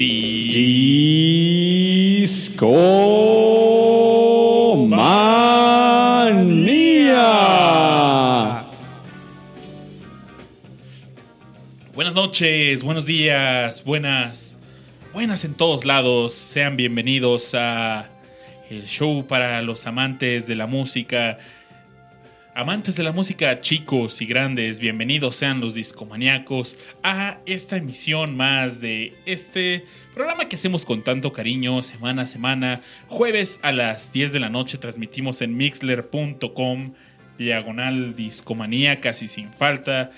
[0.00, 0.24] Discomanía.
[11.94, 14.56] Buenas noches, buenos días, buenas,
[15.12, 16.32] buenas en todos lados.
[16.32, 18.08] Sean bienvenidos a
[18.70, 21.36] el show para los amantes de la música.
[22.60, 28.82] Amantes de la música, chicos y grandes, bienvenidos sean los discomaníacos a esta emisión más
[28.82, 32.82] de este programa que hacemos con tanto cariño semana a semana.
[33.08, 36.92] Jueves a las 10 de la noche transmitimos en mixler.com,
[37.38, 40.10] diagonal discomanía, casi sin falta.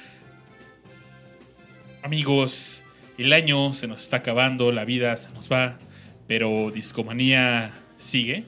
[2.03, 2.83] Amigos,
[3.19, 5.79] el año se nos está acabando, la vida se nos va,
[6.27, 8.43] pero discomanía sigue.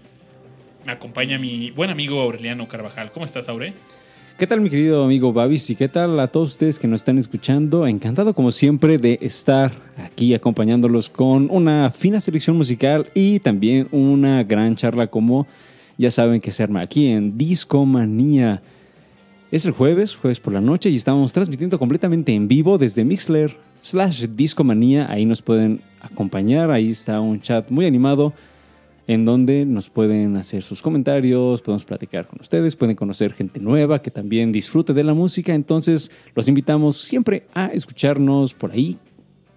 [0.84, 3.10] Me acompaña mi buen amigo Aureliano Carvajal.
[3.10, 3.72] ¿Cómo estás, Aure?
[4.38, 7.16] ¿Qué tal mi querido amigo Babis y qué tal a todos ustedes que nos están
[7.16, 7.86] escuchando?
[7.86, 14.44] Encantado como siempre de estar aquí acompañándolos con una fina selección musical y también una
[14.44, 15.46] gran charla como
[15.96, 18.60] ya saben que se arma aquí en Discomanía.
[19.50, 23.56] Es el jueves, jueves por la noche y estamos transmitiendo completamente en vivo desde Mixler
[23.80, 25.10] slash Discomanía.
[25.10, 28.34] Ahí nos pueden acompañar, ahí está un chat muy animado
[29.06, 34.00] en donde nos pueden hacer sus comentarios, podemos platicar con ustedes, pueden conocer gente nueva
[34.00, 35.54] que también disfrute de la música.
[35.54, 38.96] Entonces, los invitamos siempre a escucharnos por ahí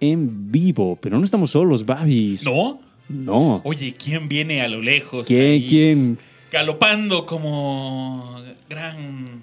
[0.00, 0.98] en vivo.
[1.00, 2.44] Pero no estamos solos, Babis.
[2.44, 2.80] ¿No?
[3.08, 3.62] No.
[3.64, 5.26] Oye, ¿quién viene a lo lejos?
[5.26, 5.62] ¿Quién?
[5.66, 6.18] ¿Quién?
[6.52, 9.42] Galopando como gran...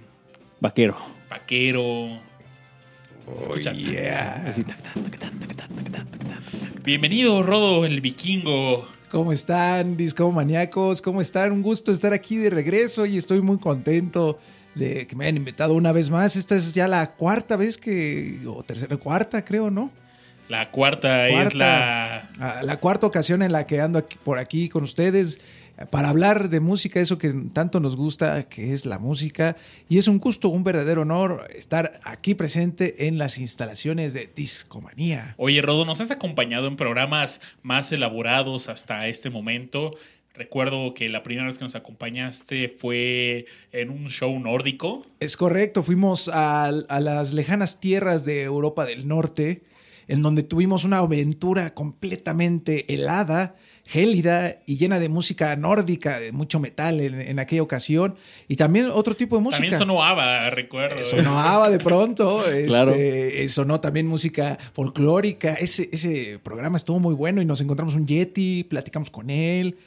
[0.60, 0.96] Vaquero.
[1.30, 2.20] Vaquero.
[3.28, 4.54] Oh, yeah.
[6.84, 8.88] Bienvenido, Rodo, el vikingo.
[9.12, 11.02] ¿Cómo están, discomaníacos?
[11.02, 11.52] ¿Cómo están?
[11.52, 14.40] Un gusto estar aquí de regreso y estoy muy contento
[14.74, 16.36] de que me hayan invitado una vez más.
[16.36, 19.92] Esta es ya la cuarta vez que, o tercera, cuarta creo, ¿no?
[20.50, 22.30] La cuarta, es la...
[22.40, 25.40] Ah, La cuarta ocasión en la que ando aquí- por aquí con ustedes
[25.90, 29.58] para hablar de música, eso que tanto nos gusta, que es la música.
[29.90, 35.36] Y es un gusto, un verdadero honor estar aquí presente en las instalaciones de Discomanía.
[35.38, 39.92] Oye, Rodo, nos has acompañado en programas más elaborados hasta este momento.
[40.34, 45.02] Recuerdo que la primera vez que nos acompañaste fue en un show nórdico.
[45.20, 49.64] Es correcto, fuimos a, a las lejanas tierras de Europa del Norte,
[50.08, 56.60] en donde tuvimos una aventura completamente helada, gélida y llena de música nórdica, de mucho
[56.60, 58.16] metal en, en aquella ocasión,
[58.48, 59.62] y también otro tipo de música.
[59.62, 61.04] También sonó ABBA, recuerdo.
[61.04, 62.94] Sonó ABBA de pronto, este, Claro.
[62.96, 65.54] eh, sonó también música folclórica.
[65.54, 69.78] Ese, ese programa estuvo muy bueno y nos encontramos un Yeti, platicamos con él.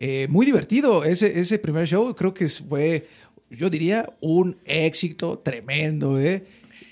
[0.00, 2.14] Eh, muy divertido ese, ese primer show.
[2.14, 3.08] Creo que fue,
[3.50, 6.20] yo diría, un éxito tremendo.
[6.20, 6.44] ¿eh?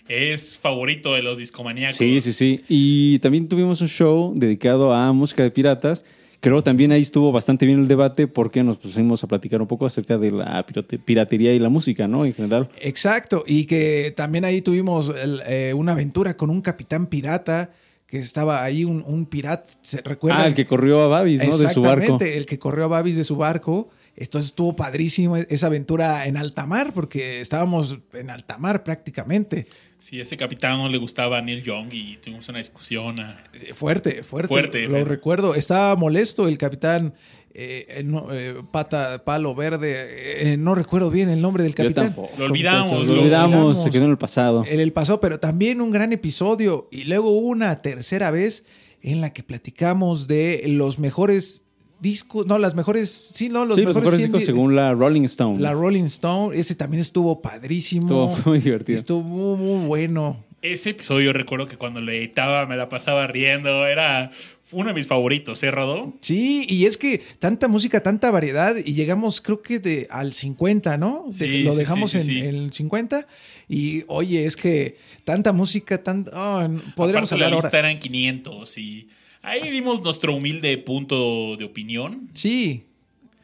[0.09, 1.97] Es favorito de los discomaníacos.
[1.99, 2.65] Sí, sí, sí.
[2.69, 6.05] Y también tuvimos un show dedicado a música de piratas.
[6.41, 9.87] Creo también ahí estuvo bastante bien el debate porque nos pusimos a platicar un poco
[9.87, 12.25] acerca de la pirate- piratería y la música, ¿no?
[12.25, 12.69] En general.
[12.81, 17.71] Exacto, y que también ahí tuvimos el, eh, una aventura con un capitán pirata
[18.07, 20.43] que estaba ahí, un, un pirata, ¿se recuerdan?
[20.43, 21.57] Ah, el que corrió a Babis, ¿no?
[21.59, 22.03] De su barco.
[22.03, 23.89] Exactamente, el que corrió a Babis de su barco.
[24.19, 29.67] Entonces estuvo padrísimo esa aventura en alta mar, porque estábamos en alta mar prácticamente.
[29.99, 33.19] Sí, ese capitán no le gustaba a Neil Young y tuvimos una discusión.
[33.21, 34.49] ah, Eh, Fuerte, fuerte.
[34.49, 35.55] Fuerte, Lo pero- recuerdo.
[35.55, 37.15] Estaba molesto el capitán
[37.59, 40.53] eh, eh, no, eh, Pata Palo Verde.
[40.53, 42.15] eh, no recuerdo bien el nombre del capitán.
[42.37, 43.83] Lo olvidamos, lo Lo olvidamos, olvidamos.
[43.83, 44.65] se quedó en el pasado.
[44.69, 46.89] En el pasado, pero también un gran episodio.
[46.93, 48.65] Y luego una tercera vez
[49.01, 51.65] en la que platicamos de los mejores
[52.01, 54.75] discos, no, las mejores, sí, no, los sí, los mejores, mejores 100 discos di- según
[54.77, 55.61] la Rolling Stone.
[55.61, 56.57] la Rolling Stone.
[56.59, 58.07] Ese también estuvo padrísimo.
[58.07, 58.99] Estuvo muy divertido.
[58.99, 60.45] Estuvo muy, muy bueno.
[60.63, 63.87] Ese episodio recuerdo que cuando lo editaba me la pasaba riendo.
[63.87, 64.33] Era
[64.73, 66.15] uno de mis favoritos, ¿eh, Rodo?
[66.23, 70.97] Sí, y es que tanta música, tanta variedad, y llegamos creo que de, al 50,
[70.97, 71.27] ¿no?
[71.29, 72.49] De- Sí, lo sí, dejamos sí, sí, en, sí.
[72.49, 73.27] en el 50.
[73.69, 76.67] Y oye, es que tanta música, tan, oh,
[76.97, 77.85] podríamos Aparte, la hablar lista horas.
[77.85, 79.09] eran 500 y
[79.47, 82.29] ahí dimos nuestro humilde punto de opinión.
[82.35, 82.87] Sí,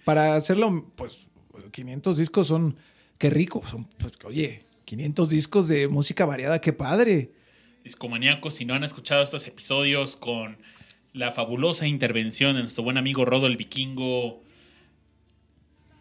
[0.05, 1.29] para hacerlo, pues
[1.71, 2.77] 500 discos son,
[3.19, 7.31] qué rico, son, pues, oye, 500 discos de música variada, qué padre.
[7.85, 10.59] Discomaníacos, si no han escuchado estos episodios con
[11.13, 14.43] la fabulosa intervención de nuestro buen amigo Rodo el Vikingo,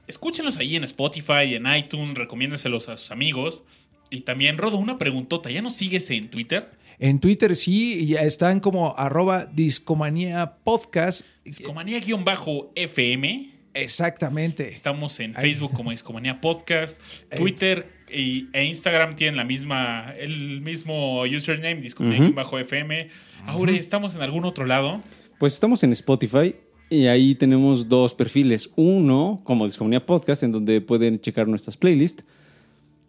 [0.07, 3.63] escúchenlos ahí en Spotify, en iTunes, recomiéndenselos a sus amigos.
[4.09, 6.71] Y también, Rodo, una preguntota, ¿ya nos sigues en Twitter?
[7.01, 11.25] En Twitter sí, ya están como arroba discomanía podcast.
[11.43, 13.49] Discomanía-FM.
[13.73, 14.71] Exactamente.
[14.71, 15.45] Estamos en Ahí.
[15.45, 16.99] Facebook como Discomanía Podcast.
[17.35, 21.81] Twitter y, e Instagram tienen la misma, el mismo username.
[21.81, 23.09] Discomanía-FM.
[23.47, 25.01] Aure, ¿estamos en algún otro lado?
[25.39, 26.53] Pues estamos en Spotify
[26.91, 28.69] y ahí tenemos dos perfiles.
[28.75, 32.23] Uno, como Discomunidad Podcast, en donde pueden checar nuestras playlists.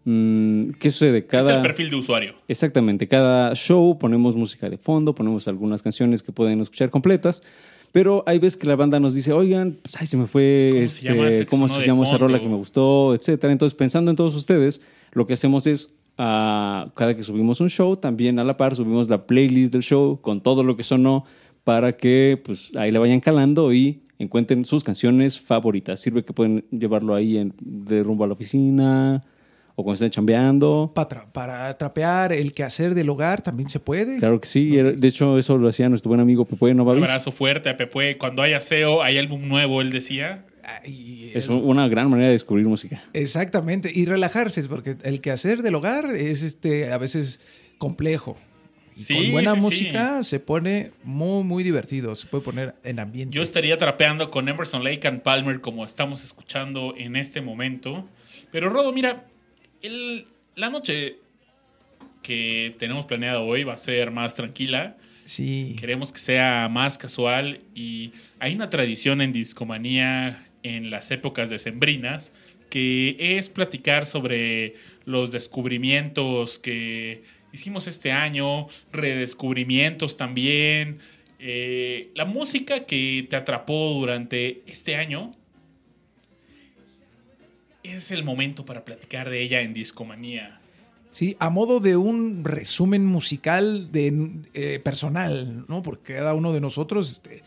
[0.04, 1.26] Mm, ¿Qué sucede?
[1.26, 1.50] Cada...
[1.50, 2.34] Es el perfil de usuario.
[2.49, 3.06] Exactamente.
[3.08, 7.43] Cada show ponemos música de fondo, ponemos algunas canciones que pueden escuchar completas.
[7.93, 10.78] Pero hay veces que la banda nos dice, oigan, pues, ay, se me fue, ¿Cómo
[10.81, 13.52] se este, llama ese ¿cómo se llama esa rola que me gustó, etcétera.
[13.52, 14.81] Entonces, pensando en todos ustedes,
[15.12, 19.10] lo que hacemos es, ah, cada que subimos un show, también a la par subimos
[19.10, 21.25] la playlist del show con todo lo que sonó
[21.64, 26.00] para que pues ahí le vayan calando y encuentren sus canciones favoritas.
[26.00, 29.22] Sirve que pueden llevarlo ahí en- de rumbo a la oficina
[29.74, 30.92] o cuando estén chambeando.
[30.94, 34.19] Pa tra- para trapear el quehacer del hogar también se puede.
[34.19, 34.76] Claro que sí.
[34.76, 37.04] De hecho, eso lo hacía nuestro buen amigo Pepe Un Novavis.
[37.04, 38.19] abrazo fuerte a Pepe.
[38.19, 40.44] Cuando hay aseo, hay álbum nuevo, él decía.
[40.64, 43.02] Ay, Es es- una gran manera de descubrir música.
[43.12, 43.90] Exactamente.
[43.92, 47.40] Y relajarse, porque el quehacer del hogar es este a veces
[47.78, 48.36] complejo.
[48.94, 52.14] Y Sí, con buena sí, música se pone muy, muy divertido.
[52.14, 53.34] Se puede poner en ambiente.
[53.34, 58.06] Yo estaría trapeando con Emerson Lake and Palmer como estamos escuchando en este momento.
[58.52, 59.25] Pero Rodo, mira,
[59.82, 60.26] el-
[60.56, 61.17] la noche
[62.23, 64.96] que tenemos planeada hoy va a ser más tranquila.
[65.25, 65.76] Sí.
[65.79, 72.32] Queremos que sea más casual y hay una tradición en Discomanía en las épocas decembrinas
[72.70, 74.75] que es platicar sobre
[75.05, 80.99] los descubrimientos que hicimos este año, redescubrimientos también,
[81.38, 85.35] eh, la música que te atrapó durante este año.
[87.82, 90.61] Es el momento para platicar de ella en Discomanía.
[91.11, 95.82] Sí, a modo de un resumen musical de, eh, personal, ¿no?
[95.82, 97.43] Porque cada uno de nosotros, este,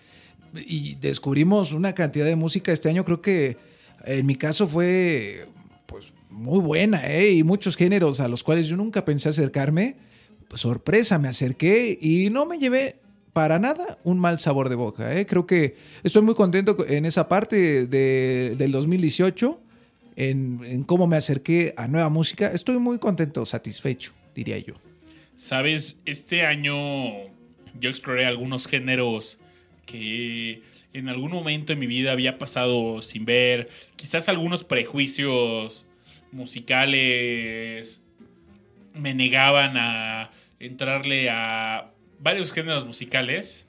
[0.68, 3.58] y descubrimos una cantidad de música este año, creo que
[4.06, 5.48] en mi caso fue,
[5.88, 7.32] pues, muy buena, ¿eh?
[7.32, 9.96] Y muchos géneros a los cuales yo nunca pensé acercarme.
[10.48, 12.98] Pues, sorpresa, me acerqué y no me llevé
[13.34, 15.26] para nada un mal sabor de boca, ¿eh?
[15.26, 19.60] Creo que estoy muy contento en esa parte de- del 2018
[20.16, 22.52] en, cómo me acerqué a nueva música.
[22.52, 24.76] Estoy muy contento, satisfecho, diría yo.
[25.36, 26.76] Sabes, este año
[27.80, 29.40] yo exploré algunos géneros
[29.86, 30.62] que
[30.94, 33.70] en algún momento en mi vida había pasado sin ver.
[33.98, 35.86] Quizás algunos prejuicios
[36.32, 38.04] musicales
[38.94, 43.68] me negaban a entrarle a varios géneros musicales.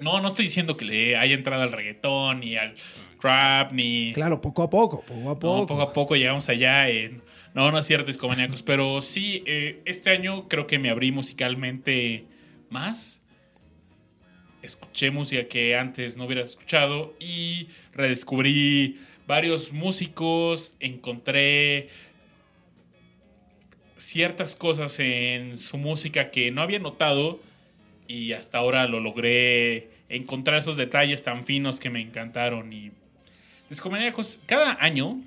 [0.00, 2.74] No, no estoy diciendo que le haya entrado al reggaetón ni al
[3.22, 4.12] rap ni...
[4.12, 5.66] Claro, poco a poco, poco a No, poco.
[5.66, 7.22] poco a poco llegamos allá en...
[7.54, 12.24] No, no es cierto, discomaníacos, pero sí, eh, este año creo que me abrí musicalmente
[12.68, 13.20] más.
[14.62, 21.88] Escuché música que antes no hubiera escuchado y redescubrí varios músicos, encontré
[23.96, 27.40] ciertas cosas en su música que no había notado
[28.08, 32.90] y hasta ahora lo logré encontrar esos detalles tan finos que me encantaron y
[33.70, 35.20] Discomaníacos, cada año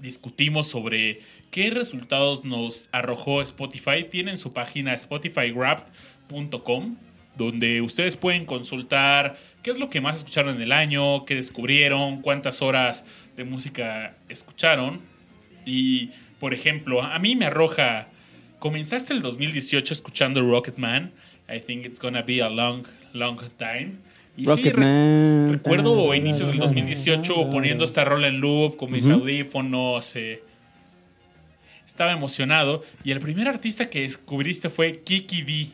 [0.00, 1.20] discutimos sobre
[1.52, 4.08] qué resultados nos arrojó Spotify.
[4.10, 6.96] Tienen su página spotifywrapped.com
[7.36, 12.20] donde ustedes pueden consultar qué es lo que más escucharon en el año, qué descubrieron,
[12.20, 13.04] cuántas horas
[13.36, 15.02] de música escucharon.
[15.64, 16.10] Y,
[16.40, 18.08] por ejemplo, a mí me arroja,
[18.58, 21.12] comenzaste el 2018 escuchando Rocketman.
[21.48, 23.98] I think it's gonna be a long, long time.
[24.36, 25.48] Y sí, re- Rocketman.
[25.52, 30.14] Recuerdo inicios del 2018 poniendo esta rola en loop con mis audífonos.
[30.16, 30.42] eh,
[31.86, 32.82] estaba emocionado.
[33.04, 35.68] Y el primer artista que descubriste fue Kiki D.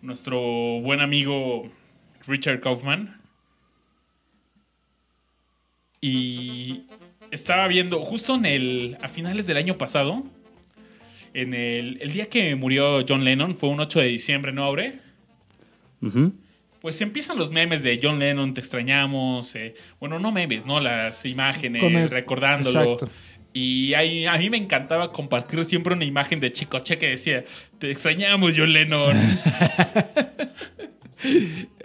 [0.00, 0.40] nuestro
[0.80, 1.70] buen amigo
[2.26, 3.20] Richard Kaufman.
[6.00, 6.82] Y
[7.30, 8.98] estaba viendo, justo en el.
[9.00, 10.24] a finales del año pasado.
[11.34, 15.00] En el, el día que murió John Lennon, fue un 8 de diciembre, ¿no, Aure?
[16.02, 16.34] Ujú.
[16.82, 19.54] Pues empiezan los memes de John Lennon, te extrañamos.
[19.54, 20.80] eh, bueno, no memes, ¿no?
[20.80, 22.94] Las imágenes, el- recordándolo.
[22.94, 23.08] Exacto.
[23.54, 27.44] Y ahí, a mí me encantaba compartir siempre una imagen de Chicoche que decía,
[27.78, 29.16] te extrañamos, John Lennon.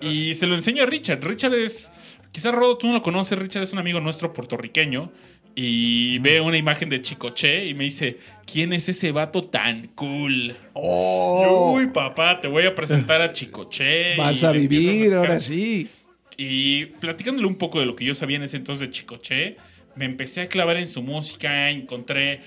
[0.01, 1.23] y se lo enseño a Richard.
[1.23, 1.91] Richard es,
[2.31, 5.11] quizás Rodo tú no lo conoces, Richard es un amigo nuestro puertorriqueño.
[5.59, 10.55] Y ve una imagen de Chicoche y me dice, ¿quién es ese vato tan cool?
[10.73, 14.15] Oh, Uy, papá, te voy a presentar a Chicoche.
[14.17, 15.89] vas a vivir, ahora sí.
[16.37, 19.57] Y platicándole un poco de lo que yo sabía en ese entonces de Chicoche,
[19.95, 22.41] me empecé a clavar en su música, encontré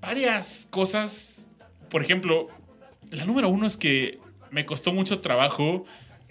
[0.00, 1.48] varias cosas.
[1.88, 2.48] Por ejemplo,
[3.12, 4.18] la número uno es que
[4.50, 5.84] me costó mucho trabajo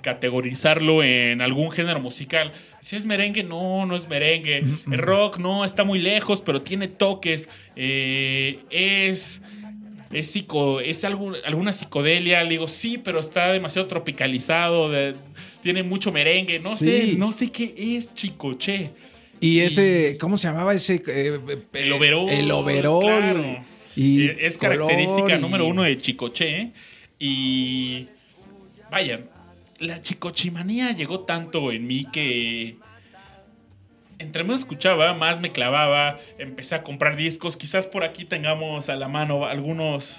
[0.03, 2.51] categorizarlo en algún género musical.
[2.81, 4.63] Si es merengue, no, no es merengue.
[4.91, 7.49] El rock, no, está muy lejos, pero tiene toques.
[7.75, 9.41] Eh, es
[10.11, 12.43] es, psico, es algo, alguna psicodelia.
[12.43, 14.91] Le digo, sí, pero está demasiado tropicalizado.
[14.91, 15.15] de-
[15.63, 16.59] tiene mucho merengue.
[16.59, 16.85] No Sí.
[16.85, 18.91] sé, no sé qué es Chicoche.
[19.39, 21.01] Y ese, ¿cómo se llamaba ese?
[21.07, 21.39] eh,
[21.73, 22.29] El overol.
[22.29, 23.03] El overol.
[23.03, 23.65] claro.
[23.95, 26.71] Y es color característica y- número uno de Chicoche.
[27.17, 28.05] Y
[28.91, 29.21] vaya,
[29.83, 32.77] la chicochimanía llegó tanto en mí que
[34.19, 36.17] entre más escuchaba, más me clavaba.
[36.37, 37.57] Empecé a comprar discos.
[37.57, 40.17] Quizás por aquí tengamos a la mano algunos.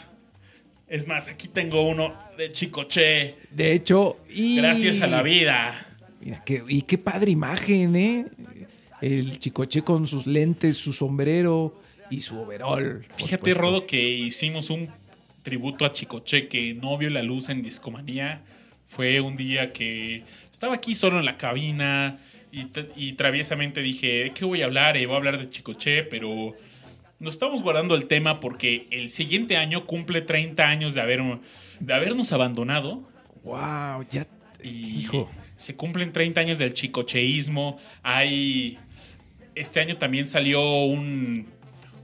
[0.88, 3.37] Es más, aquí tengo uno de Chicoche.
[3.50, 4.59] De hecho, y...
[4.59, 5.87] Gracias a la vida.
[6.21, 8.26] Mira, qué, y qué padre imagen, ¿eh?
[9.00, 11.78] El chicoche con sus lentes, su sombrero
[12.11, 13.04] y su overol.
[13.16, 13.61] Fíjate, supuesto.
[13.61, 14.88] Rodo, que hicimos un
[15.42, 18.42] tributo a Chicoche que no vio la luz en Discomanía.
[18.88, 22.18] Fue un día que estaba aquí solo en la cabina
[22.52, 24.96] y, traviesamente dije, ¿de qué voy a hablar?
[24.96, 26.54] Eh, voy a hablar de Chicoche, pero
[27.18, 31.20] nos estamos guardando el tema porque el siguiente año cumple 30 años de, haber,
[31.80, 33.08] de habernos abandonado
[33.42, 34.26] Wow, ya.
[34.62, 35.28] y Hijo.
[35.56, 37.78] se cumplen 30 años del chicocheísmo.
[38.02, 38.78] Hay.
[39.54, 41.46] Este año también salió un,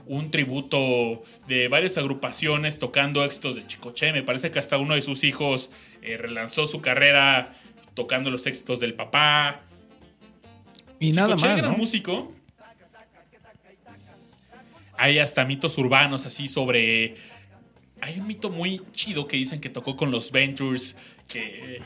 [0.05, 4.11] un tributo de varias agrupaciones tocando éxitos de Chicoche.
[4.13, 5.71] Me parece que hasta uno de sus hijos
[6.01, 7.53] eh, relanzó su carrera
[7.93, 9.61] tocando los éxitos del papá.
[10.99, 11.77] Y nada más, gran ¿no?
[11.77, 12.33] músico.
[14.97, 17.15] Hay hasta mitos urbanos así sobre.
[18.01, 20.95] Hay un mito muy chido que dicen que tocó con los Ventures,
[21.31, 21.81] que,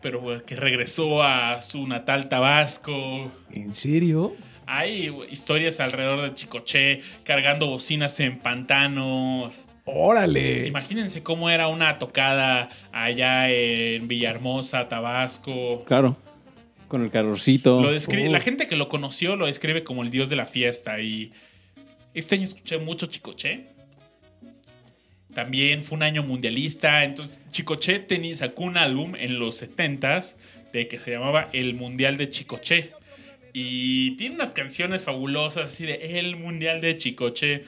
[0.00, 3.32] pero que regresó a su natal Tabasco.
[3.50, 4.34] ¿En serio?
[4.66, 9.66] Hay historias alrededor de Chicoche cargando bocinas en pantanos.
[9.84, 10.66] ¡Órale!
[10.66, 15.84] Imagínense cómo era una tocada allá en Villahermosa, Tabasco.
[15.84, 16.16] Claro.
[16.88, 17.82] Con el calorcito.
[17.82, 18.30] Lo describe-.
[18.30, 21.00] La gente que lo conoció lo describe como el dios de la fiesta.
[21.00, 21.32] Y
[22.14, 23.66] este año escuché mucho Chicoche.
[25.34, 27.04] También fue un año mundialista.
[27.04, 30.36] Entonces, Chicoche tenía, sacó un álbum en los 70s
[30.72, 32.92] de que se llamaba El Mundial de Chicoche.
[33.52, 37.64] Y tiene unas canciones fabulosas así de El Mundial de Chicoche.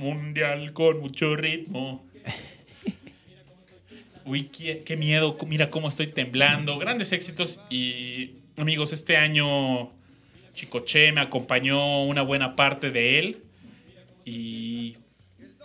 [0.00, 2.02] Mundial con mucho ritmo.
[4.24, 5.36] Uy, qué, qué miedo.
[5.46, 6.78] Mira cómo estoy temblando.
[6.78, 7.60] Grandes éxitos.
[7.68, 9.92] Y amigos, este año
[10.54, 13.42] Chicoche me acompañó una buena parte de él.
[14.24, 14.96] Y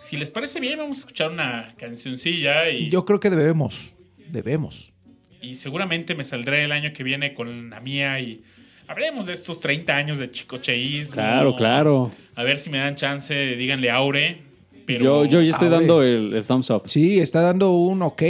[0.02, 2.68] si les parece bien, vamos a escuchar una cancioncilla.
[2.68, 3.94] Y, Yo creo que debemos.
[4.28, 4.92] Debemos.
[5.40, 8.20] y seguramente me saldré el año que viene con la mía.
[8.20, 8.42] Y
[8.88, 11.14] hablemos de estos 30 años de chicocheísmo.
[11.14, 12.10] Claro, claro.
[12.34, 14.42] A ver si me dan chance, díganle Aure.
[14.86, 16.82] Pero Yo, yo ya estoy dando el, el thumbs up.
[16.86, 18.22] Sí, está dando un ok.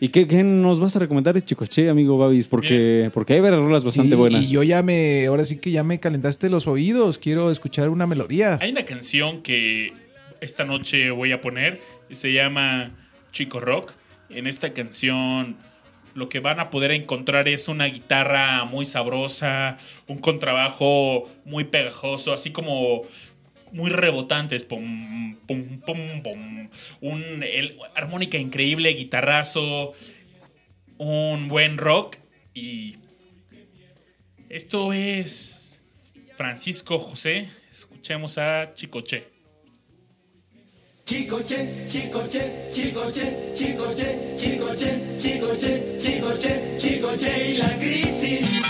[0.00, 2.48] ¿Y qué, qué nos vas a recomendar de Chicoche, amigo Babis?
[2.48, 4.42] Porque, porque hay varias rolas bastante Sí, buenas.
[4.42, 7.18] Y yo ya me, ahora sí que ya me calentaste los oídos.
[7.18, 8.58] Quiero escuchar una melodía.
[8.60, 9.92] Hay una canción que
[10.40, 11.80] esta noche voy a poner
[12.10, 12.90] y se llama
[13.32, 13.92] Chico Rock.
[14.28, 15.56] En esta canción
[16.14, 22.32] lo que van a poder encontrar es una guitarra muy sabrosa, un contrabajo muy pegajoso,
[22.32, 23.02] así como
[23.72, 26.68] muy rebotantes, pum, pum, pum, pum,
[27.00, 27.44] un
[27.94, 29.92] armónica increíble, guitarrazo,
[30.98, 32.16] un buen rock
[32.54, 32.96] y
[34.48, 35.82] esto es
[36.36, 37.48] Francisco José.
[37.72, 39.33] Escuchemos a Chicoche.
[41.06, 48.62] Chicoche, chicoche, chicoche, chicoche, chicoche, chicoche, chicoche, chicoche y la crisis.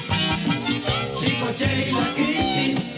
[1.15, 2.94] Chicoche y la crisis.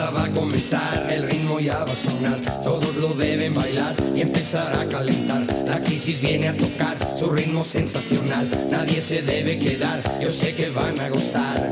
[0.00, 4.74] Va a comenzar, el ritmo ya va a sonar, todos lo deben bailar y empezar
[4.74, 5.44] a calentar.
[5.66, 10.70] La crisis viene a tocar, su ritmo sensacional, nadie se debe quedar, yo sé que
[10.70, 11.70] van a gozar.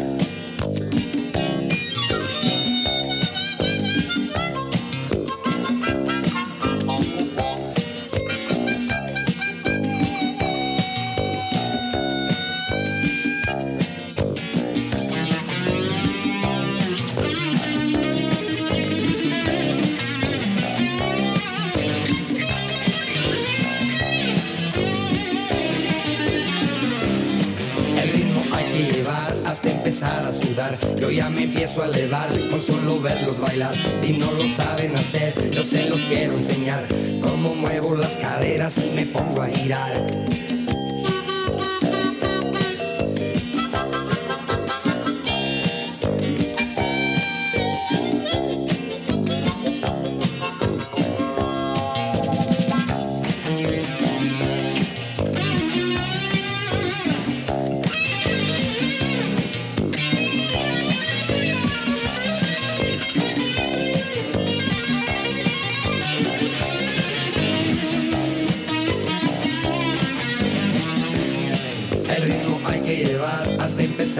[29.90, 30.78] A sudar.
[31.00, 33.75] Yo ya me empiezo a elevar con solo verlos bailar.
[33.75, 36.87] Si no lo saben hacer, yo se los quiero enseñar.
[37.20, 39.90] Cómo muevo las caderas y me pongo a girar.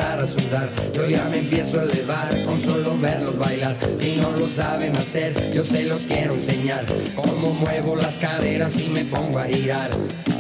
[0.01, 0.69] A sudar.
[0.95, 3.77] Yo ya me empiezo a elevar con solo verlos bailar.
[3.97, 6.85] Si no lo saben hacer, yo se los quiero enseñar.
[7.15, 9.91] Cómo muevo las caderas y me pongo a girar.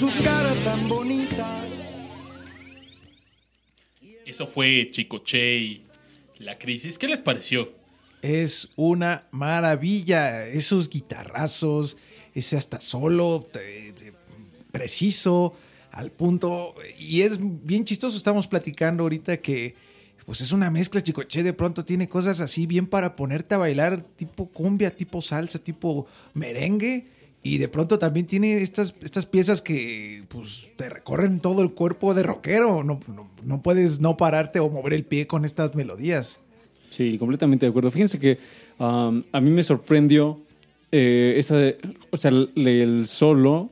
[0.00, 1.62] su cara tan bonita?
[4.26, 5.86] Eso fue Chicoche y
[6.38, 6.98] la crisis.
[6.98, 7.72] ¿Qué les pareció?
[8.22, 10.46] Es una maravilla.
[10.46, 11.96] Esos guitarrazos,
[12.34, 14.12] ese hasta solo, te- te-
[14.70, 15.54] preciso,
[15.90, 16.74] al punto.
[16.98, 18.16] Y es bien chistoso.
[18.16, 19.74] Estamos platicando ahorita que
[20.24, 21.02] pues es una mezcla.
[21.02, 25.58] Chicoche de pronto tiene cosas así bien para ponerte a bailar, tipo cumbia, tipo salsa,
[25.58, 27.19] tipo merengue.
[27.42, 32.12] Y de pronto también tiene estas, estas piezas que pues te recorren todo el cuerpo
[32.12, 32.84] de rockero.
[32.84, 33.00] No,
[33.44, 36.40] no, puedes no pararte o mover el pie con estas melodías.
[36.90, 37.90] Sí, completamente de acuerdo.
[37.90, 38.38] Fíjense que
[38.78, 40.38] um, a mí me sorprendió
[40.92, 41.56] eh, esa,
[42.10, 43.70] o sea, el, el solo,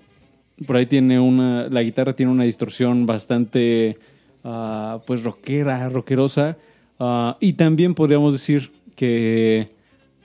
[0.67, 3.99] por ahí tiene una, la guitarra tiene una distorsión bastante,
[4.45, 6.57] ah, pues, rockera, rockerosa.
[6.99, 9.69] Ah, y también podríamos decir que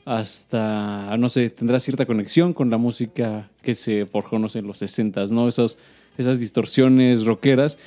[0.05, 4.67] hasta, no sé, tendrá cierta conexión con la música que se forjó, no sé, en
[4.67, 5.47] los 60 ¿no?
[5.47, 5.77] Esos,
[6.17, 7.77] esas distorsiones rockeras.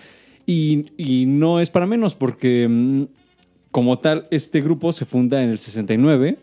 [0.47, 3.05] Y, y no es para menos, porque mm,
[3.71, 6.39] como tal, este grupo se funda en el 69.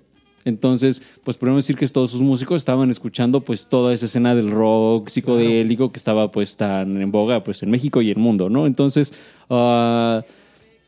[0.45, 4.51] Entonces, pues podemos decir que todos sus músicos estaban escuchando pues toda esa escena del
[4.51, 8.67] rock psicodélico que estaba pues tan en boga pues en México y el mundo, ¿no?
[8.67, 9.13] Entonces,
[9.49, 10.23] ah,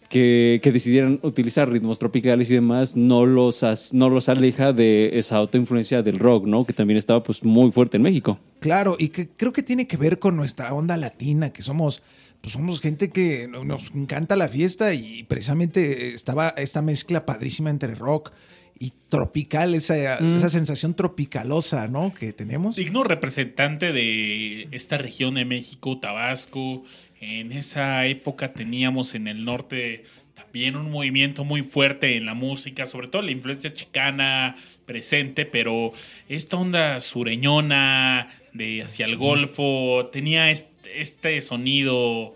[0.10, 5.18] que, que decidieran utilizar ritmos tropicales y demás no los, as- no los aleja de
[5.20, 6.66] esa autoinfluencia del rock, ¿no?
[6.66, 8.40] Que también estaba pues muy fuerte en México.
[8.60, 12.02] Claro, y que creo que tiene que ver con nuestra onda latina, que somos,
[12.42, 17.70] pues somos gente que no- nos encanta la fiesta y precisamente estaba esta mezcla padrísima
[17.70, 18.32] entre rock
[18.78, 22.14] y tropical, esa, esa sensación tropicalosa, ¿no?
[22.14, 22.76] Que tenemos.
[22.76, 26.84] Digno representante de esta región de México, Tabasco.
[27.28, 30.04] En esa época teníamos en el norte
[30.36, 35.92] también un movimiento muy fuerte en la música, sobre todo la influencia chicana presente, pero
[36.30, 42.36] esta onda sureñona de hacia el Golfo tenía este, este sonido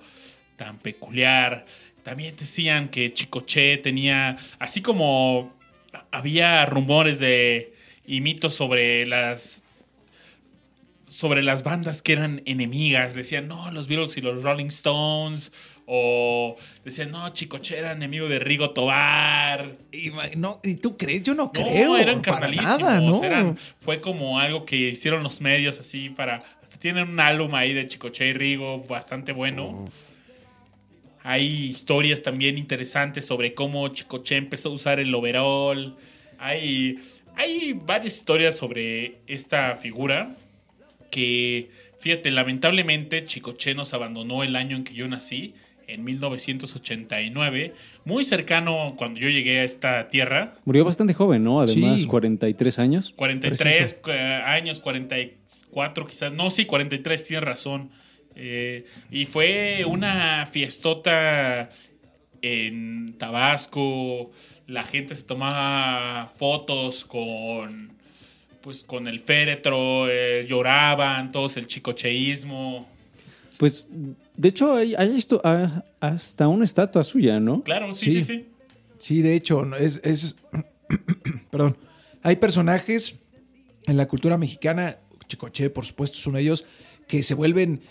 [0.56, 1.68] tan peculiar.
[2.02, 5.56] También decían que Chicoche tenía, así como
[6.10, 7.76] había rumores de
[8.08, 9.59] y mitos sobre las
[11.10, 13.16] sobre las bandas que eran enemigas.
[13.16, 15.52] Decían, no, los Beatles y los Rolling Stones.
[15.92, 19.76] O decían, no, Chicoche era enemigo de Rigo Tobar.
[19.92, 21.24] Y, no, ¿y tú crees?
[21.24, 21.98] Yo no, No, creo.
[21.98, 23.20] eran para carnalísimos.
[23.22, 23.24] ¿no?
[23.24, 26.44] eran- fue como algo que hicieron los medios así para.
[26.62, 29.86] Hasta tienen un álbum ahí de Chicoche y Rigo bastante bueno.
[31.24, 35.98] Hay historias también interesantes sobre cómo Chicoche empezó a usar el overall.
[36.38, 37.00] Hay,
[37.36, 40.36] hay varias historias sobre esta figura
[41.10, 41.70] que,
[42.00, 45.54] fíjate, lamentablemente Chicoche nos abandonó el año en que yo nací,
[45.90, 47.74] en 1989,
[48.06, 50.54] muy cercano cuando yo llegué a esta tierra.
[50.66, 51.60] Murió bastante joven, ¿no?
[51.60, 52.06] Además, Sí.
[52.06, 53.14] 43 años.
[53.16, 56.32] 43 eh, años, 44 quizás.
[56.32, 57.90] No, sí, 43, tienes razón.
[58.36, 61.70] Eh, y fue una fiestota
[62.42, 64.32] en Tabasco.
[64.68, 67.98] La gente se tomaba fotos con
[68.70, 72.88] pues con el féretro, eh, lloraban, todos el chicocheísmo.
[73.58, 73.88] Pues,
[74.38, 77.64] de hecho, hay, hay esto, ah, hasta una estatua suya, ¿no?
[77.64, 78.24] Claro, sí, sí, Sí.
[78.24, 78.46] sí.
[79.00, 80.36] Sí, de hecho, es, es
[81.50, 81.78] perdón,
[82.22, 83.16] hay personajes
[83.88, 86.64] en la cultura mexicana, Chicoche, por supuesto, es uno de ellos,
[87.08, 87.82] que se vuelven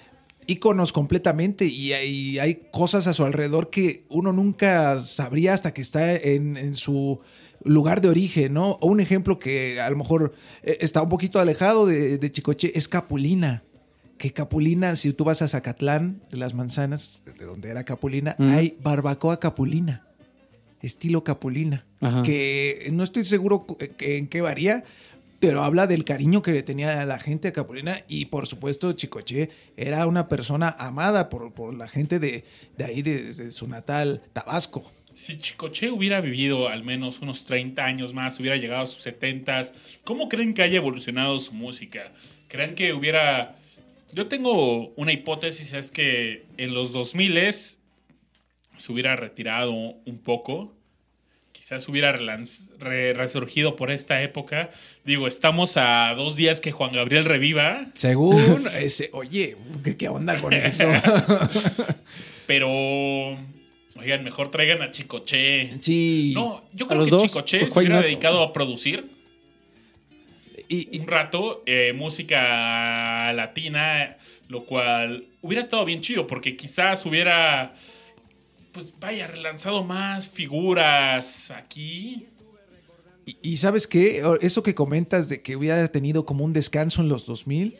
[0.46, 5.80] íconos completamente y hay, hay cosas a su alrededor que uno nunca sabría hasta que
[5.80, 7.18] está en, en su
[7.64, 8.72] lugar de origen, ¿no?
[8.80, 12.72] O un ejemplo que a lo mejor eh, está un poquito alejado de, de Chicoche
[12.76, 13.62] es Capulina.
[14.16, 18.76] Que Capulina, si tú vas a Zacatlán, de las manzanas, de donde era Capulina, hay
[18.82, 20.04] barbacoa Capulina
[20.80, 22.22] estilo Capulina, Ajá.
[22.22, 24.84] que no estoy seguro que- en qué varía,
[25.40, 29.50] pero habla del cariño que le tenía la gente a Capulina y por supuesto Chicoche
[29.76, 32.44] era una persona amada por, por la gente de,
[32.76, 34.84] de ahí, de, de su natal Tabasco.
[35.18, 39.62] Si Chicoche hubiera vivido al menos unos 30 años más, hubiera llegado a sus 70
[40.04, 42.12] ¿cómo creen que haya evolucionado su música?
[42.46, 43.56] ¿Creen que hubiera...
[44.12, 50.72] Yo tengo una hipótesis, es que en los 2000 se hubiera retirado un poco,
[51.50, 54.70] quizás hubiera re- resurgido por esta época.
[55.04, 60.40] Digo, estamos a dos días que Juan Gabriel reviva, Según ese, oye, ¿qué, qué onda
[60.40, 60.84] con eso?
[62.46, 63.36] pero...
[63.98, 65.70] Oigan, mejor traigan a Chicoche.
[65.80, 66.32] sí.
[66.34, 69.10] No, yo creo que dos, Chicoche ¿por se hubiera dedicado a producir
[70.68, 74.16] y, y- un rato eh, música latina,
[74.48, 77.74] lo cual hubiera estado bien chido, porque quizás hubiera,
[78.72, 82.26] pues vaya, relanzado más figuras aquí.
[83.26, 87.08] Y, y sabes qué, eso que comentas de que hubiera tenido como un descanso en
[87.08, 87.76] los 2000,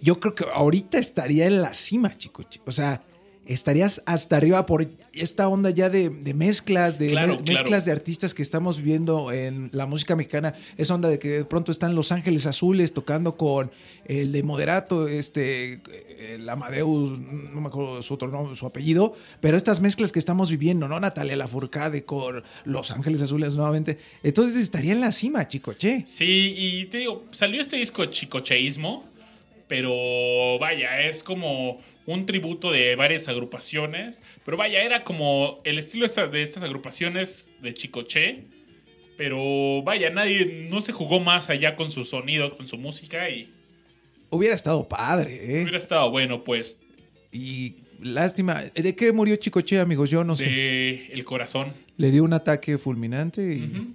[0.00, 2.42] yo creo que ahorita estaría en la cima, chico.
[2.42, 3.02] chi- O sea,
[3.46, 7.52] estarías hasta arriba por esta onda ya de, de mezclas, de Claro, me- claro.
[7.60, 10.54] mezclas de artistas que estamos viendo en la música mexicana.
[10.76, 13.70] Esa onda de que de pronto están Los Ángeles Azules tocando con
[14.04, 15.80] el de Moderato, este,
[16.34, 20.50] el Amadeus, no me acuerdo su otro nombre, su apellido, pero estas mezclas que estamos
[20.50, 20.98] viviendo, ¿no?
[21.00, 23.98] Natalia Lafourcade con Los Ángeles Azules nuevamente.
[24.22, 26.04] Entonces estaría en la cima, chico, che.
[26.06, 29.04] Sí, y te digo, salió este disco Chicocheísmo,
[29.68, 36.06] pero vaya, es como un tributo de varias agrupaciones, pero vaya, era como el estilo
[36.06, 38.44] de estas agrupaciones de Chicoche,
[39.16, 43.52] pero vaya, nadie, no se jugó más allá con su sonido, con su música y
[44.34, 45.62] Hubiera estado padre, ¿eh?
[45.62, 46.80] hubiera estado bueno, pues,
[47.30, 48.62] Y lástima.
[48.74, 50.08] ¿De qué murió Chicoche, amigos?
[50.08, 50.46] Yo no sé.
[50.46, 51.74] de el corazón.
[51.98, 53.92] Le dio un ataque fulminante y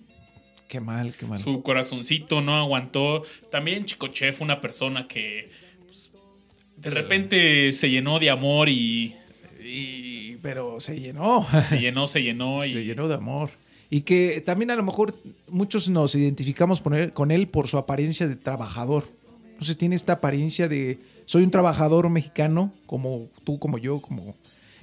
[0.68, 1.40] qué mal, qué mal.
[1.40, 3.24] Su corazoncito no aguantó.
[3.50, 5.50] También Chicoche fue una persona que
[6.78, 9.16] de repente se llenó de amor y
[9.64, 11.46] Y- pero se llenó.
[11.68, 13.50] se llenó, se llenó y se llenó de amor.
[13.90, 15.16] Y que también a lo mejor
[15.50, 19.10] muchos nos identificamos con él, por su apariencia de trabajador.
[19.62, 24.36] Sé, tiene esta apariencia de soy un trabajador mexicano, como tú, como yo, como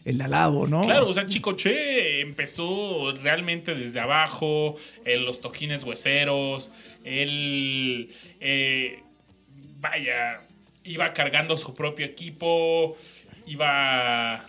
[0.05, 0.83] el de al lado, ¿no?
[0.83, 6.71] Claro, o sea, Chicoche empezó realmente desde abajo, en los toquines hueseros,
[7.05, 8.99] él, eh,
[9.81, 10.41] vaya,
[10.85, 12.97] iba cargando su propio equipo,
[13.47, 14.47] iba...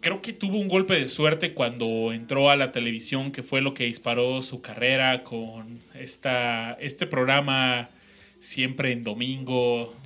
[0.00, 3.74] Creo que tuvo un golpe de suerte cuando entró a la televisión, que fue lo
[3.74, 7.88] que disparó su carrera con esta, este programa
[8.38, 9.96] siempre en domingo,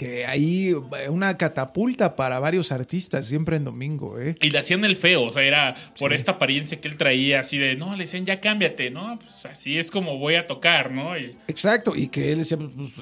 [0.00, 4.34] Que ahí eh, una catapulta para varios artistas, siempre en domingo, ¿eh?
[4.40, 7.58] Y le hacían el feo, o sea, era por esta apariencia que él traía, así
[7.58, 9.18] de, no, le decían, ya cámbiate, ¿no?
[9.18, 11.18] Pues así es como voy a tocar, ¿no?
[11.18, 12.92] Y Exacto, y que él decía, pues,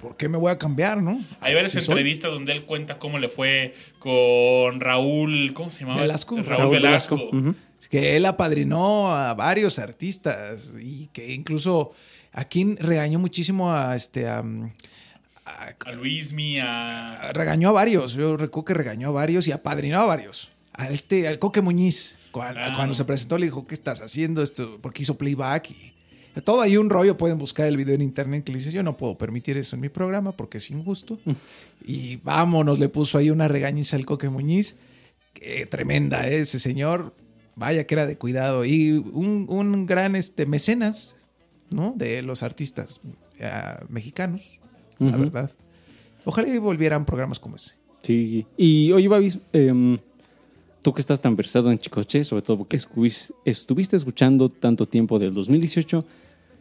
[0.00, 1.24] ¿por qué me voy a cambiar, no?
[1.38, 1.82] hay varias soy.
[1.82, 6.00] entrevistas donde él cuenta cómo le fue con Raúl, ¿cómo se llamaba?
[6.00, 6.34] Velasco.
[6.38, 7.30] Raúl, Raúl Velasco.
[7.88, 11.92] Que él apadrinó a varios artistas y que incluso
[12.32, 14.42] aquí regañó muchísimo a este a,
[15.48, 17.32] a- A Luismi, a...
[17.32, 18.14] regañó a varios.
[18.14, 20.50] Yo recuerdo que regañó a varios y apadrinó a varios.
[20.74, 22.76] A este, al Coque Muñiz, cuando, Claro.
[22.76, 24.78] cuando se presentó, le dijo, ¿qué estás haciendo esto?
[24.80, 25.92] Porque hizo playback y
[26.44, 27.16] todo ahí un rollo.
[27.16, 29.80] Pueden buscar el video en internet que le dice, yo no puedo permitir eso en
[29.82, 31.18] mi programa porque es injusto.
[31.84, 34.76] y vámonos, le puso ahí una regañiza al Coque Muñiz.
[35.34, 36.40] Que tremenda, ¿eh?
[36.40, 37.14] ese señor.
[37.56, 38.64] Vaya que era de cuidado.
[38.64, 41.16] Y un, un gran este, mecenas,
[41.70, 41.92] ¿no?
[41.96, 43.00] De los artistas
[43.40, 43.50] eh,
[43.88, 44.42] mexicanos,
[44.98, 45.50] la verdad.
[46.24, 47.74] Ojalá y volvieran programas como ese.
[48.02, 48.46] Sí.
[48.56, 49.98] Y oye, Babis, em,
[50.82, 52.76] tú que estás tan versado en Chicoche, sobre todo porque
[53.44, 56.04] estuviste escuchando tanto tiempo del 2018,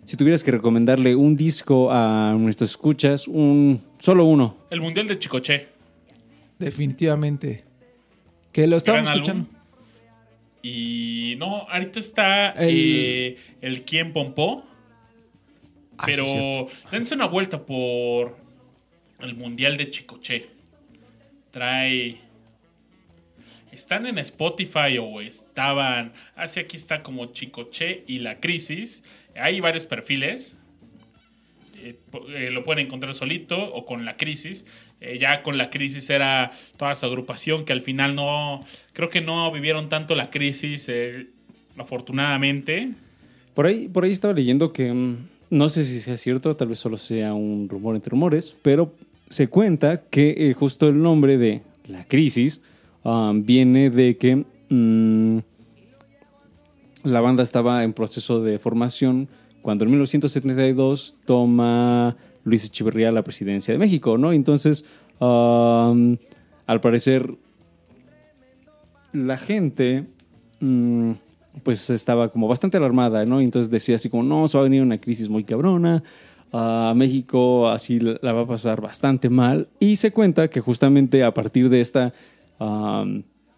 [0.06, 4.56] si tuvieras que recomendarle un disco a nuestros escuchas, un solo uno.
[4.70, 5.68] El Mundial de Chicoche.
[6.60, 7.64] Definitivamente.
[8.52, 9.44] Que lo estaban Gran escuchando.
[9.50, 9.58] álbum.
[10.64, 14.64] Y no, ahorita está El- eh, el Quién Pompó.
[15.98, 16.70] Ah, sí, Pero cierto.
[16.92, 18.38] dense una vuelta por
[19.20, 20.48] el Mundial de Chicoche.
[21.52, 22.20] Trae.
[23.72, 26.14] Están en Spotify o estaban.
[26.36, 29.04] Ah, sí, aquí está como Chicoche y la crisis.
[29.36, 30.58] Hay varios perfiles.
[31.76, 31.96] Eh,
[32.30, 34.66] eh, lo pueden encontrar solito o con la crisis.
[35.00, 38.62] Eh, ya con la crisis era toda su agrupación que al final no.
[38.94, 41.28] Creo que no vivieron tanto la crisis, eh,
[41.78, 42.94] afortunadamente.
[43.54, 46.80] Por ahí, por ahí estaba leyendo que mm, no sé si sea cierto, tal vez
[46.80, 48.94] solo sea un rumor entre rumores, pero
[49.30, 52.62] se cuenta que eh, justo el nombre de la crisis
[53.04, 55.40] ah, viene de que mm,
[57.04, 59.28] la banda estaba en proceso de formación
[59.62, 64.32] cuando en 1972 toma Luis Echeverría la presidencia de México, ¿no?
[64.32, 64.86] Entonces,
[65.20, 65.94] ah,
[66.66, 67.36] al parecer,
[69.14, 70.06] la gente
[70.60, 71.12] mm,
[71.64, 73.42] pues estaba como bastante alarmada, ¿no?
[73.42, 76.04] Entonces decía así como, no, se va a venir una crisis muy cabrona,
[76.52, 79.68] a México así la va a pasar bastante mal.
[79.80, 82.14] Y se cuenta que justamente a partir de esta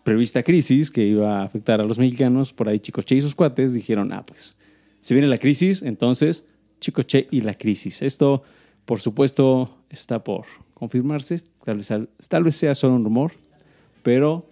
[0.03, 3.73] prevista crisis que iba a afectar a los mexicanos, por ahí Chicoche y sus cuates
[3.73, 4.55] dijeron, ah, pues,
[5.01, 6.45] si viene la crisis, entonces
[6.79, 8.01] Chicoche y la crisis.
[8.01, 8.43] Esto,
[8.85, 11.93] por supuesto, está por confirmarse, tal vez,
[12.27, 13.33] tal vez sea solo un rumor,
[14.01, 14.48] pero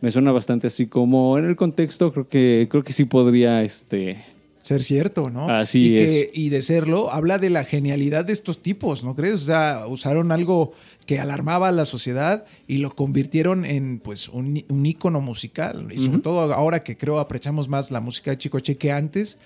[0.00, 4.24] me suena bastante así como en el contexto, creo que, creo que sí podría, este,
[4.62, 5.48] Ser cierto, ¿no?
[5.48, 6.30] Así y es.
[6.34, 9.34] y de serlo, habla de la genialidad de estos tipos, ¿no crees?
[9.34, 10.72] O sea, usaron algo
[11.06, 15.88] que alarmaba a la sociedad y lo convirtieron en pues un, un ícono musical.
[15.90, 19.38] Y sobre todo ahora que creo apreciamos más la música de Chicoche que antes,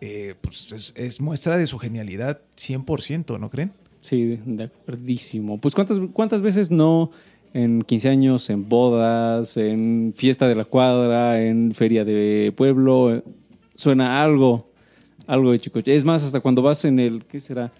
[0.00, 3.72] eh, pues es, es muestra de su genialidad 100%, ¿no creen?
[4.00, 5.60] Sí, de acuerdísimo.
[5.60, 7.10] Pues ¿cuántas, cuántas veces no
[7.54, 13.22] en 15 años, en bodas, en fiesta de la cuadra, en feria de pueblo, eh,
[13.74, 14.70] suena algo,
[15.26, 15.94] algo de Chicoche.
[15.94, 17.72] Es más, hasta cuando vas en el, ¿qué será?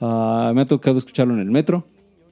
[0.00, 1.86] Ah, me ha tocado escucharlo en el metro.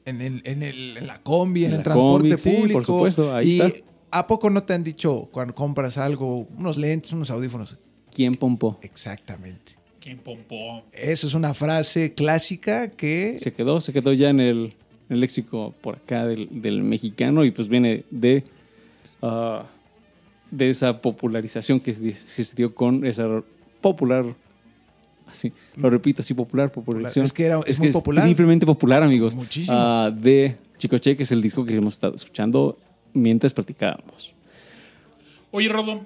[0.05, 2.83] En, el, en, el, en la combi, en, En el transporte combi, sí, por público.
[2.85, 3.85] supuesto, ahí y está.
[4.11, 7.77] ¿A poco no te han dicho cuando compras algo, unos lentes, unos audífonos?
[8.13, 8.79] ¿Quién pompó?
[8.81, 9.73] Exactamente.
[9.99, 10.85] ¿Quién pompó?
[10.93, 14.75] Eso es una frase clásica que Se quedó, se quedó ya en el,
[15.09, 18.45] el léxico por acá del, del mexicano y pues viene de,
[19.23, 19.67] ah,
[20.51, 23.43] de esa popularización que, se- que se dio con esa
[23.81, 24.25] popular,
[25.27, 27.25] así, lo repito, así popular, popularización.
[27.25, 28.27] Es que era- es muy popular.
[28.29, 29.35] increíblemente popular, amigos.
[29.35, 29.77] Muchísimo.
[29.79, 32.79] Ah, de Chicoche, que es el disco que hemos estado escuchando
[33.13, 34.33] mientras practicábamos.
[35.51, 36.01] Oye, Rodo,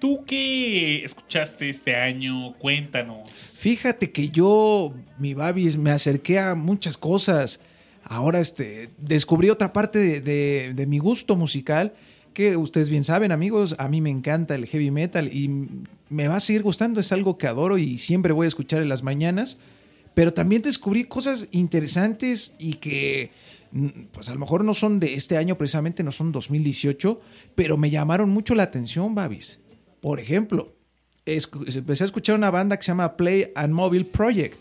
[0.00, 2.52] ¿tú qué escuchaste este año?
[2.58, 3.30] Cuéntanos.
[3.34, 7.58] Fíjate que yo, mi Babis, me acerqué a muchas cosas.
[8.04, 11.94] Ahora este, descubrí otra parte de, de- mi gusto musical
[12.34, 15.50] que ustedes bien saben, amigos, a mí me encanta el heavy metal y
[16.08, 18.88] me va a seguir gustando, es algo que adoro y siempre voy a escuchar en
[18.88, 19.58] las mañanas.
[20.14, 23.30] Pero también descubrí cosas interesantes y que,
[23.72, 27.20] mm, pues a lo mejor no son de este año precisamente, no son 2018,
[27.54, 29.60] pero me llamaron mucho la atención, Babis.
[30.00, 30.74] Por ejemplo,
[31.24, 34.58] empecé a escuchar una banda que se llama Play and Mobile Project.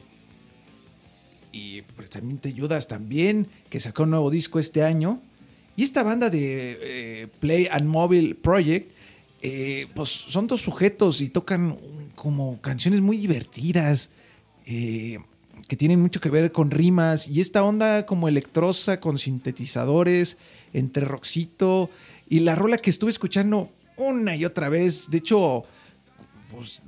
[1.52, 5.22] Y pues, también te ayudas también, que sacó un nuevo disco este año.
[5.76, 8.92] Y esta banda de eh, Play and Mobile Project,
[9.42, 11.78] eh, pues son dos sujetos y tocan
[12.16, 14.10] como canciones muy divertidas,
[14.66, 15.20] eh,
[15.68, 17.28] que tienen mucho que ver con rimas.
[17.28, 20.38] Y esta onda como electrosa, con sintetizadores,
[20.74, 21.90] entre rockcito.
[22.30, 25.64] Y la rola que estuve escuchando una y otra vez, de hecho,
[26.52, 26.82] pues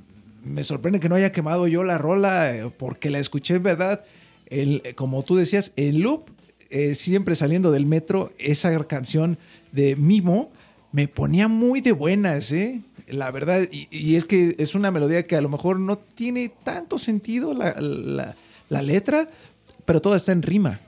[0.44, 4.04] me sorprende que no haya quemado yo la rola porque la escuché en verdad,
[4.62, 6.30] el, como tú decías, en loop,
[6.70, 9.38] eh, siempre saliendo del metro, esa canción
[9.72, 10.52] de Mimo
[10.92, 12.82] me ponía muy de buenas, ¿eh?
[13.08, 16.52] La verdad, y, y es que es una melodía que a lo mejor no tiene
[16.64, 18.36] tanto sentido la, la-
[18.70, 19.28] la letra,
[19.86, 20.80] pero toda está en rima.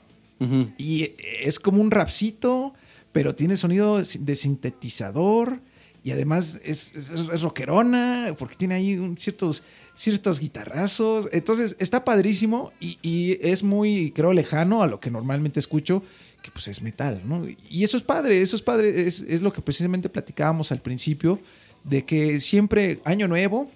[0.77, 1.11] Y
[1.43, 2.73] es como un rapcito,
[3.11, 5.59] pero tiene sonido de sintetizador.
[6.03, 9.63] Y además es, es, es rockerona, porque tiene ahí un- ciertos,
[9.95, 11.29] ciertos guitarrazos.
[11.31, 16.03] Entonces está padrísimo y, es muy, creo, lejano a lo que normalmente escucho,
[16.41, 17.23] que pues es metal.
[17.69, 21.39] Y eso es padre, eso es padre, es, lo que precisamente platicábamos al principio,
[21.83, 23.69] de que siempre, año nuevo,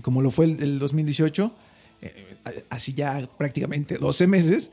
[0.00, 1.52] como lo fue el, el 2018,
[2.00, 4.70] eh, así ya prácticamente 12 meses,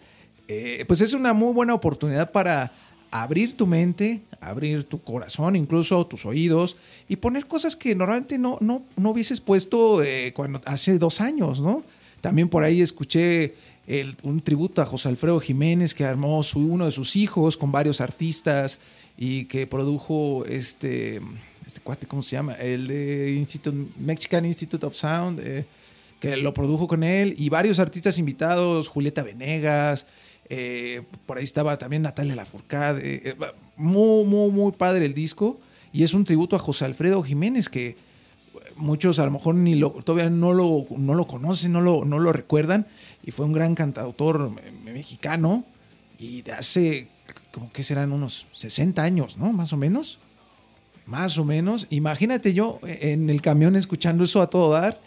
[0.48, 2.72] eh, pues es una muy buena oportunidad para
[3.12, 8.58] abrir tu mente, abrir tu corazón, incluso tus oídos, y poner cosas que normalmente no,
[8.62, 11.84] no, no hubieses puesto eh, cuando, hace dos años, ¿no?
[12.22, 13.56] También por ahí escuché
[14.22, 18.02] un tributo a José Alfredo Jiménez, que armó su, uno de sus hijos con varios
[18.02, 18.78] artistas
[19.18, 21.22] y que produjo este,
[21.66, 22.54] este cuate, ¿cómo se llama?
[22.54, 23.46] El
[23.98, 25.66] Mexican Institute of Sound, eh,
[26.20, 30.06] que lo produjo con él, y varios artistas invitados, Julieta Venegas,
[30.50, 33.02] Eh, por ahí estaba también Natalia Lafourcade.
[33.16, 33.36] eh, eh,
[33.78, 35.60] muy, muy, muy padre el disco.
[35.94, 37.96] Y es un tributo a José Alfredo Jiménez, que
[38.76, 42.20] muchos a lo mejor ni lo, todavía no lo, no lo conocen, no lo, no
[42.20, 42.88] lo recuerdan.
[43.24, 45.64] Y fue un gran cantautor me- mexicano.
[46.18, 47.08] Y de hace,
[47.52, 49.52] como que serán unos 60 años, ¿no?
[49.54, 50.20] Más o menos.
[51.06, 51.88] Más o menos.
[51.90, 55.00] Imagínate yo en el camión escuchando eso a todo dar.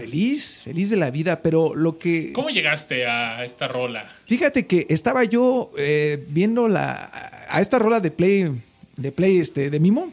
[0.00, 1.40] Feliz, feliz de la vida.
[1.42, 2.32] Pero lo que...
[2.32, 4.08] ¿Cómo llegaste a esta rola?
[4.26, 7.10] Fíjate que estaba yo eh, viendo la
[7.48, 8.50] a esta rola de Play
[8.96, 10.10] de Play este de Mimo,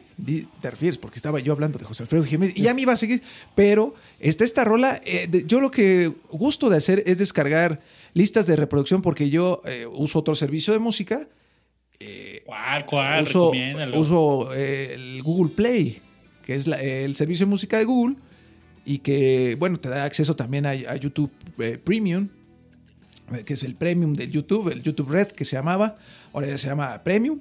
[0.61, 2.97] te refieres porque estaba yo hablando de José Alfredo Jiménez y ya me iba a
[2.97, 3.21] seguir,
[3.55, 7.79] pero está esta rola eh, de- yo lo que gusto de hacer es descargar
[8.13, 11.27] listas de reproducción porque yo eh, uso otro servicio de música,
[12.45, 13.23] ¿Cuál, cuál?
[13.23, 13.51] uso,
[13.95, 16.01] uso eh, el Google Play,
[16.45, 18.17] que es la- el servicio de música de Google
[18.85, 22.29] y que, bueno, te da acceso también a, YouTube eh, Premium,
[23.33, 25.95] eh, que es el Premium del YouTube, el YouTube Red que se llamaba,
[26.33, 27.39] ahora ya se llama Premium.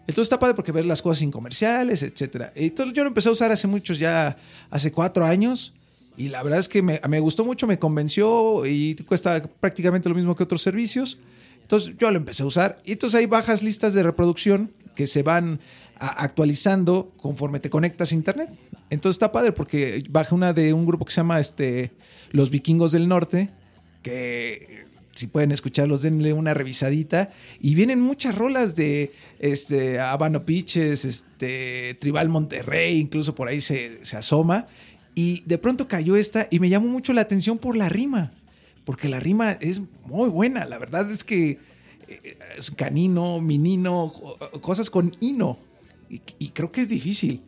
[0.00, 2.52] Entonces está padre porque ver las cosas sin comerciales, etcétera.
[2.54, 4.36] Entonces yo lo empecé a usar hace muchos, ya
[4.70, 5.72] hace cuatro años.
[6.16, 10.14] Y la verdad es que me, me gustó mucho, me convenció y cuesta prácticamente lo
[10.14, 11.18] mismo que otros servicios.
[11.60, 12.78] Entonces yo lo empecé a usar.
[12.84, 15.58] Y entonces hay bajas listas de reproducción que se van
[15.98, 18.50] actualizando conforme te conectas a internet.
[18.90, 21.90] Entonces está padre porque baja una de un grupo que se llama este,
[22.30, 23.50] Los Vikingos del Norte,
[24.02, 27.30] que si pueden escucharlos, denle una revisadita.
[27.60, 34.04] Y vienen muchas rolas de este, Habano Piches, este, Tribal Monterrey, incluso por ahí se,
[34.04, 34.66] se asoma.
[35.14, 38.32] Y de pronto cayó esta y me llamó mucho la atención por la rima.
[38.84, 40.66] Porque la rima es muy buena.
[40.66, 41.58] La verdad es que
[42.06, 45.58] eh, es canino, minino, co- cosas con hino.
[46.10, 47.42] Y, y creo que es difícil.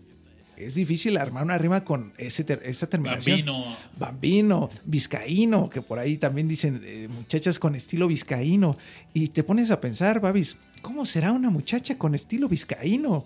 [0.57, 3.37] Es difícil armar una rima con ese ter- esa terminación.
[3.39, 3.77] Bambino.
[3.97, 8.77] Bambino, vizcaíno, que por ahí también dicen eh, muchachas con estilo vizcaíno.
[9.15, 13.25] Y te pones a pensar, Babis, ¿cómo será una muchacha con estilo vizcaíno?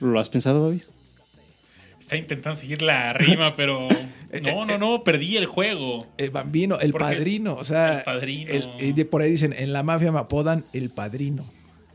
[0.00, 0.90] ¿Lo has pensado, Babis?
[1.98, 3.88] Está intentando seguir la rima, pero.
[4.42, 6.04] No, no, no, perdí el juego.
[6.18, 8.50] El bambino, el Porque padrino, o sea, el padrino.
[8.78, 11.46] el- de por ahí dicen, en la mafia me apodan el padrino.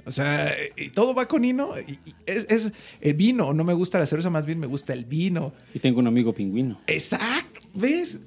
[0.05, 1.73] O sea, y todo va con hino.
[1.79, 4.93] y- y es, es el vino, no me gusta la cerveza, más bien me gusta
[4.93, 5.53] el vino.
[5.73, 6.81] Y tengo un amigo pingüino.
[6.87, 8.21] Exacto, ¿ves?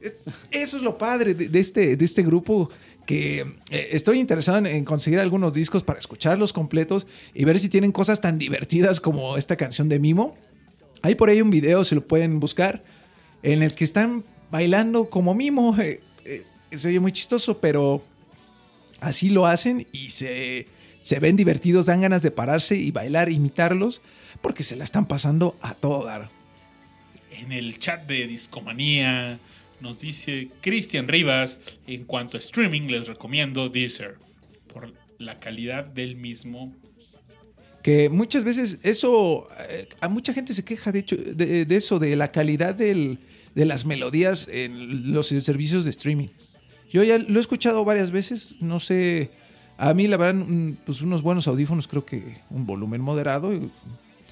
[0.50, 2.70] Eso es lo padre de, de este, de este grupo
[3.06, 7.68] que eh, estoy interesado en, en conseguir algunos discos para escucharlos completos y ver si
[7.68, 10.36] tienen cosas tan divertidas como esta canción de Mimo.
[11.02, 12.82] Hay por ahí un video, se lo pueden buscar,
[13.42, 15.76] en el que están bailando como Mimo.
[15.82, 16.42] Eh, eh,
[16.78, 18.02] se oye muy chistoso, pero
[19.00, 20.66] así lo hacen y se,
[21.04, 24.00] se ven divertidos, dan ganas de pararse y bailar, imitarlos,
[24.40, 26.30] porque se la están pasando a todo dar.
[27.30, 29.38] En el chat de Discomanía
[29.82, 34.16] nos dice Cristian Rivas, en cuanto a streaming les recomiendo Deezer
[34.72, 36.74] por la calidad del mismo.
[37.82, 41.98] Que muchas veces eso, eh, a mucha gente se queja de, hecho, de, de eso,
[41.98, 43.18] de la calidad del-
[43.54, 46.28] de las melodías en los servicios de streaming.
[46.90, 49.30] Yo ya lo he escuchado varias veces, no sé,
[49.78, 53.70] a mí la verdad, mm, pues unos buenos audífonos, creo que un volumen moderado, y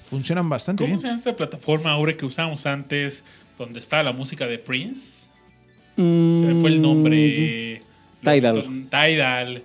[0.09, 0.99] funcionan bastante ¿Cómo bien.
[0.99, 3.23] se llama esta plataforma ahora que usábamos antes,
[3.57, 5.23] donde estaba la música de Prince?
[5.95, 7.81] Se Mm, me fue el nombre.
[8.23, 8.63] Tidal.
[8.89, 9.63] Tidal.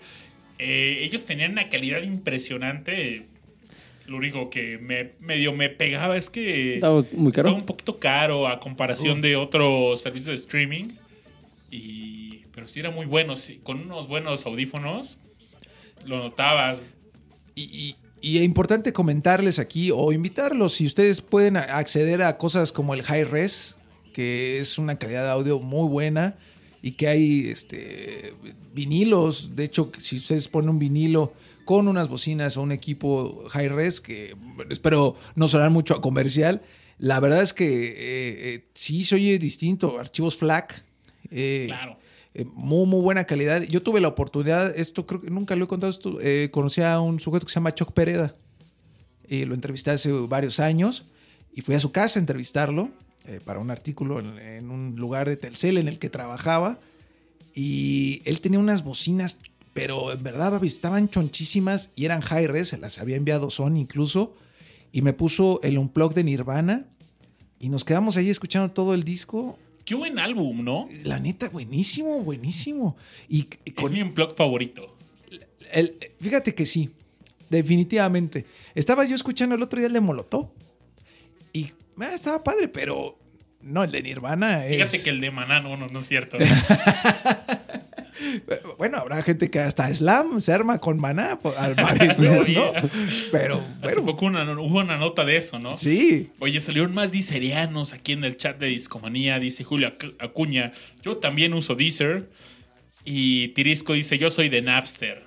[0.59, 3.27] Eh, ellos tenían una calidad impresionante.
[4.07, 7.49] Lo único que me medio me pegaba es que Estaba muy caro.
[7.49, 10.89] estaba un poquito caro a comparación de otros servicios de streaming.
[11.71, 13.37] Y, pero sí era muy bueno.
[13.37, 15.19] sí, con unos buenos audífonos
[16.07, 16.81] lo notabas.
[17.55, 22.73] Y, y- y es importante comentarles aquí o invitarlos, si ustedes pueden acceder a cosas
[22.73, 23.77] como el High Res,
[24.13, 26.37] que es una calidad de audio muy buena
[26.83, 28.35] y que hay este,
[28.75, 29.55] vinilos.
[29.55, 31.33] De hecho, si ustedes ponen un vinilo
[31.65, 34.35] con unas bocinas o un equipo High Res, que
[34.69, 36.63] espero no sonar mucho a comercial,
[36.99, 37.95] la verdad es que eh,
[38.55, 39.99] eh, sí se oye distinto.
[40.01, 40.85] Archivos FLAC.
[41.31, 41.99] eh, Claro.
[42.35, 43.63] Eh, muy, muy buena calidad.
[43.63, 47.01] Yo tuve la oportunidad, esto creo que nunca lo he contado, esto, eh, conocí a
[47.01, 48.37] un sujeto que se llama Choc Pereda.
[49.27, 51.05] Y lo entrevisté hace varios años
[51.53, 52.91] y fui a su casa a entrevistarlo
[53.27, 56.79] eh, para un artículo en, un lugar de Telcel en el que trabajaba.
[57.55, 59.39] Y él tenía unas bocinas,
[59.75, 64.35] pero en verdad estaban chonchísimas y eran high res, se las había enviado Sony incluso.
[64.93, 66.87] Y me puso el unplug de Nirvana
[67.59, 69.59] y nos quedamos ahí escuchando todo el disco.
[69.89, 70.87] Qué buen álbum, ¿no?
[71.05, 72.97] La neta, buenísimo, buenísimo.
[73.29, 74.97] Y, y Es con mi blog favorito.
[75.73, 76.91] el- fíjate que sí,
[77.49, 78.45] definitivamente.
[78.75, 80.51] Estaba yo escuchando el otro día el de Molotov
[81.55, 83.19] y ah, estaba padre, pero
[83.63, 84.73] no, el de Nirvana es...
[84.77, 86.37] Fíjate que el de Maná, no, no, no es cierto.
[88.79, 92.73] Bueno, habrá gente que hasta Slam se arma con maná, po- al parecer, ¿no?
[93.31, 95.77] Pero, Hace bueno, poco una- hubo una nota de eso, ¿no?
[95.77, 96.29] sí.
[96.41, 100.73] Oye, salieron más diserianos aquí en el chat de Discomanía, dice Julio Acu- Acuña.
[101.03, 102.29] Yo también uso Deezer.
[103.05, 105.23] Y Tirisco dice, yo soy de Napster.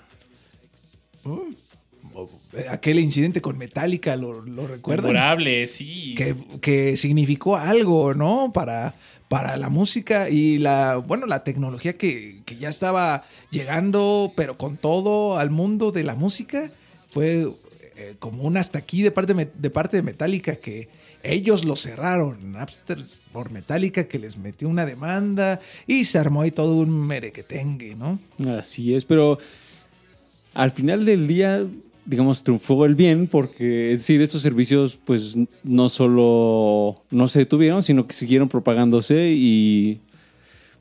[2.70, 5.06] Aquel incidente con Metallica, ¿lo, lo recuerdan?
[5.14, 6.14] Memorable, sí.
[6.16, 8.52] que, que significó algo, ¿no?
[8.54, 8.94] Para,
[9.32, 14.76] para la música y la, bueno, la tecnología que, que ya estaba llegando, pero con
[14.76, 16.70] todo al mundo de la música,
[17.08, 17.50] fue
[17.96, 20.90] eh, como un hasta aquí de parte, de parte de Metallica que
[21.24, 23.02] ellos lo cerraron, Napster
[23.32, 28.20] por Metallica que les metió una demanda y se armó ahí todo un merequetengue, ¿no?
[28.60, 29.40] Así es, pero
[30.54, 31.66] al final del día,
[32.06, 37.84] digamos, triunfó el bien porque, es decir, esos servicios pues no solo no se detuvieron,
[37.84, 40.00] sino que siguieron propagándose y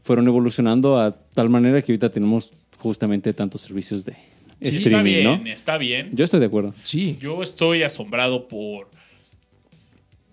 [0.02, 4.14] fueron evolucionando a tal manera que ahorita tenemos justamente tantos servicios de
[4.62, 5.50] Sí, está streaming, bien, ¿no?
[5.50, 6.10] está bien.
[6.12, 6.74] Yo estoy de acuerdo.
[6.84, 7.16] Sí.
[7.18, 8.90] Yo estoy asombrado por,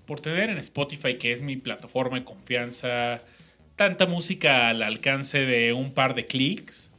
[0.06, 3.22] por tener en Spotify, que es mi plataforma de confianza,
[3.78, 6.92] tanta música al alcance de un par de clics,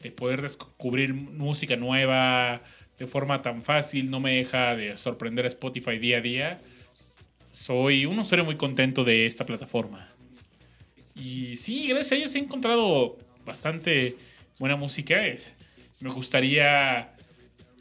[0.00, 2.62] de poder descubrir música nueva
[2.98, 6.60] de forma tan fácil, no me deja de sorprender a Spotify día a día.
[7.50, 10.12] Soy un usuario muy contento de esta plataforma.
[11.14, 14.16] Y sí, gracias a ellos he encontrado bastante
[14.58, 15.22] buena música.
[16.00, 17.12] Me gustaría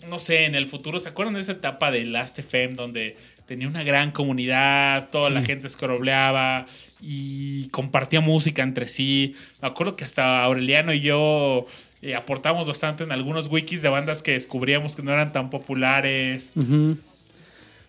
[0.05, 3.67] no sé, en el futuro, ¿se acuerdan de esa etapa de Last FM donde tenía
[3.67, 6.67] una gran comunidad, toda la gente scrolleaba
[7.01, 9.35] y compartía música entre sí?
[9.61, 11.65] Me acuerdo que hasta Aureliano y yo
[12.01, 16.51] eh, aportamos bastante en algunos wikis de bandas que descubríamos que no eran tan populares.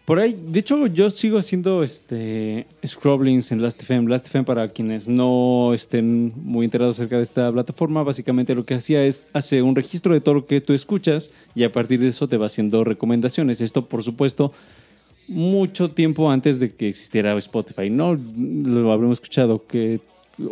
[0.08, 4.08] Por ahí, de hecho, yo sigo haciendo este scrollings en Last.fm.
[4.08, 9.04] Last.fm, para quienes no estén muy enterados acerca de esta plataforma, básicamente lo que hacía
[9.04, 12.26] es hace un registro de todo lo que tú escuchas y a partir de eso
[12.26, 13.60] te va haciendo recomendaciones.
[13.60, 14.54] Esto, por supuesto,
[15.26, 17.90] mucho tiempo antes de que existiera Spotify.
[17.90, 20.00] No lo habremos escuchado, que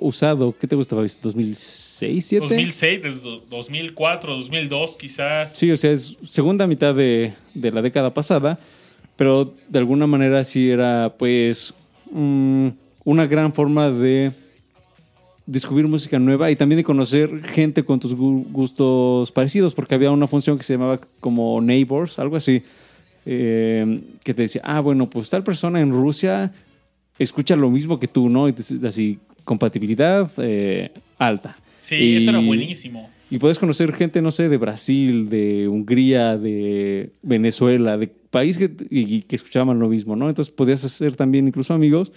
[0.01, 1.03] usado, ¿qué te gustaba?
[1.03, 2.41] ¿2006, 2007?
[2.41, 5.53] 2006, desde 2004, 2002 quizás.
[5.57, 8.59] Sí, o sea, es segunda mitad de, de la década pasada,
[9.17, 11.73] pero de alguna manera sí era, pues,
[12.11, 12.69] mm,
[13.05, 14.33] una gran forma de
[15.47, 20.11] descubrir música nueva y también de conocer gente con tus gu- gustos parecidos, porque había
[20.11, 22.63] una función que se llamaba como Neighbors, algo así,
[23.25, 26.53] eh, que te decía, ah, bueno, pues tal persona en Rusia
[27.19, 28.49] escucha lo mismo que tú, ¿no?
[28.49, 31.57] Y te- así, compatibilidad eh, alta.
[31.81, 33.09] Sí, eso era Y- buenísimo.
[33.31, 38.85] y puedes conocer gente, no sé, de Brasil, de Hungría, de Venezuela, de países que,
[38.91, 40.29] y- y que escuchaban lo mismo, ¿no?
[40.29, 42.13] Entonces podías hacer también incluso amigos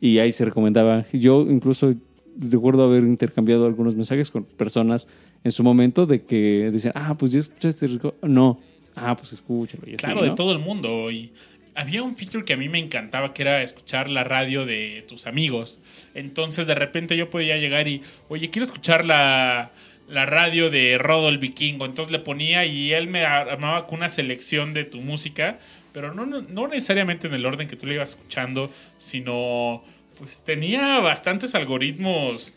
[0.00, 1.04] y ahí se recomendaba.
[1.12, 1.94] Yo incluso
[2.38, 5.06] recuerdo haber intercambiado algunos mensajes con personas
[5.42, 8.14] en su momento de que decían, ah, pues ya escuchaste, Rico?".
[8.22, 8.58] no,
[8.96, 9.82] ah, pues escúchalo.
[9.86, 10.34] y así, Claro, de ¿no?
[10.34, 11.10] todo el mundo.
[11.10, 11.30] Y
[11.74, 15.26] había un feature que a mí me encantaba, que era escuchar la radio de tus
[15.26, 15.80] amigos.
[16.14, 19.72] Entonces, de repente yo podía llegar y, oye, quiero escuchar la,
[20.08, 21.84] la radio de Rodo el Vikingo.
[21.84, 25.58] Entonces le ponía y él me armaba con una selección de tu música,
[25.92, 29.84] pero no, no, no necesariamente en el orden que tú le ibas escuchando, sino
[30.18, 32.54] pues tenía bastantes algoritmos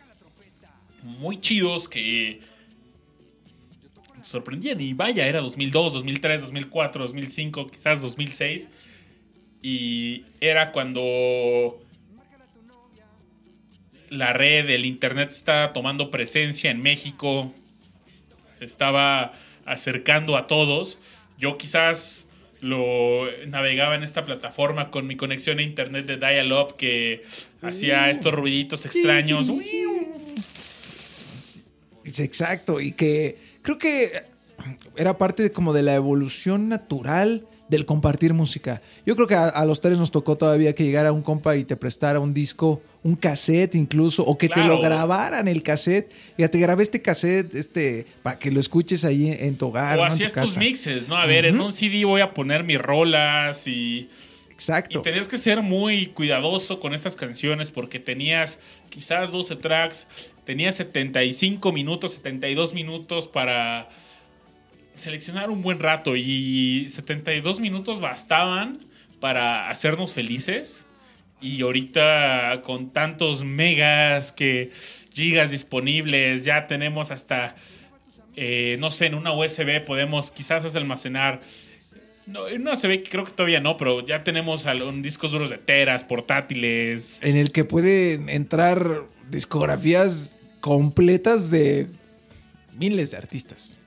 [1.03, 2.41] muy chidos que
[4.21, 4.79] sorprendían.
[4.81, 8.69] Y vaya, era 2002, 2003, 2004, 2005, quizás 2006.
[9.61, 11.81] Y era cuando
[14.09, 17.53] la red, el internet estaba tomando presencia en México.
[18.59, 19.33] Se estaba
[19.65, 20.97] acercando a todos.
[21.37, 22.27] Yo quizás
[22.61, 27.23] lo navegaba en esta plataforma con mi conexión a internet de dial-up que
[27.61, 29.47] hacía estos ruiditos extraños.
[32.03, 34.23] Es Exacto, y que creo que
[34.95, 38.81] era parte de- como de la evolución natural del compartir música.
[39.05, 41.63] Yo creo que a, a los tres nos tocó todavía que llegara un compa y
[41.63, 46.11] te prestara un disco, un cassette incluso, o que te lo grabaran el cassette.
[46.37, 49.99] Ya te grabé este cassette este, para que lo escuches ahí en, en tu hogar.
[49.99, 51.17] O hacías tu tus mixes, ¿no?
[51.17, 54.09] A ver, en un CD voy a poner mis rolas y...
[54.51, 54.97] Exacto.
[54.97, 58.59] Y tenías que ser muy cuidadoso con estas canciones porque tenías
[58.89, 60.07] quizás 12 tracks,
[60.45, 63.87] tenías 75 minutos, 72 minutos para
[64.97, 68.79] seleccionar un buen rato y 72 minutos bastaban
[69.19, 70.85] para hacernos felices.
[71.39, 74.71] Y ahorita con tantos megas que
[75.13, 77.55] gigas disponibles, ya tenemos hasta,
[78.35, 81.41] eh, no sé, en una USB podemos quizás almacenar
[82.27, 84.65] no, en una USB creo que todavía no, pero ya tenemos
[85.01, 87.19] discos duros de teras, portátiles.
[87.23, 91.87] En el que pueden entrar discografías completas de
[92.77, 93.77] miles de artistas,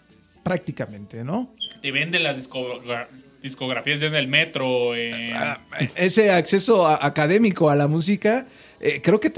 [0.42, 1.54] prácticamente, ¿no?
[1.82, 3.08] Te venden las discogra-
[3.42, 4.94] discografías en el metro.
[4.96, 5.60] en- Ah,
[5.96, 8.46] ese acceso a- académico a la música,
[8.80, 9.32] eh, creo que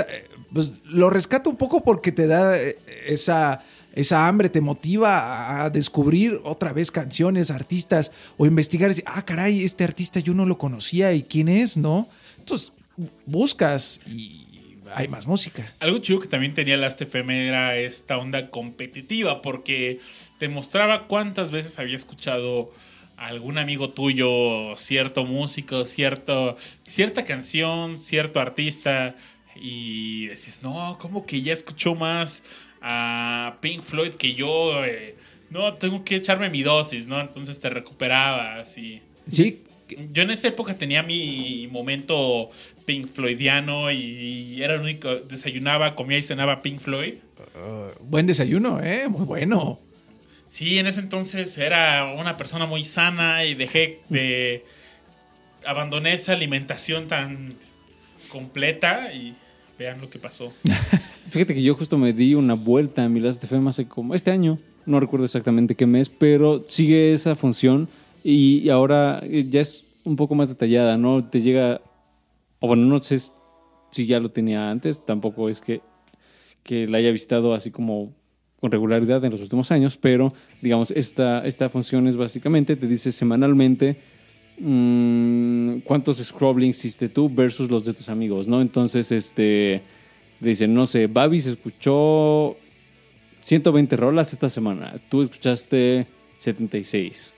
[0.53, 2.77] pues, lo rescato un poco porque te da eh,
[3.07, 9.05] esa, esa hambre, te motiva a descubrir otra vez canciones, artistas, o investigar, y decir,
[9.07, 12.09] ah, caray, este artista yo no lo conocía y quién es, ¿no?
[12.39, 12.73] Entonces,
[13.27, 14.52] buscas y
[14.95, 15.73] hay más música.
[15.81, 20.01] Algo chido que también tenía Last FM era esta onda competitiva, porque
[20.39, 22.73] te mostraba cuántas veces había escuchado
[23.17, 29.17] a algún amigo tuyo cierto músico, cierto, cierta canción, cierto artista,
[29.55, 32.43] y decías, no, como que ya escuchó más
[32.81, 35.17] a Pink Floyd que yo, eh,
[35.51, 37.21] no, tengo que echarme mi dosis, ¿no?
[37.21, 39.03] Entonces te recuperabas y...
[39.31, 39.63] Sí,
[40.13, 42.51] Yo en esa época tenía mi momento
[42.85, 45.15] Pink Floydiano y era el único.
[45.17, 47.15] Desayunaba, comía y cenaba Pink Floyd.
[48.01, 49.09] buen desayuno, ¿eh?
[49.09, 49.81] Muy bueno.
[50.49, 54.65] Sí, en ese entonces era una persona muy sana y dejé de.
[55.65, 57.55] Abandoné esa alimentación tan
[58.29, 59.35] completa y
[59.79, 60.53] vean lo que pasó.
[61.31, 64.31] Fíjate que yo justo me di una vuelta a mi Last FM hace como este
[64.31, 67.89] año, no recuerdo exactamente qué mes, pero sigue esa función
[68.23, 71.25] y, ahora eh, ya es un poco más detallada, ¿no?
[71.25, 71.81] Te llega,
[72.61, 73.19] o bueno, no sé
[73.91, 75.81] si ya lo tenía antes, tampoco es que,
[76.63, 78.13] que la haya visitado así como
[78.61, 83.11] con regularidad en los últimos años, pero digamos, esta, esta función es básicamente, te dice
[83.11, 83.97] semanalmente
[84.59, 88.61] mm, cuántos scrollings hiciste tú versus los de tus amigos, ¿no?
[88.61, 89.83] Entonces, este,
[90.39, 92.57] dicen, no sé, Babis escuchó
[93.41, 96.07] 120 rolas esta semana, tú escuchaste
[96.39, 97.35] 76.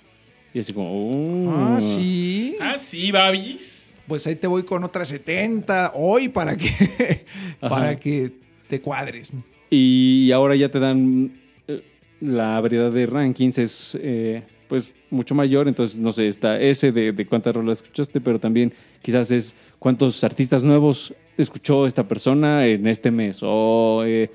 [0.55, 1.51] Y así como, uh.
[1.51, 2.57] Ah, sí.
[2.61, 3.93] Ah, sí, Babis.
[4.07, 7.27] Pues ahí te voy con otras 70 hoy para que,
[7.61, 8.31] para que
[8.69, 9.33] te cuadres.
[9.69, 11.33] Y ahora ya te dan
[11.67, 11.83] eh,
[12.21, 17.13] la variedad de rankings es eh, pues mucho mayor, entonces no sé, está ese de,
[17.13, 22.87] de cuántas rolas escuchaste, pero también quizás es cuántos artistas nuevos escuchó esta persona en
[22.87, 24.31] este mes o eh,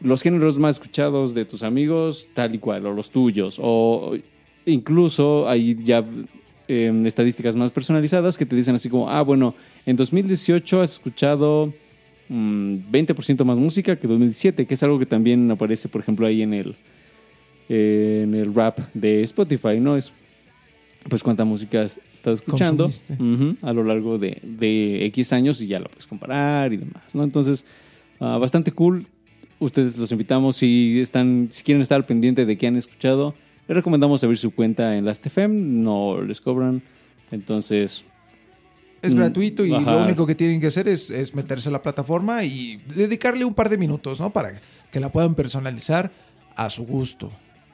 [0.00, 4.16] los géneros más escuchados de tus amigos tal y cual o los tuyos o
[4.66, 6.04] incluso hay ya
[6.68, 9.54] eh, estadísticas más personalizadas que te dicen así como, ah, bueno,
[9.84, 11.72] en 2018 has escuchado
[12.28, 16.42] mm, 20% más música que 2017, que es algo que también aparece, por ejemplo, ahí
[16.42, 16.74] en el,
[17.68, 19.96] eh, en el rap de Spotify, ¿no?
[19.96, 20.12] Es
[21.08, 22.88] pues cuánta música has estado escuchando
[23.62, 27.24] a lo largo de, de X años y ya lo puedes comparar y demás, ¿no?
[27.24, 27.64] Entonces,
[28.20, 29.06] ah, bastante cool.
[29.58, 33.34] Ustedes los invitamos si están, si quieren estar al pendiente de qué han escuchado,
[33.68, 36.82] les recomendamos abrir su cuenta en Last.fm, no les cobran.
[37.30, 38.04] Entonces,
[39.04, 39.90] Es Mm, gratuito y ajá.
[39.90, 43.52] lo único que tienen que hacer es, es meterse a la plataforma y dedicarle un
[43.52, 44.32] par de minutos, ¿no?
[44.32, 44.60] Para
[44.92, 46.12] que la puedan personalizar
[46.54, 47.32] a su gusto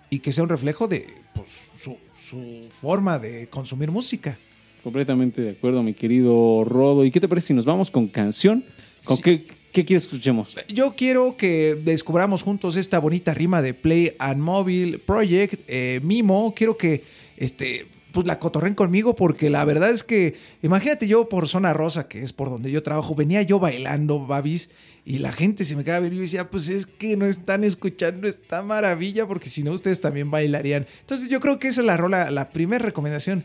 [0.09, 4.39] y que sea un reflejo de pues, su, su forma de consumir música.
[4.82, 7.05] completamente de acuerdo, mi querido Rodo.
[7.05, 8.64] ¿Y qué te parece si nos vamos con canción?
[9.05, 9.22] ¿Con Sí.
[9.22, 10.56] qué, qué quieres que escuchemos?
[10.68, 16.54] Yo quiero que descubramos juntos esta bonita rima de Play and Mobile Project, eh, Mimo.
[16.54, 17.04] Quiero que
[17.36, 22.08] este, pues la cotorren conmigo porque la verdad es que, imagínate yo por Zona Rosa,
[22.08, 24.70] que es por donde yo trabajo, venía yo bailando, Babis,
[25.04, 28.28] y la gente se me quedaba viendo y decía, pues es que no están escuchando
[28.28, 30.86] esta maravilla porque si no ustedes también bailarían.
[31.00, 33.44] Entonces yo creo que esa es la rola, la primera recomendación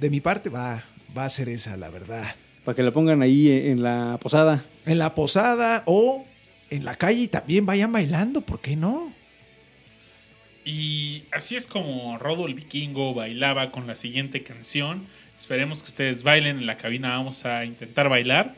[0.00, 0.84] de mi parte va,
[1.16, 2.34] va a ser esa, la verdad.
[2.64, 4.64] Para que la pongan ahí en la posada.
[4.86, 6.26] En la posada o
[6.70, 9.12] en la calle y también vayan bailando, ¿por qué no?
[10.64, 15.06] Y así es como Rodo el Vikingo bailaba con la siguiente canción.
[15.38, 17.10] Esperemos que ustedes bailen en la cabina.
[17.10, 18.54] Vamos a intentar bailar.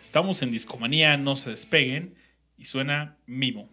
[0.00, 2.14] Estamos en Discomanía, no se despeguen.
[2.56, 3.68] Y suena Mimo.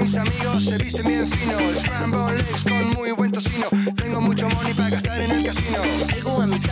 [0.00, 1.58] Mis amigos se visten bien fino.
[1.74, 3.66] Scramble eggs con muy buen tocino.
[3.96, 5.78] Tengo mucho money para gastar en el casino.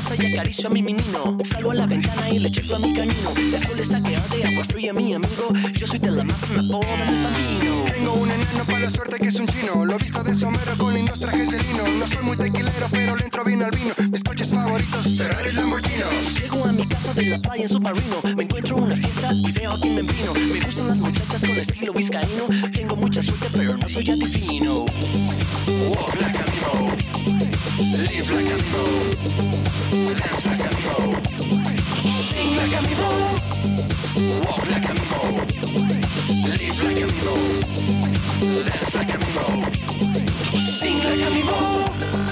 [0.08, 1.36] Casa y acaricio a mi menino.
[1.44, 3.30] Salgo a la ventana y le chiflo a mi canino.
[3.36, 5.52] El sol está que arde, agua fría, mi amigo.
[5.74, 7.84] Yo soy de la mafia, me apodan el bambino.
[7.92, 9.84] Tengo un enano para la suerte que es un chino.
[9.84, 11.86] Lo visto de sombrero con lindos trajes de lino.
[11.86, 13.92] No soy muy tequilero, pero le entro bien al vino.
[14.10, 16.40] Mis coches favoritos, Ferrari Lamborghinos.
[16.40, 18.16] Llego a mi casa de la playa en submarino.
[18.34, 20.32] Me encuentro una fiesta y veo a quien me vino.
[20.32, 22.44] Me gustan las muchachas con estilo vizcaíno.
[22.72, 24.86] Tengo mucha suerte, pero no soy adivino.
[25.90, 26.96] Walk like a Nemo.
[27.92, 29.97] Live like a Nemo.
[30.06, 30.96] Dance like a Nemo.
[32.12, 33.10] Sing like a Nemo.
[34.44, 34.94] Walk like a.
[36.58, 37.08] Live like a
[38.94, 40.60] like a.
[40.60, 42.27] Sing like a.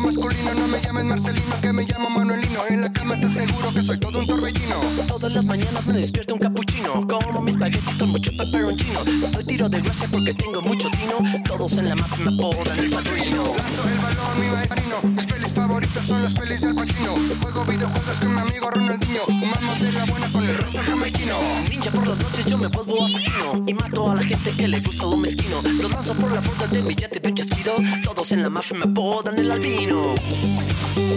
[0.00, 0.54] masculino.
[0.54, 2.60] No me llames Marcelino, que me llamo Manuelino.
[2.68, 4.76] En la cama te aseguro que soy todo un torbellino.
[5.06, 7.06] Todas las mañanas me despierto un capuchino.
[7.06, 9.00] Como mis espagueti con mucho pepperoncino.
[9.32, 11.42] Doy tiro de gracia porque tengo mucho tino.
[11.44, 13.42] Todos en la mafia me apodan el padrino.
[13.56, 15.14] Lanzo el balón, mi maestrino.
[15.14, 17.14] Mis pelis favoritas son las pelis del Pacino.
[17.42, 19.22] Juego videojuegos con mi amigo Ronaldinho.
[19.26, 21.38] Fumamos de la buena con el resto jamaiquino.
[21.68, 24.80] Ninja por las noches yo me vuelvo asesino Y mato a la gente que le
[24.80, 27.21] gusta lo mezquino Los lanzo por la borda de mi yate
[27.62, 30.16] Todos en la mafia me apodan el albino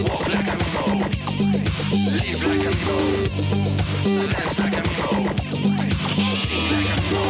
[0.08, 1.04] Walk like a Nemo.
[2.12, 2.96] Live like a Nemo.
[4.30, 5.10] Dance like a Nemo.
[6.42, 7.24] Sing like a Nemo.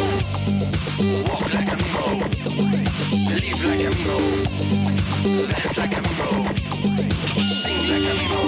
[1.28, 2.04] Walk like a Nemo.
[3.40, 4.16] Live like a Nemo.
[5.48, 6.30] Dance like a Nemo.
[7.40, 8.45] Sing like a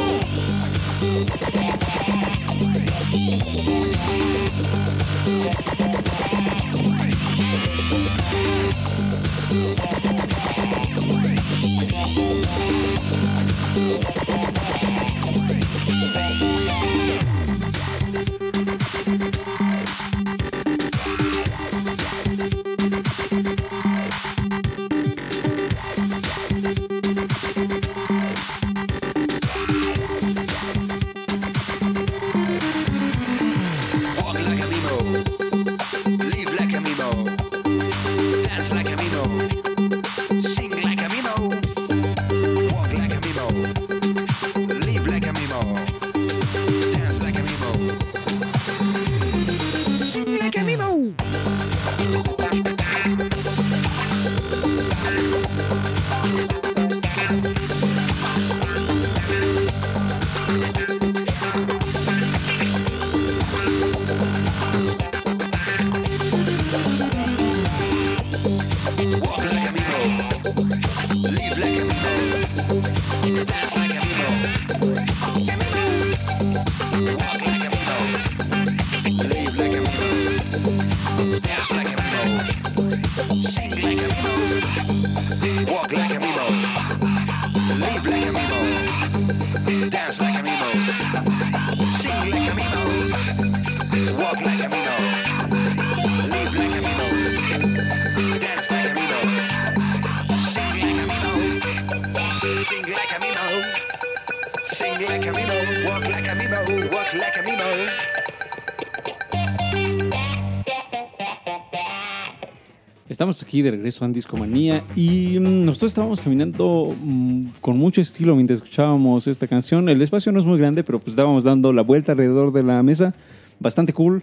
[113.28, 118.34] Estamos aquí de regreso en Discomanía y mm, nosotros estábamos caminando mm, con mucho estilo
[118.34, 119.86] mientras escuchábamos esta canción.
[119.90, 122.82] El espacio no es muy grande, pero pues estábamos dando la vuelta alrededor de la
[122.82, 123.14] mesa.
[123.60, 124.22] Bastante cool,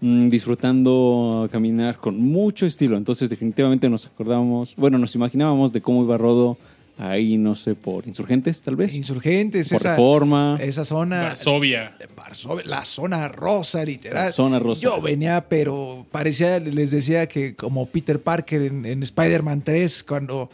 [0.00, 2.96] mm, disfrutando caminar con mucho estilo.
[2.96, 6.56] Entonces definitivamente nos acordábamos, bueno, nos imaginábamos de cómo iba Rodo
[6.96, 8.94] ahí, no sé, por insurgentes tal vez.
[8.94, 10.58] Insurgentes, por esa, reforma.
[10.60, 11.22] esa zona.
[11.24, 11.96] Varsovia.
[12.16, 14.26] Varsovia, la zona rosa, literal.
[14.26, 14.82] La zona rosa.
[14.82, 20.50] Yo venía, pero parecía, les decía que como Peter Parker en, en Spider-Man 3, cuando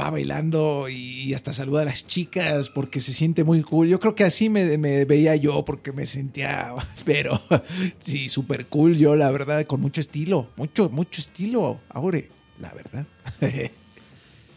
[0.00, 3.88] va bailando y hasta saluda a las chicas porque se siente muy cool.
[3.88, 6.74] Yo creo que así me, me veía yo porque me sentía,
[7.04, 7.40] pero
[8.00, 12.20] sí, súper cool yo, la verdad, con mucho estilo, mucho, mucho estilo, ahora,
[12.60, 13.06] la verdad.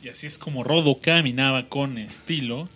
[0.06, 2.70] Y así es como Rodo caminaba con estilo.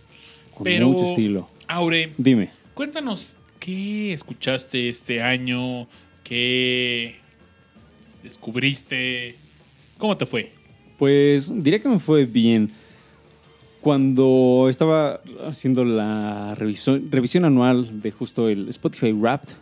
[0.56, 1.48] Con pero, mucho estilo.
[1.68, 2.50] Aure, Dime.
[2.74, 5.88] cuéntanos qué escuchaste este año,
[6.24, 7.18] qué,
[8.24, 9.36] descubriste?
[10.00, 10.50] ¿Cómo te fue?
[10.98, 12.72] Pues diría que me fue bien.
[13.80, 19.54] Cuando estaba haciendo la revisión, revisión anual de justo el Spotify Wrapped.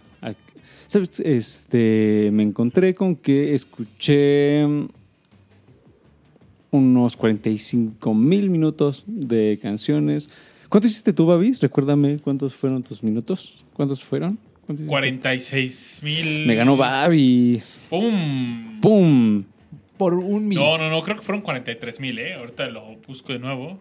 [1.22, 4.66] Este, me encontré con que escuché
[6.78, 10.30] unos 45 mil minutos de canciones.
[10.70, 11.60] ¿Cuánto hiciste tú, Babis?
[11.62, 13.64] Recuérdame cuántos fueron tus minutos.
[13.74, 14.38] ¿Cuántos fueron?
[14.66, 14.90] ¿Cuántos hiciste?
[14.90, 16.48] 46 mil.
[16.48, 17.76] Me ganó Babis.
[17.90, 18.80] ¡Pum!
[18.82, 19.44] ¡Pum!
[19.98, 20.64] Por un millón.
[20.64, 22.36] No, no, no, creo que fueron 43 mil, ¿eh?
[22.36, 23.80] Ahorita lo busco de nuevo.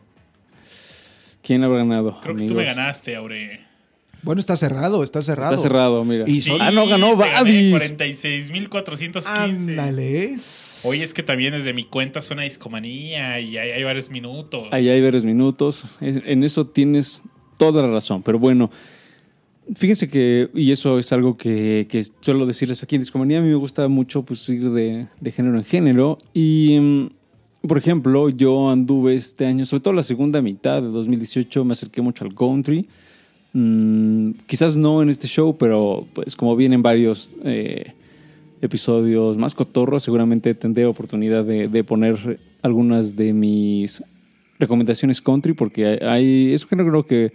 [1.43, 2.19] ¿Quién habrá ganado?
[2.23, 3.61] Creo que tú me ganaste, Aure.
[4.23, 5.55] Bueno, está cerrado, está cerrado.
[5.55, 6.25] Está cerrado, mira.
[6.27, 7.71] Y Sí, Ah, no, ganó Babis.
[7.71, 9.29] 46,415.
[9.29, 10.37] Ándale.
[10.87, 14.69] Oye, es que también desde mi cuenta suena discomanía y hay, hay varios minutos.
[14.71, 15.85] Ahí hay varios minutos.
[16.01, 17.23] En eso tienes
[17.57, 18.23] toda la razón.
[18.23, 18.71] Pero bueno,
[19.75, 23.49] fíjense que, y eso es algo que, que suelo decirles aquí en Discomanía, a mí
[23.49, 26.19] me gusta mucho pues, ir de, de género en género.
[26.33, 27.09] Y, mm,
[27.67, 32.01] por ejemplo, yo anduve este año, sobre todo la segunda mitad de 2018, me acerqué
[32.01, 32.87] mucho al country.
[33.53, 37.93] Mm, quizás no en este show, pero pues como vienen varios eh,
[38.63, 44.03] episodios más cotorros, seguramente tendré oportunidad de, de poner algunas de mis
[44.59, 47.33] recomendaciones country, porque hay, es un género que,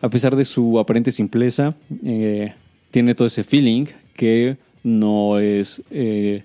[0.00, 2.52] a pesar de su aparente simpleza, eh,
[2.90, 6.42] tiene todo ese feeling que no es eh,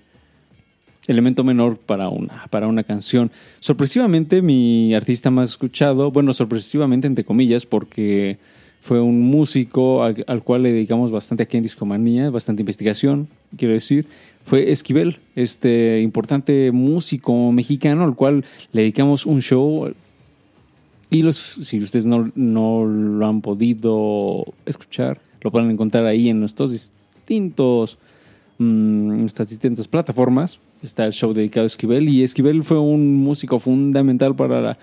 [1.07, 3.31] elemento menor para una, para una canción.
[3.59, 8.37] Sorpresivamente, mi artista más escuchado, bueno, sorpresivamente entre comillas, porque
[8.81, 13.73] fue un músico al, al cual le dedicamos bastante aquí en Discomanía, bastante investigación, quiero
[13.73, 14.07] decir,
[14.47, 19.93] fue Esquivel, este importante músico mexicano al cual le dedicamos un show.
[21.09, 26.39] Y los, si ustedes no, no lo han podido escuchar, lo pueden encontrar ahí en
[26.39, 27.97] nuestros distintos
[28.57, 30.59] mm, nuestras distintas plataformas.
[30.81, 34.77] Está el show dedicado a Esquivel y Esquivel fue un músico fundamental para la,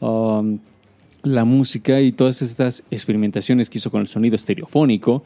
[0.00, 0.58] um,
[1.22, 5.24] la música y todas estas experimentaciones que hizo con el sonido estereofónico,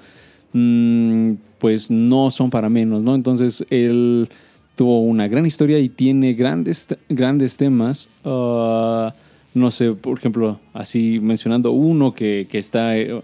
[0.53, 3.15] mm, pues no son para menos, ¿no?
[3.15, 4.29] Entonces él
[4.77, 8.09] tuvo una gran historia y tiene grandes, grandes temas.
[8.25, 9.15] ah,
[9.55, 13.23] no sé, por ejemplo, así mencionando uno que, que está eh,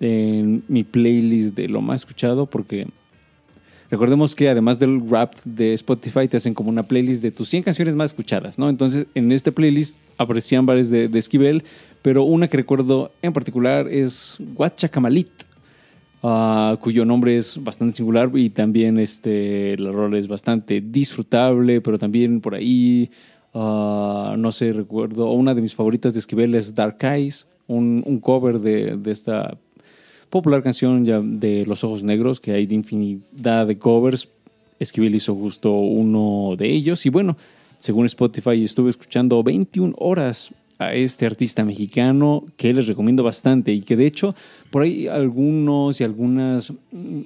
[0.00, 2.88] en mi playlist de lo más escuchado, porque
[3.90, 7.64] recordemos que además del rap de Spotify te hacen como una playlist de tus 100
[7.64, 8.70] canciones más escuchadas, ¿no?
[8.70, 11.64] Entonces en este playlist aparecían varias de, de Esquivel,
[12.02, 15.30] pero una que recuerdo en particular es Guachacamalit,
[16.22, 21.98] ah, cuyo nombre es bastante singular y también este, el rol es bastante disfrutable, pero
[21.98, 23.10] también por ahí,
[23.54, 28.18] ah, no sé, recuerdo, una de mis favoritas de Esquivel es Dark Eyes, un, un
[28.20, 29.58] cover de, de esta
[30.30, 34.28] popular canción ya de Los Ojos Negros, que hay de infinidad de covers.
[34.78, 37.04] Esquivel hizo justo uno de ellos.
[37.06, 37.36] Y bueno,
[37.78, 43.80] según Spotify, estuve escuchando 21 horas a este artista mexicano que les recomiendo bastante y
[43.80, 44.34] que de hecho
[44.70, 47.20] por ahí algunos y algunas mm,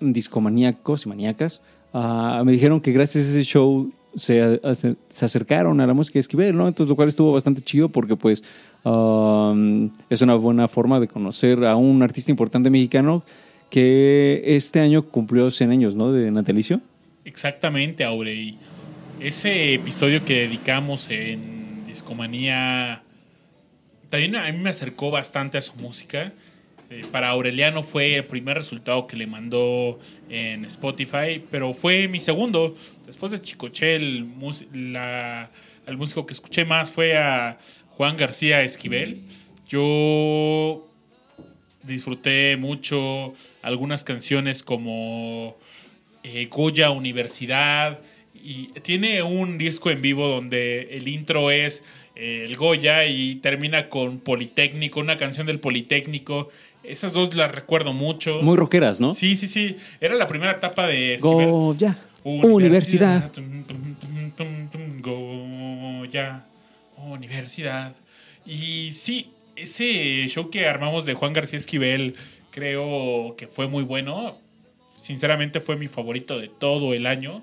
[0.00, 1.62] discomaníacos y maníacas
[1.92, 6.20] ah, me dijeron que gracias a ese show se, se- acercaron a la música de
[6.20, 6.68] Esquivel, ¿no?
[6.68, 8.42] Entonces lo cual estuvo bastante chido porque pues
[8.84, 13.24] um, es una buena forma de conocer a un artista importante mexicano
[13.70, 16.12] que este año cumplió 100 años, ¿no?
[16.12, 16.80] De natalicio.
[17.24, 18.56] Exactamente, Aurey.
[19.20, 21.53] Ese episodio que dedicamos en
[21.94, 23.02] Discomanía
[24.10, 26.32] también a mí me acercó bastante a su música.
[26.90, 32.18] Eh, para Aureliano fue el primer resultado que le mandó en Spotify, pero fue mi
[32.18, 32.76] segundo.
[33.06, 34.26] Después de Chicoche, el,
[34.92, 35.50] la-
[35.86, 37.58] el músico que escuché más fue a
[37.90, 39.22] Juan García Esquivel.
[39.68, 40.88] Yo
[41.84, 45.56] disfruté mucho algunas canciones como
[46.24, 48.00] eh, Goya Universidad
[48.44, 51.82] y tiene un disco en vivo donde el intro es
[52.14, 56.50] eh, el Goya y termina con Politécnico, una canción del Politécnico.
[56.82, 58.42] Esas dos las recuerdo mucho.
[58.42, 59.14] Muy rockeras, ¿no?
[59.14, 59.78] Sí, sí, sí.
[59.98, 61.48] Era la primera etapa de Esquivel.
[61.48, 61.96] Goya.
[62.22, 63.32] Universidad.
[63.32, 63.64] Tum,
[65.00, 66.44] Goya.
[66.98, 67.96] Universidad.
[68.44, 72.16] Y sí, ese show que armamos de Juan García Esquivel
[72.50, 74.36] creo que fue muy bueno.
[74.98, 77.42] Sinceramente fue mi favorito de todo el año.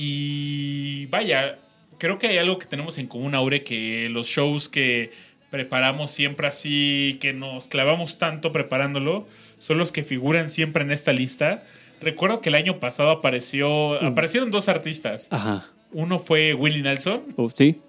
[0.00, 1.58] Y vaya,
[1.98, 5.10] creo que hay algo que tenemos en común, Aure, que los shows que
[5.50, 9.26] preparamos siempre así, que nos clavamos tanto preparándolo,
[9.58, 11.64] son los que figuran siempre en esta lista.
[12.00, 15.26] Recuerdo que el año pasado apareció, aparecieron dos artistas.
[15.30, 15.66] Ajá.
[15.92, 17.80] Uno fue Willie Nelson Oh, sí.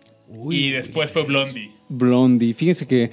[0.49, 1.70] y después fue Blondie.
[1.89, 2.55] Blondie.
[2.55, 3.12] Fíjense que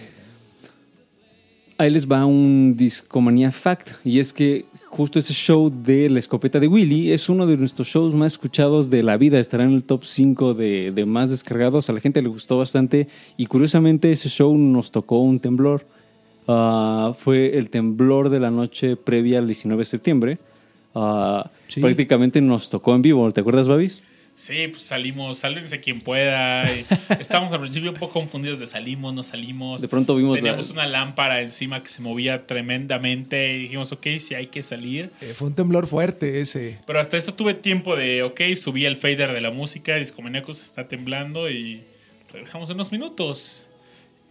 [1.76, 6.59] ahí les va un discomanía fact y es que justo ese show de La Escopeta
[6.61, 9.39] de Willy es uno de nuestros shows más escuchados de la vida.
[9.39, 11.89] Estará en el top 5 de, de más descargados.
[11.91, 13.09] A la gente le gustó bastante.
[13.37, 15.87] Y curiosamente, ese show nos tocó un temblor.
[16.49, 20.39] Ah, fue el temblor de la noche previa al 19 de septiembre.
[20.95, 21.80] Ah, Sí.
[21.80, 23.30] Prácticamente nos tocó en vivo.
[23.32, 24.01] ¿Te acuerdas, Babis?
[24.39, 26.62] Sí, pues salimos, sálvense quien pueda.
[27.18, 29.80] Estábamos al principio un poco confundidos de salimos, no salimos.
[29.80, 34.07] De pronto vimos la- Teníamos una lámpara encima que se movía tremendamente y dijimos, ok,
[34.18, 35.11] si hay que salir.
[35.22, 36.76] Eh, fue un temblor fuerte ese.
[36.87, 40.87] Pero hasta eso tuve tiempo de, ok, subí el fader de la música, Discomaníacos está
[40.87, 41.82] temblando y
[42.30, 43.70] regresamos en unos minutos.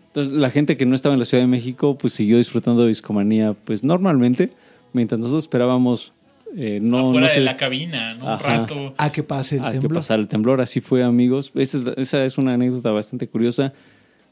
[0.08, 2.90] Entonces, la gente que no estaba en la Ciudad de México, pues siguió disfrutando de
[2.90, 4.52] Discomanía, pues normalmente,
[4.94, 6.14] mientras nosotros esperábamos,
[6.58, 8.34] eh, no, afuera no sé, de la cabina, ¿no?
[8.34, 8.94] Un rato.
[8.98, 10.00] A que pase el a que temblor.
[10.00, 10.62] pasara el temblor.
[10.62, 11.52] Así fue, amigos.
[11.56, 13.74] Esa es, esa es una anécdota bastante curiosa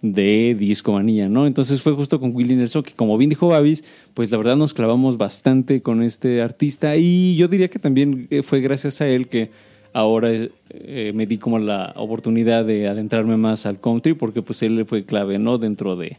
[0.02, 1.48] de Discomanía, ¿no?
[1.48, 4.74] Entonces fue justo con Willy Nelson, que como bien dijo Babis, pues la verdad nos
[4.74, 9.30] clavamos bastante con este artista y yo diría que también eh, fue gracias a él
[9.30, 9.50] que
[9.94, 10.30] ahora
[10.72, 15.06] eh, me di como la oportunidad de adentrarme más al country porque pues él fue
[15.06, 15.58] clave, ¿no?
[15.58, 16.18] Dentro de,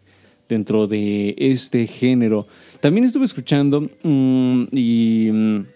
[0.48, 2.46] dentro de este género.
[2.80, 5.30] También estuve escuchando mm, y...
[5.32, 5.73] mm,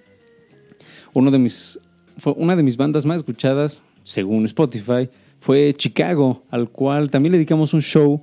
[1.19, 1.79] uno de mis,
[2.17, 5.09] fue una de mis bandas más escuchadas, según Spotify,
[5.41, 8.23] fue Chicago, al cual también le dedicamos un show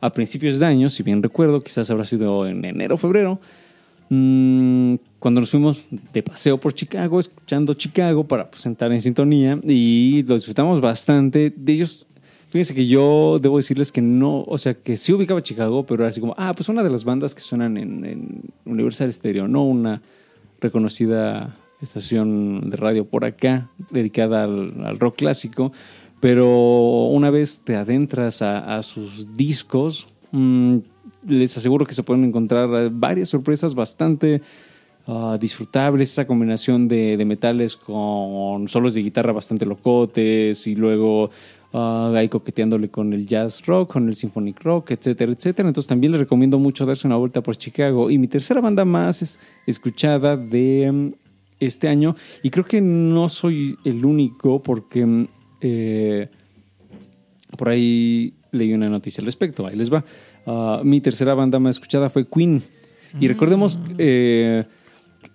[0.00, 3.40] a principios de año, si bien recuerdo, quizás habrá sido en enero o febrero,
[4.08, 5.82] mm, cuando nos fuimos
[6.12, 11.52] de paseo por Chicago, escuchando Chicago para pues, sentar en sintonía y lo disfrutamos bastante.
[11.56, 12.06] De ellos,
[12.50, 16.10] fíjense que yo debo decirles que no, o sea, que sí ubicaba Chicago, pero era
[16.10, 19.64] así como, ah, pues una de las bandas que suenan en, en Universal Stereo, no
[19.64, 20.02] una
[20.60, 25.72] reconocida estación de radio por acá, dedicada al, rock clásico.
[26.20, 30.78] Pero una vez te adentras a, sus discos, mm,
[31.28, 34.40] les aseguro que se pueden encontrar eh, varias sorpresas bastante
[35.06, 36.10] ah, disfrutables.
[36.10, 41.30] Esa combinación de, metales con solos de guitarra bastante locotes y luego
[41.74, 45.68] ah, ahí coqueteándole con el jazz rock, con el symphonic rock, etcétera, etcétera.
[45.68, 48.10] Entonces también les recomiendo mucho darse una vuelta por Chicago.
[48.10, 51.12] Y mi tercera banda más es escuchada de
[51.60, 55.28] este año y creo que no soy el único porque mm,
[55.60, 56.28] eh,
[57.56, 59.66] por ahí leí una noticia al respecto.
[59.66, 60.04] Ahí les va.
[60.46, 62.62] Ah, mi tercera banda más escuchada fue Queen.
[63.18, 64.64] Y recordemos eh,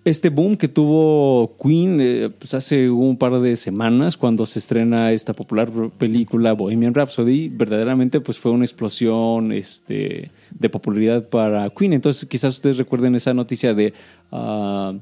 [0.04, 5.10] este boom que tuvo Queen eh, pues hace un par de semanas cuando se estrena
[5.10, 7.48] esta popular película Bohemian Rhapsody.
[7.48, 11.92] Verdaderamente pues fue una explosión este, de popularidad para Queen.
[11.92, 13.94] Entonces quizás ustedes recuerden esa noticia de
[14.30, 14.94] ah,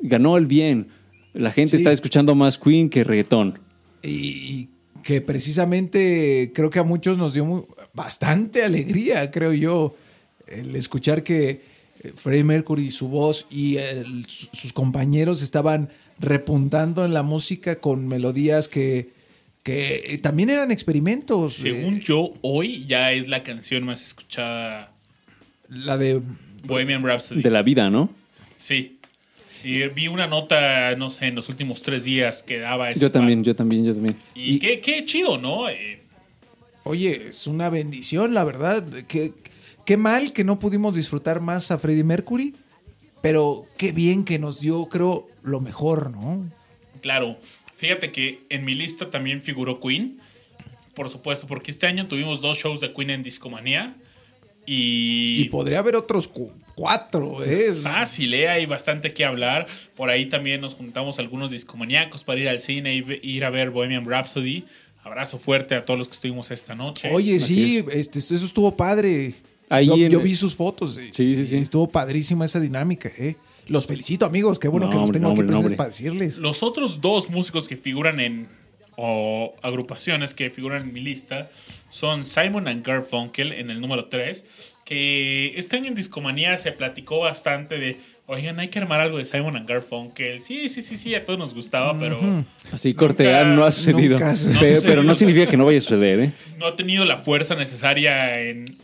[0.00, 0.88] ganó el bien.
[1.34, 1.82] La gente Sí.
[1.82, 3.58] está escuchando más Queen que reggaetón.
[4.02, 4.68] Y,
[5.04, 7.62] que precisamente creo que a muchos nos dio muy-
[7.94, 9.96] bastante alegría, creo yo,
[10.46, 15.88] el escuchar que eh, Freddie Mercury y su voz y el- sus compañeros estaban
[16.20, 19.10] repuntando en la música con melodías que,
[19.62, 21.54] que eh, también eran experimentos.
[21.54, 24.92] Según Eh, yo, hoy ya es la canción más escuchada
[25.68, 26.20] la de
[26.64, 27.42] Bohemian Rhapsody.
[27.42, 28.10] De la vida, ¿no?
[28.58, 28.97] Sí.
[29.64, 33.10] Y vi una nota, no sé, en los últimos tres días que daba ese Yo
[33.10, 34.16] también, yo también, yo también.
[34.34, 35.68] Y, qué, qué chido, ¿no?
[35.68, 36.00] Eh,
[36.84, 38.84] Oye, es una bendición, la verdad.
[39.08, 39.32] Qué,
[39.84, 42.54] qué mal que no pudimos disfrutar más a Freddie Mercury,
[43.20, 46.48] pero qué bien que nos dio, creo, lo mejor, ¿no?
[47.00, 47.38] claro.
[47.76, 50.20] Fíjate que en mi lista también figuró Queen.
[50.96, 53.94] Por supuesto, porque este año tuvimos dos shows de Queen en Discomanía.
[54.70, 57.72] Y, Y podría haber otros cu- cuatro, ¿eh?
[57.72, 58.48] fácil, ¿eh?
[58.50, 59.66] hay bastante que hablar.
[59.96, 63.70] Por ahí también nos juntamos algunos discomaníacos para ir al cine y ir a ver
[63.70, 64.64] Bohemian Rhapsody.
[65.04, 67.08] Abrazo fuerte a todos los que estuvimos esta noche.
[67.10, 69.32] Oye, Así sí, este, eso estuvo padre.
[69.70, 70.96] Ahí yo, en- yo vi sus fotos.
[70.96, 71.56] Sí, sí, sí.
[71.56, 73.36] Estuvo padrísima esa dinámica, ¿eh?
[73.68, 74.58] Los felicito, amigos.
[74.58, 76.36] Qué bueno No, que los tengo no, aquí no, presentes para decirles.
[76.38, 78.48] Los otros dos músicos que figuran en.
[79.00, 81.50] o agrupaciones que figuran en mi lista
[81.90, 84.46] son Simon and Garfunkel en el número 3.
[84.84, 88.00] Que este año en Discomanía se platicó bastante de.
[88.26, 90.40] Oigan, hay que armar algo de Simon and Garfunkel.
[90.40, 92.18] Sí, sí, sí, sí, a todos nos gustaba, pero
[92.72, 94.18] Así cortear no ha nunca sucedido.
[94.82, 96.32] pero, no significa que no vaya a suceder, ¿eh?
[96.58, 98.76] no ha tenido la fuerza necesaria en,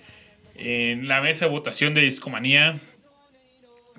[0.56, 2.78] en la mesa de votación de Discomanía.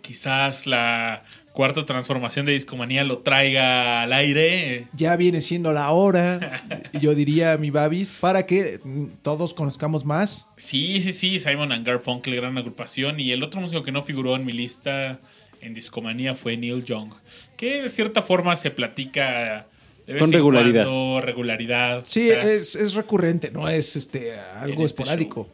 [0.01, 1.23] Quizás la
[1.55, 4.87] cuarta transformación de Discomanía lo traiga al aire.
[4.93, 6.61] Ya viene siendo la hora,
[7.01, 8.79] yo diría, mi Babis, para que
[9.23, 10.47] todos conozcamos más.
[10.57, 13.19] Sí, sí, sí, Simon and Garfunkel, gran agrupación.
[13.19, 15.19] Y el otro músico que no figuró en mi lista
[15.61, 17.13] en Discomanía fue Neil Young,
[17.57, 19.65] que de cierta forma se platica
[20.05, 20.85] de Con regularidad.
[20.85, 22.03] cuando, regularidad.
[22.05, 25.47] Sí, o sea, es, es recurrente, no es este algo este esporádico.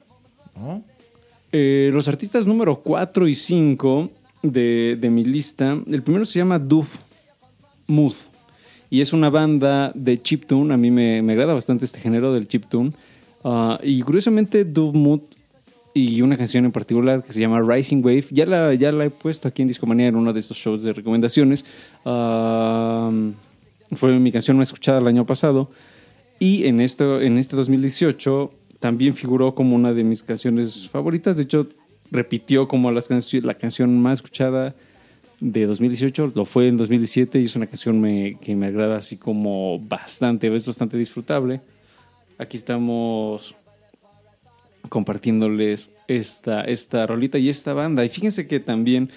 [0.56, 0.84] ¿no?
[1.52, 4.12] Eh, los artistas número 4 y 5
[4.42, 5.78] de, de mi lista.
[5.88, 6.96] El primero se llama Doof
[7.88, 8.14] Mood.
[8.90, 10.74] Y es una banda de chiptune.
[10.74, 12.92] A mí me, me agrada bastante este género del chiptune.
[13.44, 15.22] Ah, y curiosamente, Doof Mood
[15.94, 18.26] y una canción en particular que se llama Rising Wave.
[18.32, 20.94] Ya la, ya la he puesto aquí en Discomanía en uno de estos shows de
[20.94, 21.66] recomendaciones.
[22.06, 23.12] Ah,
[23.94, 25.70] fue mi canción más escuchada el año pasado.
[26.40, 31.38] Y en, esto, en este 2018 también figuró como una de mis canciones favoritas.
[31.38, 31.68] De hecho,
[32.12, 34.76] repitió como las cancio- la canción más escuchada
[35.40, 36.34] de 2018.
[36.36, 38.02] Lo fue en 2017 y es una canción
[38.42, 40.54] que me agrada así como bastante.
[40.54, 41.62] Es bastante disfrutable.
[42.38, 43.56] Aquí estamos
[44.90, 48.04] compartiéndoles esta, esta rolita y esta banda.
[48.04, 49.10] Y fíjense que también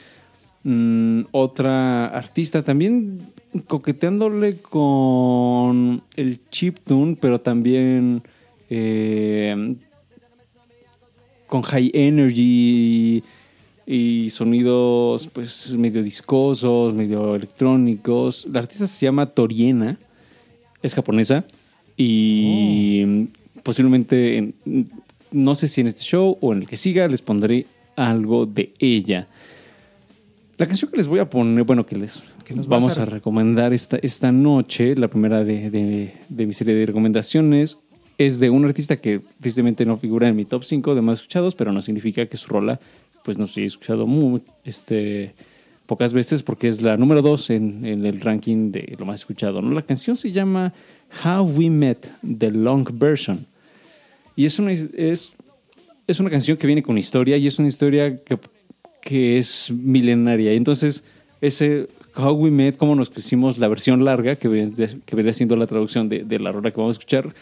[0.62, 3.32] mm, otra artista, también
[3.66, 8.22] coqueteándole con el chiptune, pero también
[8.70, 9.76] eh,
[11.55, 13.22] con high energy
[13.86, 18.44] y sonidos pues medio discosos, medio electrónicos.
[18.52, 19.96] La artista se llama Toriena,
[20.82, 21.44] es japonesa
[21.96, 23.28] y
[23.62, 24.55] posiblemente en-
[25.30, 28.72] no sé si en este show o en el que siga les pondré algo de
[28.80, 29.28] ella.
[30.59, 33.02] La canción que les voy a poner, bueno, que les Que nos vas vamos a-
[33.02, 37.78] a recomendar esta, esta noche, la primera de, de- de mi serie de recomendaciones,
[38.19, 41.55] es de un artista que tristemente no figura en mi top 5 de más escuchados,
[41.55, 42.81] pero no significa que su rola
[43.25, 45.33] pues no se haya escuchado muy, este,
[45.87, 49.62] pocas veces porque es la número 2 en, el ranking de lo más escuchado.
[49.62, 50.73] La canción se llama
[51.25, 52.07] How We Met,
[52.39, 53.47] The Long Version.
[54.37, 55.35] Y es una, es,
[56.07, 58.39] es una canción que viene con historia y es una historia que,
[59.01, 60.53] que es milenaria.
[60.53, 61.05] Entonces,
[61.41, 64.71] ese How We Met, cómo nos crecimos, la versión larga, que
[65.05, 67.35] que siendo la traducción de, de la rola que vamos a escuchar,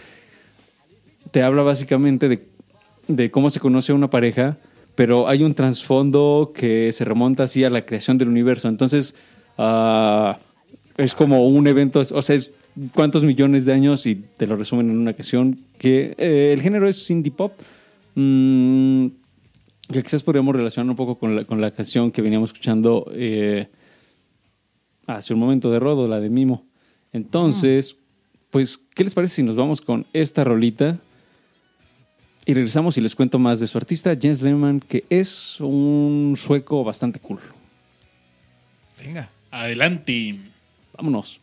[1.32, 2.46] te habla básicamente de,
[3.08, 4.58] de cómo se conoce una pareja,
[4.94, 8.68] pero hay un trasfondo que se remonta así a la creación del universo.
[8.68, 9.16] Entonces,
[9.58, 10.38] ah,
[10.96, 12.50] es como un evento, o sea, es
[12.94, 16.88] cuántos millones de años y te lo resumen en una canción que eh, el género
[16.88, 17.52] es indie pop.
[18.14, 19.06] mm,
[19.90, 23.68] que quizás podríamos relacionar un poco con la, con la canción que veníamos escuchando eh,
[25.06, 26.64] hace un momento de Rodo, la de Mimo.
[27.12, 27.96] Entonces,
[28.50, 30.98] pues, ¿qué les parece si nos vamos con esta rolita?
[32.44, 36.82] Y regresamos y les cuento más de su artista, Jens Lehmann, que es un sueco
[36.82, 37.40] bastante cool.
[38.98, 39.28] Venga.
[39.50, 40.40] Adelante.
[40.96, 41.40] Vámonos.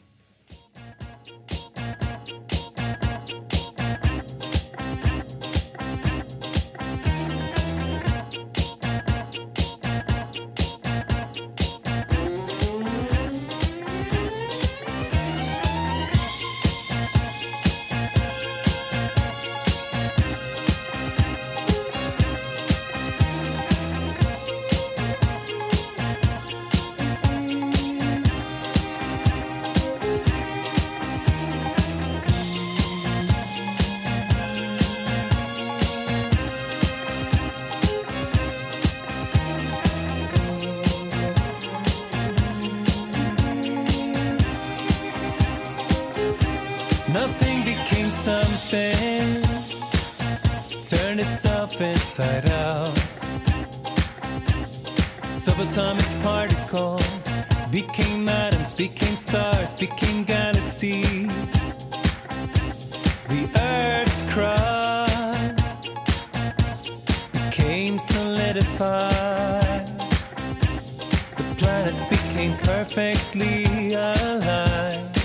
[72.30, 75.16] Became perfectly aligned.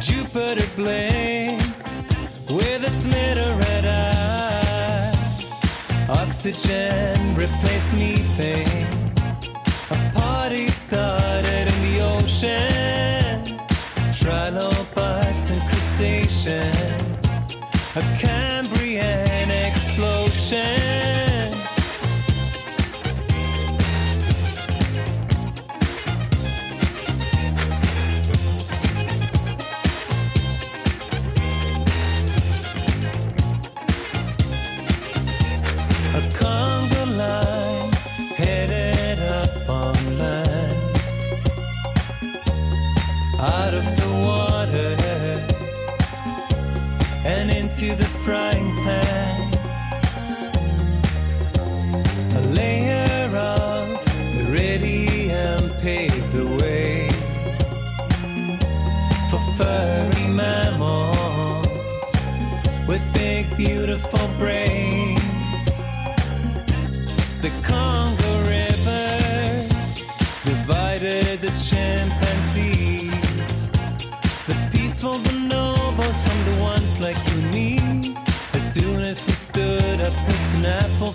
[0.00, 1.88] Jupiter blinked
[2.50, 5.12] with its little red eye.
[6.08, 8.88] Oxygen replaced methane.
[9.90, 13.44] A party started in the ocean.
[14.12, 17.56] Trilobites and crustaceans.
[17.94, 18.69] A Cambrian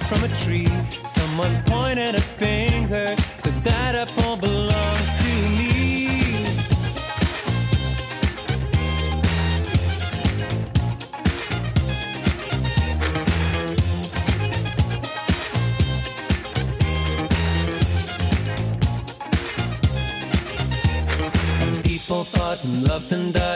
[0.08, 0.68] from a tree.
[1.06, 3.16] Someone pointed a finger,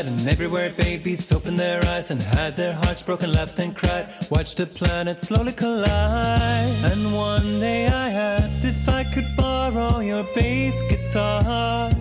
[0.05, 4.07] and and everywhere babies opened their eyes and had their hearts broken, laughed and cried.
[4.29, 6.71] Watched the planet slowly collide.
[6.83, 11.91] And one day I asked if I could borrow your bass guitar.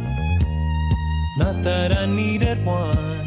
[1.38, 3.26] Not that I needed one,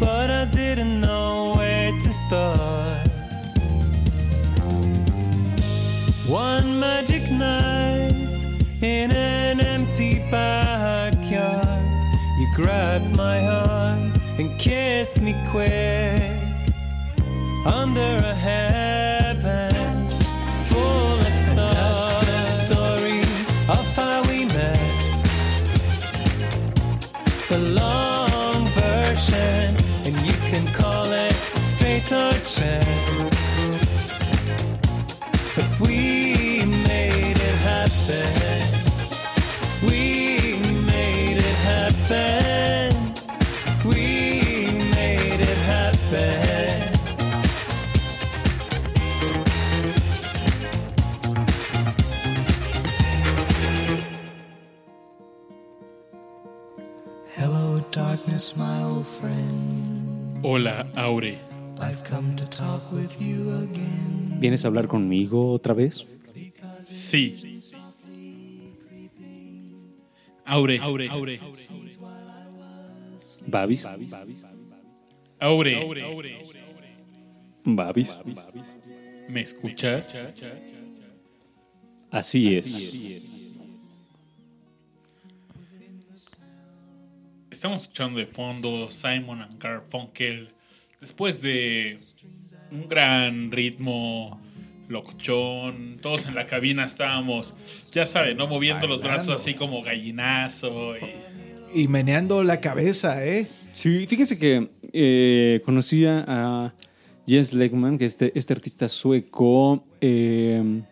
[0.00, 3.08] but I didn't know where to start.
[6.28, 8.38] One magic night
[8.82, 11.75] in an empty backyard,
[12.38, 16.20] you grabbed my arm and kissed me quick
[17.64, 20.08] under a heaven
[20.68, 22.26] full of stars.
[22.26, 23.20] The story
[23.74, 24.78] of how we met,
[27.48, 29.76] the long version,
[30.06, 31.32] and you can call it
[31.78, 33.15] fate or chance.
[60.42, 61.38] Hola, Aure.
[61.80, 64.36] I've come to talk with you again.
[64.40, 66.04] ¿Vienes a hablar conmigo otra vez?
[66.82, 67.60] Sí.
[70.44, 70.80] Aure.
[70.80, 71.08] Aure.
[71.08, 71.40] Aure.
[73.46, 73.84] Babis.
[73.86, 75.80] Aure.
[77.64, 78.14] Babis.
[79.28, 80.14] ¿Me escuchas?
[82.10, 82.66] Así es.
[87.66, 90.50] Estamos escuchando de fondo Simon and Garfunkel.
[91.00, 91.98] Después de
[92.70, 94.40] un gran ritmo,
[94.88, 97.54] locuchón, todos en la cabina estábamos,
[97.90, 98.46] ya saben, ¿no?
[98.46, 100.92] Moviendo los brazos así como gallinazo.
[101.74, 101.82] Y...
[101.82, 103.48] Y meneando la cabeza, ¿eh?
[103.72, 106.72] Sí, fíjese que eh, conocía a
[107.26, 110.82] Jens Legman, que este, este artista sueco, eh,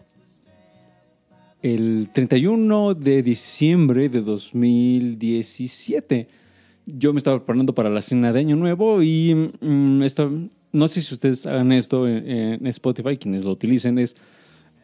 [1.63, 6.43] el 31 de diciembre de 2017.
[6.87, 10.29] Yo me estaba preparando para la cena de Año Nuevo y mm, esta-
[10.73, 14.17] no sé si ustedes hagan esto en, en Spotify, quienes lo utilicen, es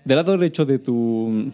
[0.04, 1.50] del lado derecho de tu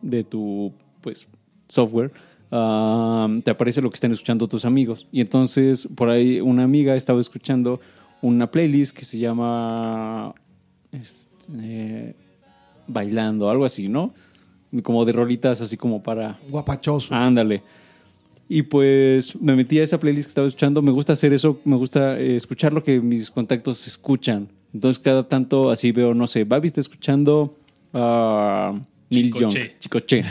[0.00, 1.26] de tu pues
[1.68, 2.12] software
[2.52, 6.94] ah, te aparece lo que están escuchando tus amigos y entonces por ahí una amiga
[6.96, 7.80] estaba escuchando
[8.22, 10.32] una playlist que se llama
[10.92, 12.14] este,
[12.86, 14.14] bailando algo así no
[14.82, 17.14] como de rolitas así como para Guapachoso.
[17.14, 17.62] Ándale.
[18.48, 20.80] Y pues me metí a esa playlist que estaba escuchando.
[20.82, 24.48] Me gusta hacer eso, me gusta eh, escuchar lo que mis contactos escuchan.
[24.72, 27.56] Entonces, cada tanto así veo, no sé, Babi está escuchando
[27.92, 28.78] a
[29.10, 29.74] Neil Young, Chicoche.
[29.78, 30.24] Chicoche,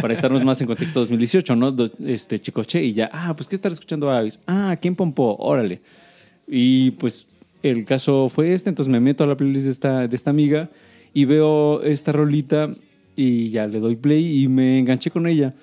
[0.00, 1.74] para estarnos más en contexto 2018, ¿no?
[2.04, 4.40] Este, Chicoche, y ya, ah, pues, ¿qué estar escuchando a Babis?
[4.46, 5.36] Ah, ¿quién pompó?
[5.36, 5.80] Órale.
[6.46, 7.28] Y pues
[7.62, 10.68] el caso fue este, entonces me meto a la playlist de esta, de esta amiga
[11.14, 12.70] y veo esta rolita
[13.16, 15.54] y ya le doy play y me enganché con ella.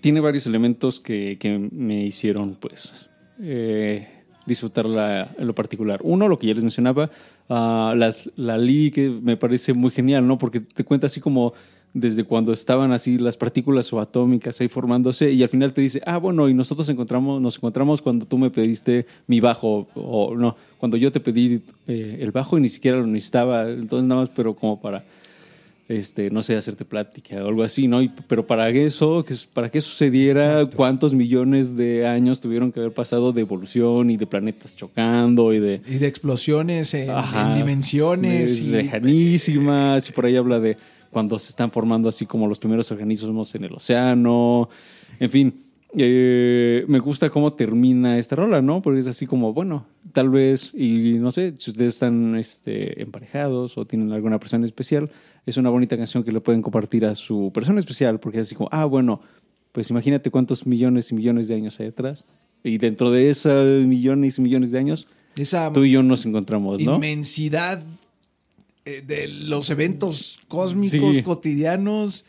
[0.00, 3.08] Tiene varios elementos que, que me hicieron pues
[3.40, 4.08] eh,
[4.46, 6.00] disfrutarla en lo particular.
[6.02, 7.10] Uno, lo que ya les mencionaba,
[7.48, 10.38] ah, las, la lírica me parece muy genial, ¿no?
[10.38, 11.54] Porque te cuenta así como
[11.94, 16.18] desde cuando estaban así las partículas subatómicas ahí formándose y al final te dice, ah,
[16.18, 20.96] bueno, y nosotros encontramos, nos encontramos cuando tú me pediste mi bajo, o no, cuando
[20.96, 24.54] yo te pedí eh, el bajo y ni siquiera lo necesitaba, entonces nada más, pero
[24.56, 25.04] como para,
[25.88, 28.00] este, no sé, hacerte plática o algo así, ¿no?
[28.02, 30.76] Y- pero para eso, que, para que sucediera, Exacto.
[30.78, 35.60] cuántos millones de años tuvieron que haber pasado de evolución y de planetas chocando y
[35.60, 35.82] de...
[35.86, 38.62] Y de explosiones en, Ajá, en dimensiones.
[38.62, 40.76] y- lejanísimas y por ahí habla de
[41.10, 44.68] cuando se están formando así como los primeros organismos en el océano
[45.20, 45.54] en fin
[45.96, 50.72] eh, me gusta cómo termina esta rola no porque es así como bueno tal vez
[50.74, 55.10] y no sé si ustedes están este, emparejados o tienen alguna persona especial
[55.46, 58.54] es una bonita canción que le pueden compartir a su persona especial porque es así
[58.54, 59.20] como ah bueno
[59.72, 62.24] pues imagínate cuántos millones y millones de años hay atrás.
[62.62, 65.06] Y dentro de esos millones y millones de años
[65.36, 67.82] esa tú y yo nos encontramos no inmensidad
[68.84, 71.22] eh, de los eventos cósmicos Sí.
[71.22, 72.24] cotidianos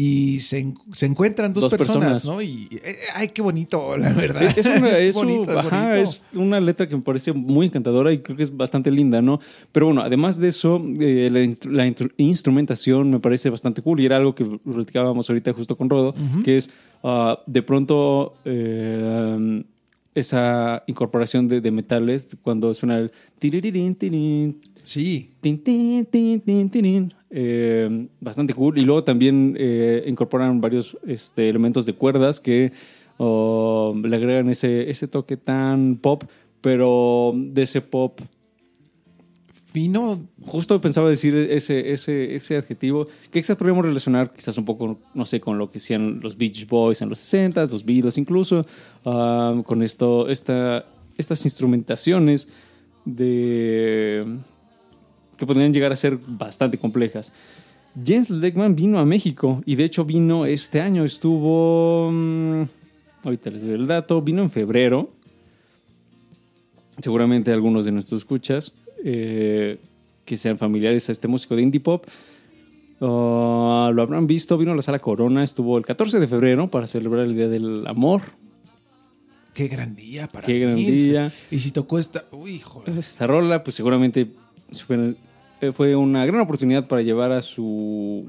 [0.00, 2.24] y se, se encuentran dos, Dos personas, personas.
[2.24, 2.40] ¿no?
[2.40, 4.56] Y eh, ay, qué bonito, la verdad.
[4.56, 6.10] Es, una, es bonito, es ajá, bonito.
[6.10, 9.40] es una letra que me parece muy encantadora y creo que es bastante linda, ¿no?
[9.72, 13.98] Pero bueno, además de eso, eh, la, instru- la intru- instrumentación me parece bastante cool
[13.98, 16.14] y era algo que platicábamos ahorita justo con Rodo,
[16.44, 16.70] que es
[17.02, 19.64] ah, de pronto eh,
[20.14, 23.10] esa incorporación de, de metales cuando suena el
[24.84, 25.58] Sí, tin,
[26.40, 27.14] tin, tin.
[27.30, 28.78] Eh, bastante cool.
[28.78, 32.72] Y luego también eh, incorporan varios este, elementos de cuerdas que
[33.18, 36.24] oh, le agregan ese, ese toque tan pop,
[36.60, 38.20] pero de ese pop.
[39.66, 44.98] fino, Justo pensaba decir ese, ese, ese adjetivo que quizás podríamos relacionar quizás un poco,
[45.12, 48.66] no sé, con lo que hacían los Beach Boys en los 60s, los Beatles incluso,
[49.04, 50.86] ah, con esto, esta,
[51.18, 52.48] estas instrumentaciones
[53.04, 54.38] de
[55.38, 57.32] que podrían llegar a ser bastante complejas.
[58.04, 62.62] Jens Legman vino a México y de hecho vino este año, estuvo, mm,
[63.24, 65.10] ahorita les doy el dato, vino en febrero.
[67.00, 68.72] Seguramente algunos de nuestros escuchas
[69.04, 69.78] eh,
[70.24, 72.04] que sean familiares a este músico de indie pop
[73.00, 76.86] ah, lo habrán visto, vino a la sala Corona, estuvo el 14 de febrero para
[76.88, 78.22] celebrar el Día del Amor.
[79.54, 81.32] qué gran día para Qué gran día.
[81.50, 82.98] Y si tocó esta, uy, joder.
[82.98, 84.28] Esta rola, pues seguramente
[85.58, 88.26] fue, eh, fue una gran oportunidad para llevar a su,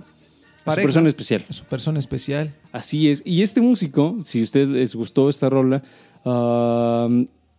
[0.65, 1.43] a persona especial.
[1.49, 2.53] Su persona especial.
[2.71, 3.21] Así es.
[3.25, 5.83] Y este músico, si a ustedes les gustó esta rola,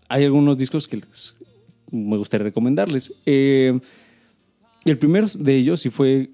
[0.08, 1.36] hay algunos discos que les-
[1.92, 3.12] me gustaría recomendarles.
[3.26, 3.78] Eh,
[4.84, 6.30] el primero de ellos sí fue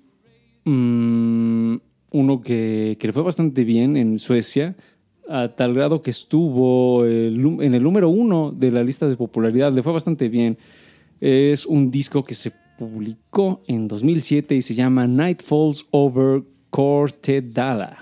[0.64, 1.76] mm,
[2.12, 4.76] uno que, que le fue bastante bien en Suecia,
[5.28, 9.72] a tal grado que estuvo el en el número uno de la lista de popularidad.
[9.72, 10.56] Le fue bastante bien.
[11.20, 17.98] Es un disco que se publicó en 2007 y se llama Night Falls Over Cortedala.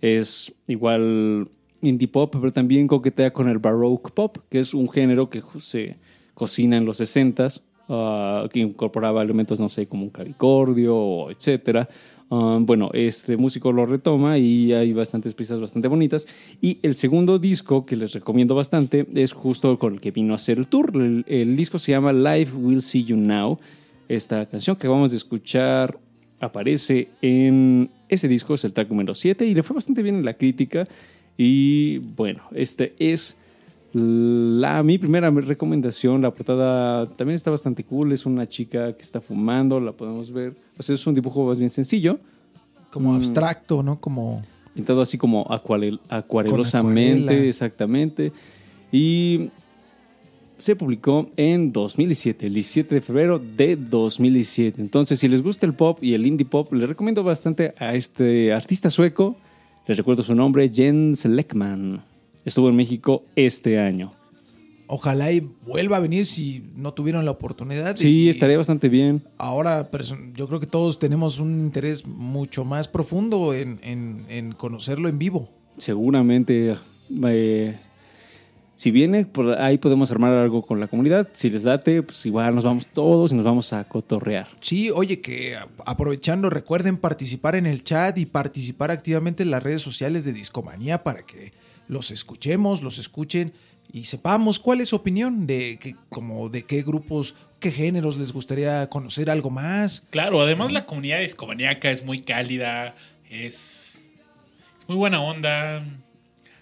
[0.00, 1.48] Es igual
[1.82, 5.96] indie pop, pero también coquetea con el baroque pop, que es un género que se
[6.34, 11.88] cocina en los 60s, ah, que incorporaba elementos, no sé, como un clavicordio, etcétera.
[12.30, 16.26] Ah, bueno, este músico lo retoma y hay bastantes piezas bastante bonitas.
[16.60, 20.36] Y el segundo disco que les recomiendo bastante es justo con el que vino a
[20.36, 20.92] hacer el tour.
[20.94, 23.58] El, el disco se llama Live Will See You Now.
[24.08, 25.98] Esta canción que vamos a escuchar
[26.40, 30.24] aparece en ese disco, es el track número 7 y le fue bastante bien en
[30.24, 30.88] la crítica.
[31.36, 33.36] Y bueno, este es
[33.92, 36.22] la, mi primera recomendación.
[36.22, 38.12] La portada también está bastante cool.
[38.12, 40.54] Es una chica que está fumando, la podemos ver.
[40.78, 42.18] O sea, es un dibujo más bien sencillo,
[42.90, 43.16] Como Mm.
[43.16, 44.00] abstracto, ¿no?
[44.00, 44.40] Como.
[44.74, 48.32] pintado así como acuarel- acuarelosamente, exactamente.
[48.90, 49.50] Y
[50.58, 54.80] se publicó en 2017, el 17 de febrero de 2017.
[54.80, 58.52] Entonces, si les gusta el pop y el indie pop, les recomiendo bastante a este
[58.52, 59.36] artista sueco.
[59.86, 62.02] Les recuerdo su nombre, Jens Leckman.
[62.44, 64.12] Estuvo en México este año.
[64.90, 67.96] Ojalá y vuelva a venir si no tuvieron la oportunidad.
[67.96, 69.22] Sí, Y estaría bastante bien.
[69.36, 69.90] Ahora,
[70.34, 75.18] yo creo que todos tenemos un interés mucho más profundo en, en- en conocerlo en
[75.18, 75.50] vivo.
[75.76, 76.76] Seguramente,
[77.24, 77.78] eh,
[78.78, 81.26] si viene, por ahí podemos armar algo con la comunidad.
[81.32, 84.46] Si les date, pues igual nos vamos todos y nos vamos a cotorrear.
[84.60, 89.82] Sí, oye, que aprovechando, recuerden participar en el chat y participar activamente en las redes
[89.82, 91.50] sociales de Discomanía para que
[91.88, 93.52] los escuchemos, los escuchen
[93.92, 98.32] y sepamos cuál es su opinión de que, como de qué grupos, qué géneros les
[98.32, 100.04] gustaría conocer algo más.
[100.10, 102.94] Claro, además la comunidad discomaníaca es muy cálida,
[103.28, 104.08] es,
[104.78, 105.84] es muy buena onda.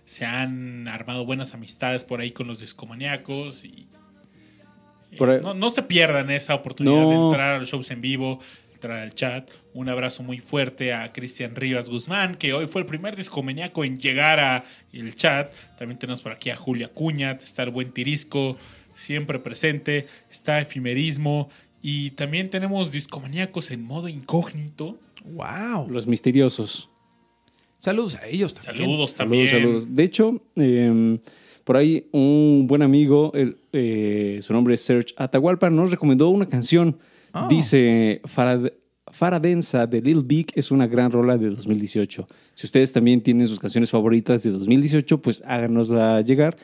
[0.07, 3.89] Se han armado buenas amistades por ahí con los discomaníacos y
[5.13, 7.11] eh, Por no, no se pierdan esa oportunidad No.
[7.11, 8.41] de entrar a los shows en vivo,
[8.73, 9.51] entrar al chat.
[9.75, 13.99] Un abrazo muy fuerte a Cristian Rivas Guzmán, que hoy fue el primer discomaníaco en
[13.99, 15.53] llegar a el chat.
[15.79, 18.57] También tenemos por aquí a Julia Cuña, está el buen Tirisco,
[18.95, 21.49] siempre presente, está Efimerismo.
[21.83, 24.99] Y también tenemos discomaníacos en modo incógnito.
[25.25, 25.89] ¡Wow!
[25.91, 26.91] Los misteriosos.
[27.87, 28.91] Saludos a ellos también.
[28.91, 29.47] Saludos también.
[29.47, 29.95] Saludos, saludos.
[29.95, 31.19] De hecho, eh,
[31.63, 36.47] por ahí un buen amigo, el, eh, su nombre es Serge Atahualpa, nos recomendó una
[36.47, 36.99] canción.
[37.33, 37.47] Ah.
[37.49, 38.73] Dice, Farad-
[39.07, 42.27] Faradensa de Lil Big es una gran rola de 2018.
[42.57, 46.57] Si ustedes también tienen sus canciones favoritas de 2018, pues háganosla llegar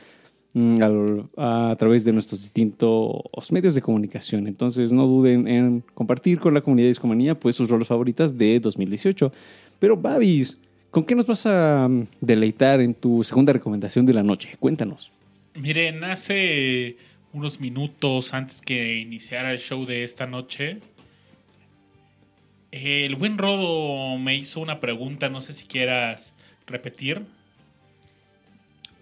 [0.55, 0.77] mm,
[1.37, 4.49] a, través de nuestros distintos medios de comunicación.
[4.49, 8.59] Entonces no duden en compartir con la comunidad de Discomanía pues sus rolas favoritas de
[8.59, 9.33] 2018.
[9.79, 10.59] Pero Babis,
[10.93, 14.51] ¿con qué nos vas a mm, deleitar en tu segunda recomendación de la noche?
[14.61, 15.11] Cuéntanos.
[15.55, 16.97] Miren, hace
[17.33, 20.79] unos minutos antes que iniciara el show de esta noche,
[22.71, 26.33] El buen Rodo me hizo una pregunta, no sé si quieras
[26.67, 27.23] repetir.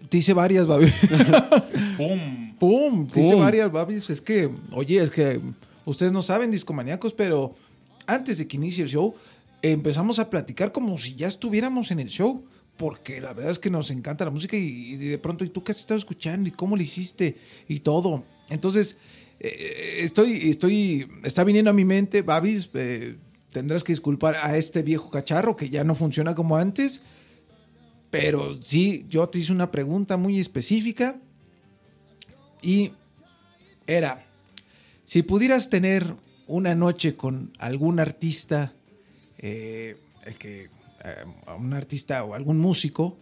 [0.09, 0.87] Te hice varias, Babi.
[1.97, 2.55] ¡Pum!
[2.57, 3.07] ¡Pum!
[3.07, 4.09] Te hice varias, Babis.
[4.09, 5.39] Es que, oye, es que
[5.85, 7.55] ustedes no saben, discomaníacos, pero
[8.07, 9.15] antes de que inicie el show,
[9.61, 12.45] empezamos a platicar como si ya estuviéramos en el show.
[12.77, 15.71] Porque la verdad es que nos encanta la música y, de pronto, ¿y tú qué
[15.71, 16.49] has estado escuchando?
[16.49, 17.37] ¿Y cómo lo hiciste?
[17.67, 18.23] Y todo.
[18.49, 18.97] Entonces,
[19.39, 23.17] eh, estoy, estoy, está viniendo a mi mente, Babis, eh,
[23.51, 27.03] tendrás que disculpar a este viejo cacharro que ya no funciona como antes.
[28.09, 31.19] Pero sí, yo te hice una pregunta muy específica
[32.61, 32.93] y
[33.87, 34.25] era,
[35.05, 36.15] si pudieras tener
[36.47, 38.73] una noche con algún artista,
[39.41, 40.69] eh, el que, eh,
[41.57, 43.17] un artista o algún músico,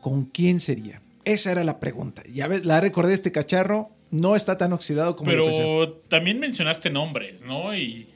[0.00, 1.02] ¿con quién sería?
[1.24, 2.22] Esa era la pregunta.
[2.32, 5.30] Ya ves, la recordé este cacharro, no está tan oxidado como.
[5.30, 7.76] Pero también mencionaste nombres, ¿no?
[7.76, 8.08] Y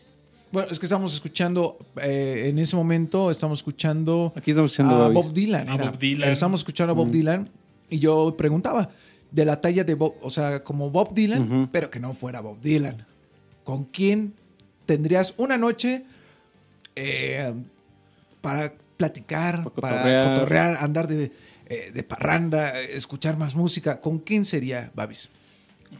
[0.50, 5.08] Bueno, es que estamos escuchando, eh, en ese momento estamos escuchando Aquí estamos escuchando a.
[5.08, 5.68] Bob Dylan.
[5.68, 5.84] A era.
[5.90, 6.30] Bob Dylan.
[6.30, 7.50] Estamos escuchando a Bob Dylan
[7.90, 8.88] y yo preguntaba
[9.30, 12.60] de la talla de Bob, o sea, como Bob Dylan, pero que no fuera Bob
[12.60, 13.06] Dylan.
[13.64, 14.34] ¿Con quién
[14.86, 16.04] tendrías una noche
[16.96, 17.52] eh,
[18.40, 20.76] para platicar, Para para cotorrear.
[20.80, 21.32] andar de,
[21.66, 24.00] eh, de parranda, escuchar más música?
[24.00, 25.30] ¿Con quién sería Babis?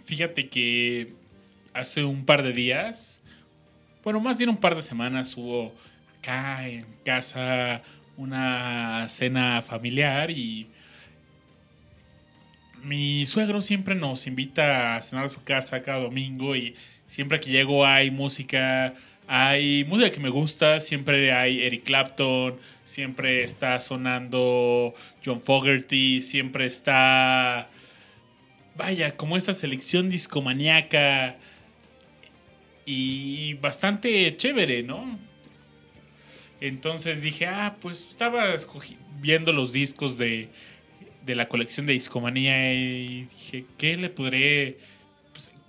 [0.05, 1.13] fíjate que
[1.75, 3.21] hace un par de días,
[4.03, 5.73] bueno, más bien un par de semanas, hubo
[6.19, 7.83] acá en casa
[8.17, 10.69] una cena familiar y
[12.83, 16.75] mi suegro siempre nos invita a cenar a su casa cada domingo y
[17.07, 18.95] siempre que llego hay música,
[19.35, 24.93] hay música que me gusta, siempre hay Eric Clapton, siempre está sonando
[25.25, 27.71] John Fogerty, siempre está
[28.75, 31.39] vaya, como esta selección discomaníaca
[32.85, 35.19] y bastante chévere, ¿no?
[36.61, 38.55] Entonces dije, ah, pues estaba
[39.19, 40.51] viendo los discos de,
[41.25, 44.92] de la colección de discomanía y dije, ¿qué le podré...?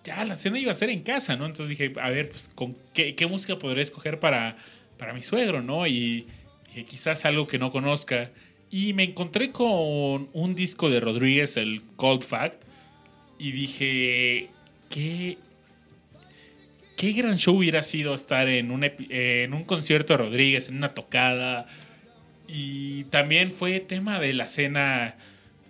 [0.03, 1.45] Ya la cena iba a ser en casa, ¿no?
[1.45, 4.57] Entonces dije, a ver, pues con qué, música podré escoger para,
[4.97, 5.87] para mi suegro, ¿no?
[5.87, 6.27] Y
[6.67, 8.31] dije, quizás algo que no conozca.
[8.69, 12.61] Y me encontré con un disco de Rodríguez, el Cold Fact,
[13.39, 14.49] y dije,
[14.89, 15.37] qué,
[16.97, 20.89] qué gran show hubiera sido estar en un, en un concierto de Rodríguez, en una
[20.89, 21.65] tocada.
[22.47, 25.15] Y también fue tema de la cena,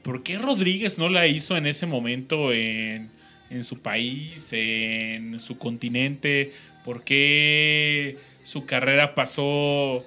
[0.01, 3.09] ¿por qué Rodríguez no la hizo en ese momento en,
[3.53, 6.51] en su país, en su continente?
[6.83, 10.03] ¿Por qué su carrera pasó,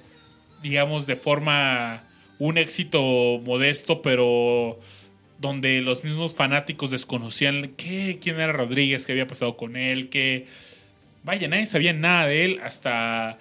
[0.63, 2.05] digamos, de forma
[2.39, 3.01] un éxito
[3.45, 4.79] modesto, pero
[5.39, 10.47] donde los mismos fanáticos desconocían qué, quién era Rodríguez, qué había pasado con él, que
[11.25, 13.39] vaya, nadie sabía nada de él hasta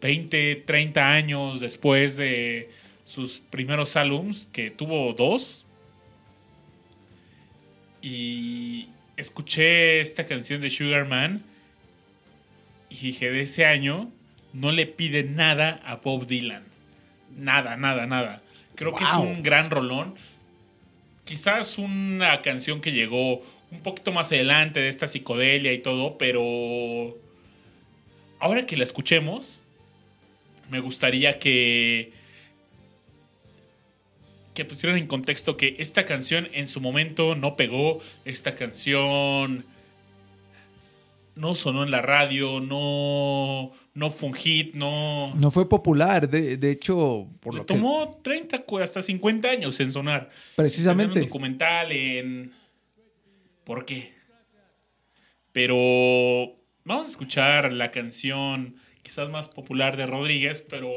[0.00, 2.68] 20, 30 años después de
[3.04, 5.66] sus primeros álbums, que tuvo dos.
[8.02, 11.42] Y escuché esta canción de Sugar Man
[12.90, 14.10] y dije, de ese año
[14.52, 16.64] no le pide nada a Bob Dylan.
[17.36, 18.42] Nada, nada, nada.
[18.74, 20.14] Creo que es un gran rolón.
[21.24, 27.16] Quizás una canción que llegó un poquito más adelante de esta psicodelia y todo, pero
[28.38, 29.64] ahora que la escuchemos,
[30.70, 32.12] me gustaría que
[34.54, 39.64] que pusieran en contexto que esta canción en su momento no pegó, esta canción
[41.36, 45.34] no sonó en la radio, no, no fue un hit, no...
[45.34, 47.74] No fue popular, de, de hecho, por Le lo que...
[47.74, 50.30] tomó 30 cu- hasta 50 años en sonar.
[50.54, 51.18] Precisamente.
[51.18, 52.52] En un documental en...
[53.64, 54.12] ¿Por qué?
[55.52, 60.90] Pero vamos a escuchar la canción quizás más popular de Rodríguez, pero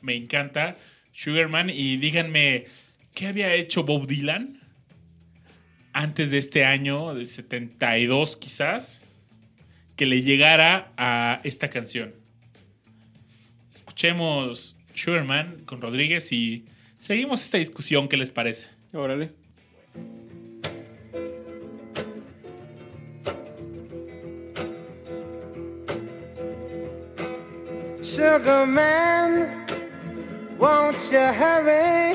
[0.00, 0.76] me encanta,
[1.12, 2.64] Sugarman, y díganme,
[3.14, 4.60] ¿qué había hecho Bob Dylan
[5.92, 9.00] antes de este año, de 72 quizás,
[9.96, 12.14] que le llegara a esta canción?
[13.74, 16.66] Escuchemos Sugarman con Rodríguez y
[16.98, 18.68] seguimos esta discusión, ¿qué les parece?
[18.92, 19.30] Órale.
[28.02, 29.66] Sugar man,
[30.58, 32.14] won't you hurry?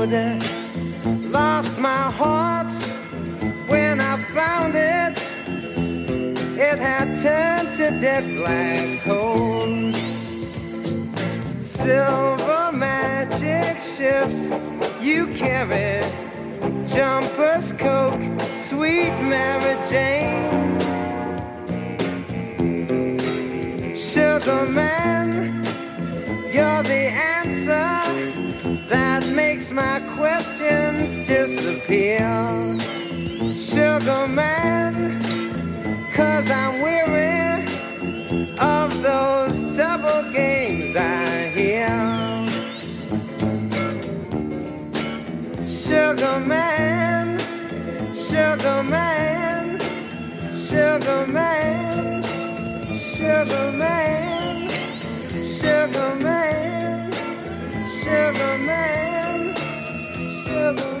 [0.00, 2.72] Lost my heart
[3.68, 5.18] when I found it.
[6.58, 9.92] It had turned to dead black coal.
[11.60, 14.54] Silver magic ships
[15.02, 16.00] you carry.
[16.86, 20.78] Jumpers, Coke, sweet Mary Jane.
[23.94, 25.62] Sugar man,
[26.50, 27.39] you're the answer
[29.60, 32.20] makes my questions disappear.
[33.58, 35.20] Sugar man,
[36.14, 37.66] cause I'm weary
[38.58, 41.88] of those double games I hear.
[45.68, 47.38] Sugar man,
[48.28, 49.78] sugar man,
[50.68, 52.22] sugar man,
[53.14, 54.68] sugar man,
[55.60, 57.12] sugar man,
[58.02, 59.19] sugar man,
[60.60, 61.00] sugar man.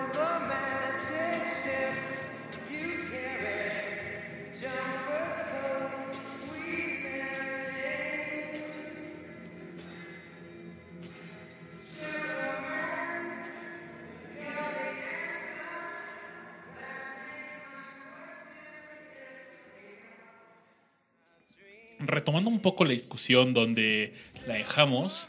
[22.11, 24.13] retomando un poco la discusión donde
[24.45, 25.27] la dejamos,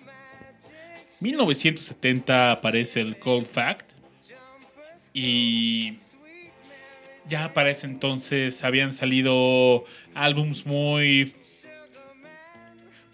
[1.21, 3.93] 1970 aparece el Cold Fact
[5.15, 5.95] y
[7.27, 9.85] ya para ese entonces habían salido
[10.15, 11.33] álbums muy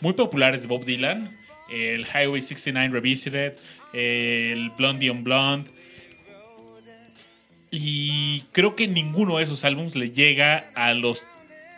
[0.00, 1.36] muy populares de Bob Dylan,
[1.70, 3.58] el Highway 69 Revisited,
[3.92, 5.70] el Blondie on Blonde
[7.70, 11.26] y creo que ninguno de esos álbums le llega a los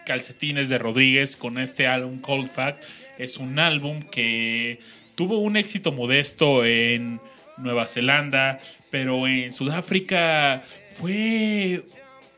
[0.07, 2.85] calcetines de Rodríguez con este álbum Cold Fact.
[3.19, 4.81] Es un álbum que
[5.15, 7.21] tuvo un éxito modesto en
[7.59, 8.59] Nueva Zelanda,
[8.91, 11.83] pero en Sudáfrica fue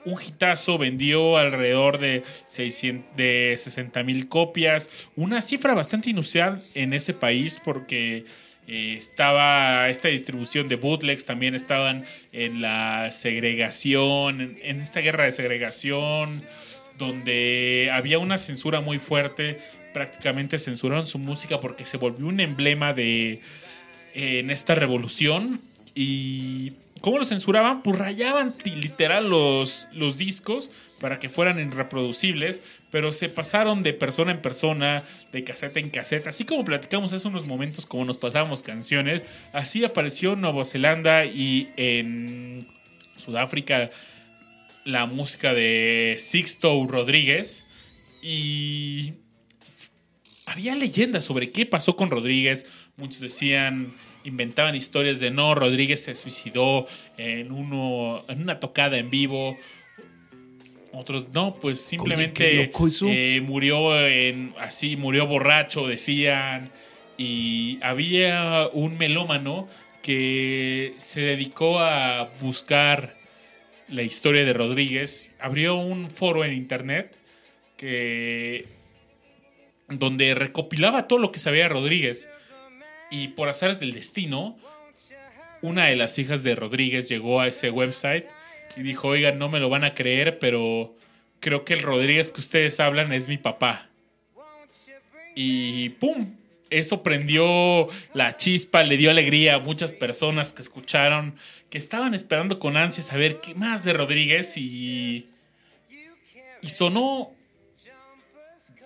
[0.05, 6.93] un hitazo, vendió alrededor de, 600 de 60 mil copias, una cifra bastante inusual en
[6.93, 8.24] ese país porque
[8.66, 15.24] eh, estaba esta distribución de bootlegs, también estaban en la segregación, en, en esta guerra
[15.24, 16.44] de segregación,
[17.03, 19.59] donde había una censura muy fuerte,
[19.93, 23.41] prácticamente censuraron su música porque se volvió un emblema de
[24.15, 25.61] en esta revolución
[25.95, 27.83] y ¿cómo lo censuraban?
[27.83, 30.70] Pues rayaban literal los, los discos
[31.01, 35.03] para que fueran irreproducibles, pero se pasaron de persona en persona,
[35.33, 39.85] de caseta en caseta, así como platicamos hace unos momentos como nos pasábamos canciones, así
[39.85, 42.69] apareció en Nueva Zelanda y en
[43.16, 43.91] Sudáfrica
[44.85, 47.65] la música de Sixto Rodríguez
[48.23, 49.15] y
[50.47, 52.67] había leyendas sobre qué pasó con Rodríguez.
[52.97, 53.95] Muchos decían,
[54.25, 56.87] inventaban historias de no, Rodríguez se suicidó
[57.17, 59.57] en, uno, en una tocada en vivo.
[60.93, 66.71] Otros no, pues simplemente eh, murió en, así, murió borracho, decían.
[67.17, 69.69] Y había un melómano
[70.03, 73.22] que se dedicó a buscar
[73.93, 75.32] la historia de Rodríguez.
[75.39, 77.14] Abrió un foro en internet
[77.77, 78.66] que
[79.89, 82.28] donde recopilaba todo lo que sabía Rodríguez.
[83.10, 84.56] Y por azares del destino,
[85.60, 88.27] una de las hijas de Rodríguez llegó a ese website
[88.77, 90.97] y dijo, oigan, no me lo van a creer, pero
[91.40, 93.90] creo que el Rodríguez que ustedes hablan es mi papá.
[95.35, 96.35] Y ¡pum!
[96.73, 101.36] Eso prendió la chispa, le dio alegría a muchas personas que escucharon,
[101.70, 105.27] que estaban esperando con ansia saber qué más de Rodríguez y,
[106.61, 107.32] y sonó.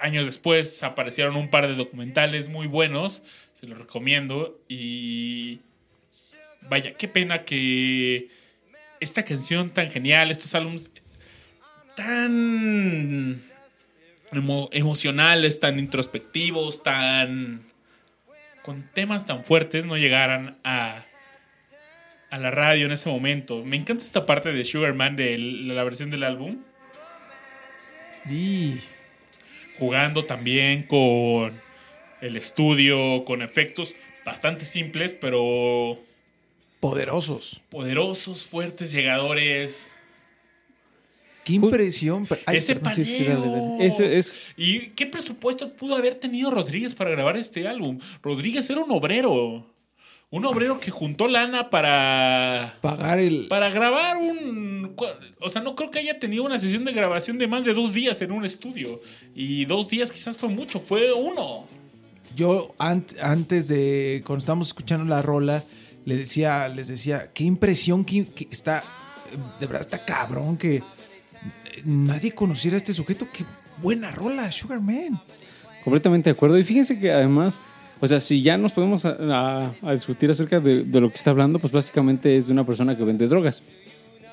[0.01, 3.23] Años después aparecieron un par de documentales muy buenos,
[3.59, 5.61] se los recomiendo y
[6.69, 8.29] vaya, qué pena que
[9.01, 10.91] esta canción tan genial, estos álbumes
[11.97, 13.43] tan
[14.33, 17.63] emo- emocionales, tan introspectivos, tan
[18.67, 21.07] con temas tan fuertes no llegaran a
[22.31, 23.65] a la radio en ese momento.
[23.65, 26.59] Me encanta esta parte de Sugarman de la versión del álbum,
[28.29, 28.79] Y
[29.79, 31.61] jugando también con
[32.21, 33.95] el estudio, con efectos
[34.25, 36.01] bastante simples, pero
[36.81, 37.63] poderosos.
[37.71, 39.93] poderosos, fuertes, llegadores.
[41.47, 42.27] Qué impresión.
[42.45, 42.95] Ay, Ese perdón.
[42.95, 43.77] sí, sí, dale, paneo.
[43.79, 44.19] dale.
[44.19, 48.01] Es- ¿Y qué presupuesto pudo haber tenido Rodríguez para grabar este álbum?
[48.21, 49.65] Rodríguez era un obrero.
[50.29, 52.77] Un obrero que juntó lana para.
[52.83, 53.47] Pagar el.
[53.47, 54.93] Para grabar un.
[55.41, 57.93] O sea, no creo que haya tenido una sesión de grabación de más de dos
[57.93, 59.01] días en un estudio.
[59.37, 61.69] Y dos días quizás fue mucho, fue uno.
[62.35, 65.63] Yo ant- antes de cuando estábamos escuchando la rola
[66.05, 68.83] le decía, les decía, qué impresión que, que está,
[69.61, 70.83] de verdad está cabrón que
[71.85, 73.27] nadie conociera a este sujeto.
[73.33, 73.45] Qué
[73.83, 75.21] buena rola, Sugar Man.
[75.85, 76.59] Completamente de acuerdo.
[76.59, 77.61] Y fíjense que además,
[78.01, 81.17] o sea, si ya nos podemos a, a- a discutir acerca de, de lo que
[81.17, 83.63] está hablando, pues básicamente es de una persona que vende drogas.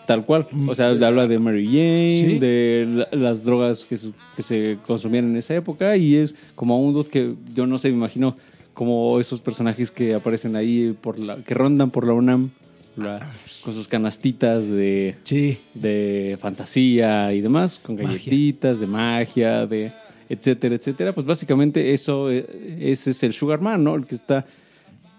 [0.08, 0.48] Tal cual.
[0.68, 2.40] O sea, habla de Mary Jane, Sí.
[2.40, 5.96] de la- las drogas que se, que se consumían en esa época.
[5.96, 8.36] Y es como un dude que yo no sé, me imagino
[8.74, 12.50] como esos personajes que aparecen ahí, por la, que rondan por la UNAM.
[12.96, 15.60] Con sus canastitas de, Sí.
[15.74, 18.10] de fantasía y demás, con Magia.
[18.10, 19.92] galletitas, de magia, de
[20.30, 21.14] etcétera, etcétera.
[21.14, 22.46] Pues básicamente eso, eh,
[22.80, 23.96] ese es el Sugar Man, ¿no?
[23.96, 24.46] El que está,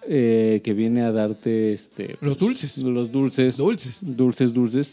[0.08, 2.78] eh, que viene a darte este, Los dulces.
[2.82, 4.00] los dulces, Dulces.
[4.04, 4.92] dulces, dulces.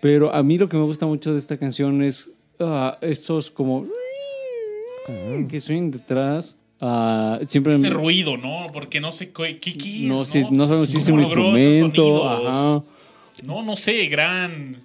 [0.00, 2.30] Pero a mí lo que me gusta mucho de esta canción es
[2.60, 3.86] ah, esos como
[5.48, 6.56] que suenan detrás.
[7.48, 8.68] Siempre Ese ruido, ¿no?
[8.72, 11.22] Porque no sé qué, qué, qué es, no, sé- no sabemos si es ¿Cómo un
[11.22, 12.28] logró esos instrumento.
[12.28, 12.82] Ajá.
[13.42, 14.82] No, no sé, gran.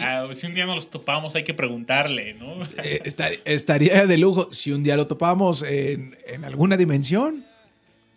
[0.00, 2.62] Ah, si un día nos los topamos, hay que preguntarle, ¿no?
[2.84, 7.44] Eh, estar- estaría de lujo si un día lo topamos en, en alguna dimensión.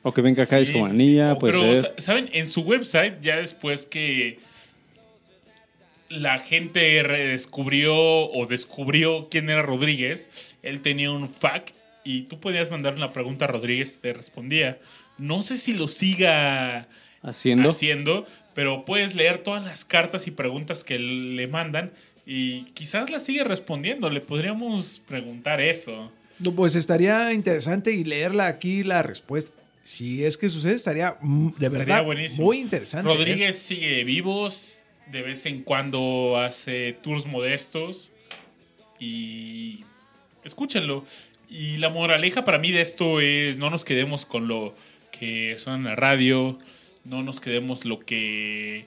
[0.01, 1.37] O que venga acá Sí, es como anilla, sí.
[1.41, 2.29] pues Pero, sa- ¿saben?
[2.31, 4.39] En su website, ya después que
[6.09, 10.29] la gente redescubrió o descubrió quién era Rodríguez,
[10.63, 11.71] él tenía un FAQ
[12.09, 14.79] y tú podías mandar una pregunta a Rodríguez te respondía.
[15.19, 16.87] No sé si lo siga
[17.21, 17.69] haciendo.
[17.69, 18.25] haciendo,
[18.55, 21.91] pero puedes leer todas las cartas y preguntas que le mandan
[22.25, 24.09] y quizás las sigue respondiendo.
[24.09, 26.11] Le podríamos preguntar eso.
[26.39, 29.51] No, Pues estaría interesante y leerla aquí la respuesta.
[29.83, 32.45] Si es que sucede, estaría mm, de Estaría verdad buenísimo.
[32.47, 33.07] muy interesante.
[33.07, 33.13] ¿eh?
[33.15, 34.81] Rodríguez sigue vivos,
[35.11, 38.09] de vez en cuando hace tours modestos
[38.99, 39.85] y
[40.43, 41.05] escúchenlo.
[41.49, 44.75] Y la moraleja para mí de esto es no nos quedemos con lo
[45.11, 46.59] que suena en la radio,
[47.03, 48.85] no nos quedemos lo que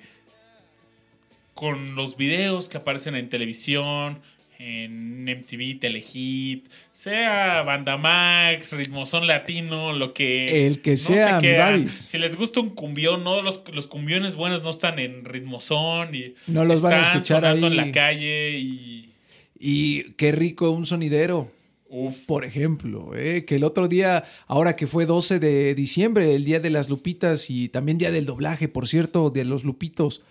[1.54, 4.20] con los videos que aparecen en televisión,
[4.58, 11.40] en MTV, Telehit, sea Banda Max, Ritmozón Latino, lo que El que no sea.
[11.88, 16.34] Si les gusta un cumbión, no los, los cumbiones buenos no están en Ritmozón y
[16.46, 17.72] No los van a escuchar sonando ahí.
[17.72, 19.10] en la calle y
[19.58, 21.50] Y qué rico un sonidero.
[21.94, 22.20] Uf.
[22.26, 23.44] Por ejemplo, ¿eh?
[23.44, 27.50] que el otro día, ahora que fue 12 de diciembre, el día de las lupitas
[27.50, 30.22] y también día del doblaje, por cierto, de los lupitos,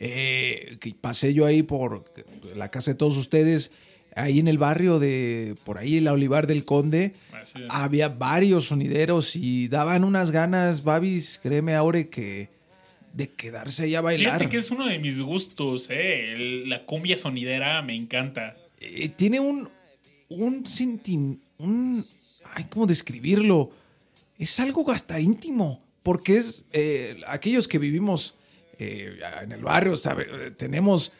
[0.00, 2.04] eh, que pasé yo ahí por
[2.56, 3.70] la casa de todos ustedes,
[4.16, 7.12] ahí en el barrio de, por ahí, la Olivar del Conde,
[7.68, 12.48] había varios sonideros y daban unas ganas, Babis, créeme ahora que
[13.12, 14.32] de quedarse allá a bailar.
[14.38, 18.56] Fíjate que es uno de mis gustos, eh, el- la cumbia sonidera me encanta.
[18.80, 19.68] Eh, tiene un,
[20.34, 22.04] un sentim- un,
[22.54, 23.70] ay, ¿cómo describirlo?
[24.38, 28.34] Es algo hasta íntimo, porque es eh, aquellos que vivimos
[28.78, 31.12] eh, en el barrio, sabe, tenemos,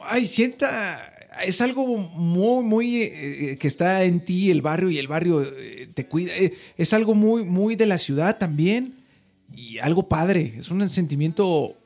[0.00, 1.14] ay, sienta,
[1.44, 5.46] es algo muy, muy eh, que está en ti, el barrio y el barrio
[5.94, 6.32] te cuida,
[6.76, 8.96] es algo muy, muy de la ciudad también
[9.54, 11.76] y algo padre, es un sentimiento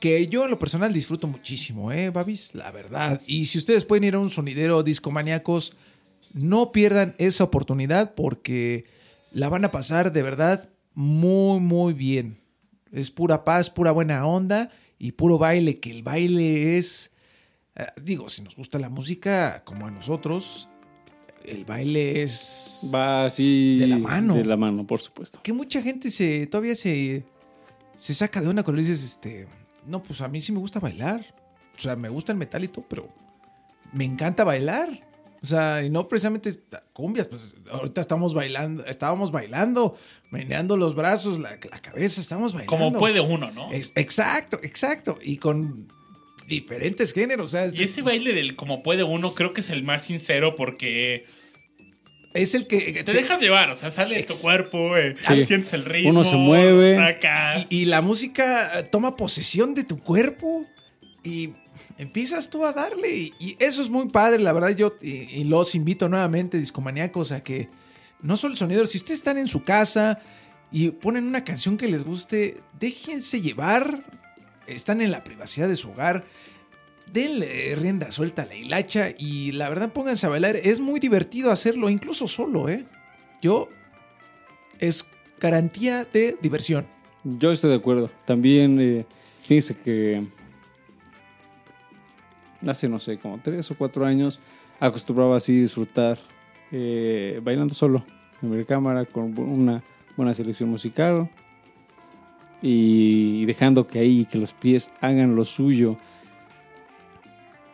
[0.00, 2.54] que yo en lo personal disfruto muchísimo, ¿eh, Babis?
[2.54, 3.20] La verdad.
[3.26, 5.74] Y si ustedes pueden ir a un sonidero discomaníacos,
[6.36, 8.84] no pierdan esa oportunidad porque
[9.32, 12.38] la van a pasar de verdad muy, muy bien.
[12.92, 17.12] Es pura paz, pura buena onda y puro baile, que el baile es,
[17.74, 20.68] eh, digo, si nos gusta la música como a nosotros,
[21.44, 22.90] el baile es...
[22.94, 23.78] Va así.
[23.78, 24.34] De la mano.
[24.34, 25.40] De la mano, por supuesto.
[25.42, 27.24] Que mucha gente se todavía se,
[27.94, 29.48] se saca de una cuando dices, este,
[29.86, 31.24] no, pues a mí sí me gusta bailar.
[31.76, 33.08] O sea, me gusta el metal y todo, pero
[33.92, 35.06] me encanta bailar.
[35.46, 36.50] O sea, y no precisamente
[36.92, 39.96] cumbias, pues ahorita estamos bailando, estábamos bailando,
[40.32, 42.76] meneando los brazos, la, la cabeza, estamos bailando.
[42.76, 43.70] Como puede uno, ¿no?
[43.72, 45.18] Es- exacto, exacto.
[45.22, 45.86] Y con
[46.48, 47.46] diferentes géneros.
[47.46, 50.56] O sea, Y ese baile del como puede uno creo que es el más sincero
[50.56, 51.24] porque
[52.34, 55.46] es el que te dejas llevar, o sea, sale de tu cuerpo, eh, Sí.
[55.46, 56.96] sientes el ritmo, Uno se mueve.
[56.96, 57.66] sacas.
[57.70, 60.66] Y, y la música toma posesión de tu cuerpo
[61.24, 61.52] y
[61.98, 63.32] empiezas tú a darle.
[63.38, 64.70] Y, eso es muy padre, la verdad.
[64.70, 67.68] Yo y, y los invito nuevamente, discomaníacos, a que
[68.22, 70.20] no solo el sonido, si ustedes están en su casa
[70.70, 74.04] y ponen una canción que les guste, déjense llevar.
[74.66, 76.24] Están en la privacidad de su hogar.
[77.12, 80.56] Denle rienda suelta a la hilacha y la verdad pónganse a bailar.
[80.56, 82.84] Es muy divertido hacerlo, incluso solo, ¿eh?
[83.40, 83.68] Yo
[84.80, 85.08] es
[85.38, 86.86] garantía de diversión.
[87.22, 88.10] Yo estoy de acuerdo.
[88.24, 89.06] También, eh,
[89.42, 90.26] fíjense que
[92.66, 94.40] hace, no sé, como tres o cuatro años
[94.80, 96.18] acostumbraba así disfrutar
[96.72, 98.04] eh, bailando solo
[98.42, 99.82] en mi cámara con una
[100.16, 101.30] buena selección musical
[102.62, 105.96] y dejando que ahí, que los pies hagan lo suyo.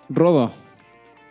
[0.08, 0.52] Rodo,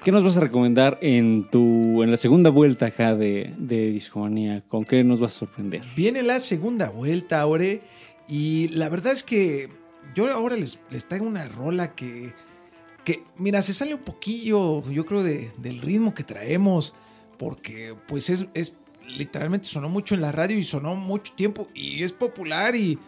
[0.04, 4.64] ¿qué nos vas a recomendar en tu en la segunda vuelta acá de, de Discomanía?
[4.68, 5.84] ¿Con qué nos vas a sorprender?
[5.96, 7.82] Viene la segunda vuelta, Ore.
[8.28, 9.70] Y la verdad es que
[10.16, 12.34] yo ahora les, les traigo una rola que,
[13.06, 16.94] que, mira, se sale un poquillo, yo creo, de- del ritmo que traemos.
[17.38, 18.74] Porque, pues, es, es
[19.08, 21.68] literalmente sonó mucho en la radio y sonó mucho tiempo.
[21.74, 23.00] Y es popular y,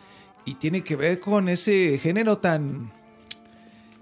[0.45, 2.91] y tiene que ver con ese género tan.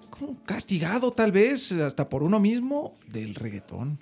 [0.10, 4.00] como castigado, tal vez, hasta por uno mismo, del reggaetón.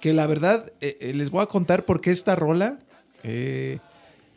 [0.00, 2.78] Que la verdad, eh, eh, les voy a contar por qué esta rola.
[3.22, 3.78] eh,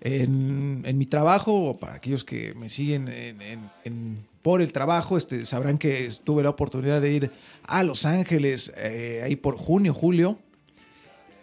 [0.02, 4.72] en, en mi trabajo, o para aquellos que me siguen en- en- en- por el
[4.72, 7.32] trabajo, este, sabrán que tuve la oportunidad de ir
[7.64, 10.40] a Los Ángeles eh, ahí por junio, julio.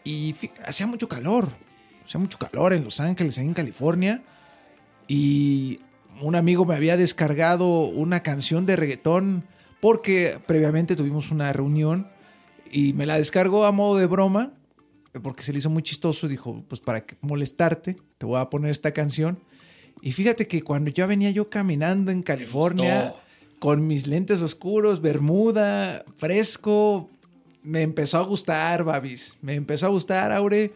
[0.04, 0.34] Y
[0.66, 1.48] hacía mucho calor.
[2.04, 4.22] Hacía mucho calor en Los Ángeles, en California.
[5.08, 5.80] Y
[6.22, 9.44] un amigo me había descargado una canción de reggaetón
[9.80, 12.08] porque previamente tuvimos una reunión
[12.72, 14.52] y me la descargó a modo de broma
[15.22, 16.28] porque se le hizo muy chistoso.
[16.28, 19.38] Dijo, pues para molestarte, te voy a poner esta canción.
[20.02, 23.14] Y fíjate que cuando ya venía yo caminando en California
[23.58, 27.10] con mis lentes oscuros, bermuda, fresco,
[27.62, 29.36] me empezó a gustar, Babis.
[29.40, 30.72] Me empezó a gustar, Aure.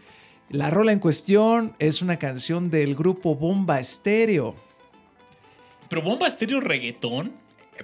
[0.48, 4.56] La rola en cuestión es una canción del grupo Bomba Estéreo.
[5.88, 7.32] Pero Bomba Estéreo reggaetón.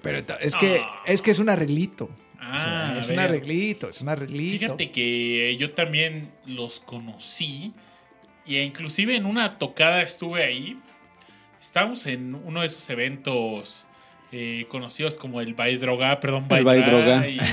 [0.02, 1.02] Pero ta- es que, Ah.
[1.06, 2.08] es que es un arreglito.
[2.48, 4.59] Ah, es a un arreglito, es un arreglito.
[4.64, 7.73] Fíjate que yo también los conocí
[8.47, 10.78] y inclusive en una tocada estuve ahí.
[11.60, 13.86] Estábamos en uno de esos eventos
[14.32, 17.27] eh, conocidos como el Bay Droga, perdón, El Bay Droga.
[17.28, 17.39] y-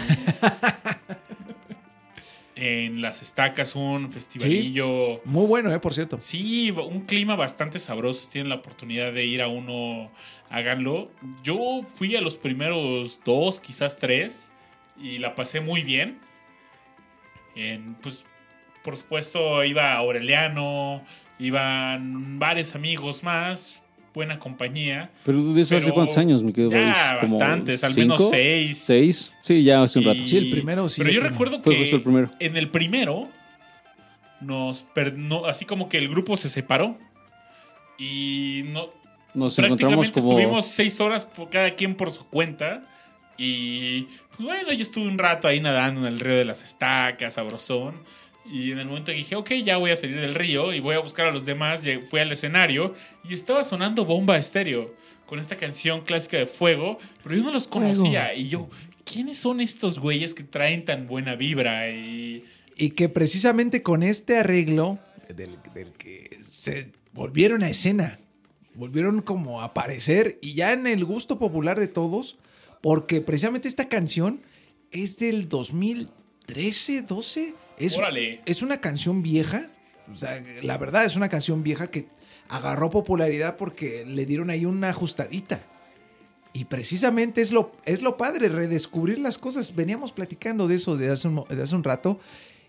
[2.56, 5.22] en las estacas un festivalillo.
[5.26, 6.20] Muy bueno, eh, por cierto.
[6.20, 8.24] Sí, un clima bastante sabroso.
[8.24, 10.12] Si tienen la oportunidad de ir a uno,
[10.50, 11.12] háganlo.
[11.44, 14.52] Yo fui a los primeros dos, quizás tres,
[14.98, 16.20] y la pasé muy bien.
[17.56, 18.26] En, pues,
[18.84, 21.04] por supuesto, iba Aureliano,
[21.40, 23.82] iban varios amigos más,
[24.14, 25.12] buena compañía.
[25.26, 28.16] Pero de eso hace cuántos años, mi querido ya, bastantes, al cinco?
[28.16, 28.78] menos seis.
[28.80, 29.38] ¿Seis?
[29.42, 30.20] Sí, ya hace un rato.
[30.20, 32.32] Y- Sí, el primero sí Pero yo recuerdo Fue que justo el primero.
[32.40, 33.24] en el primero
[34.42, 36.98] nos per- no- así como que el grupo se separó
[37.98, 38.90] y no
[39.34, 40.32] Nos encontramos prácticamente como...
[40.40, 42.84] estuvimos seis horas por cada quien por su cuenta
[43.38, 47.36] y pues bueno yo estuve un rato ahí nadando en el río de las estacas
[47.36, 47.96] sabrosón.
[48.46, 50.96] Y en el momento que dije ok ya voy a salir del río y voy
[50.96, 52.94] a buscar a los demás fui al escenario
[53.24, 54.94] y estaba sonando bomba estéreo
[55.26, 58.34] con esta canción clásica de fuego pero yo no los conocía.
[58.34, 58.70] Y yo
[59.06, 62.44] quiénes son estos güeyes que traen tan buena vibra y
[62.76, 65.00] Y que precisamente con este arreglo
[65.34, 68.20] del, del que se volvieron a escena,
[68.76, 72.38] volvieron como a aparecer y ya en el gusto popular de todos,
[72.84, 74.42] porque precisamente esta canción
[74.92, 77.54] es del 2013, 12.
[77.78, 78.42] Es, Órale.
[78.46, 79.70] es una canción vieja,
[80.14, 82.10] o sea, la verdad es una canción vieja que
[82.50, 85.66] agarró popularidad porque le dieron ahí una ajustadita.
[86.52, 89.76] Y precisamente es lo, es lo padre, redescubrir las cosas.
[89.76, 92.20] Veníamos platicando de eso de hace un, de hace un rato.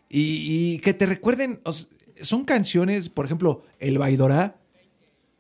[0.09, 1.89] Y, y que te recuerden, o sea,
[2.21, 4.61] son canciones, por ejemplo, El Baidorá,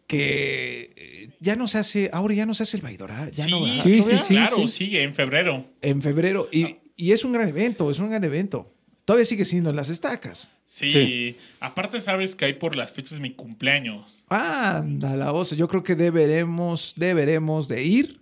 [0.08, 1.13] que
[1.44, 3.84] ya no se hace, ahora ya no se hace el Baidorá, ya sí, no ¿verdad?
[3.84, 5.64] sí, sí, claro, sigue en febrero.
[5.80, 6.48] En febrero.
[6.50, 8.72] Y, y es un gran evento, es un gran evento.
[9.04, 10.50] Todavía sigue siendo en las estacas.
[10.64, 10.90] Sí.
[10.90, 11.36] Sí.
[11.60, 14.24] Aparte, sabes que hay por las fechas de mi cumpleaños.
[14.28, 15.50] Anda, la voz.
[15.54, 18.20] Yo creo que deberemos, deberemos de ir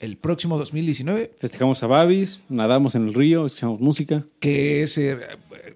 [0.00, 4.26] el próximo 2019, Festejamos a Babis, nadamos en el río, escuchamos música.
[4.38, 5.18] que es, eh,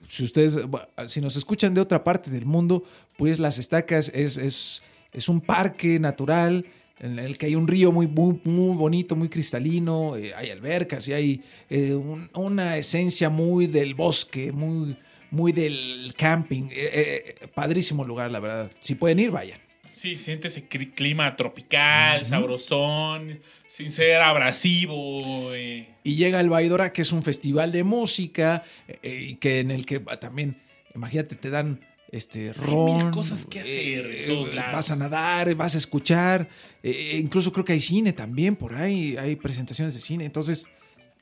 [0.07, 0.59] si ustedes,
[1.07, 2.85] si nos escuchan de otra parte del mundo,
[3.17, 4.83] pues Las Estacas es, es,
[5.13, 6.67] es un parque natural
[7.01, 11.07] en el que hay un río muy, muy, muy bonito, muy cristalino, eh, hay albercas
[11.09, 14.97] y hay eh, un- una esencia muy del bosque, muy,
[15.31, 16.69] muy del camping.
[16.71, 18.71] Eh, padrísimo lugar, la verdad.
[18.81, 19.59] Si pueden ir, vayan.
[19.91, 25.55] Sí, siente ese clima tropical, sabrosón, sin ser abrasivo.
[25.57, 28.63] Y llega el Baidora, que es un festival de música,
[29.03, 30.57] que en el que va también,
[30.95, 33.05] imagínate, te dan este ron.
[33.05, 34.73] mil cosas que hacer en todos lados.
[34.73, 36.49] Vas a nadar, vas a escuchar.
[36.83, 40.25] eh, incluso creo que hay cine también por ahí, hay presentaciones de cine.
[40.25, 40.67] Entonces,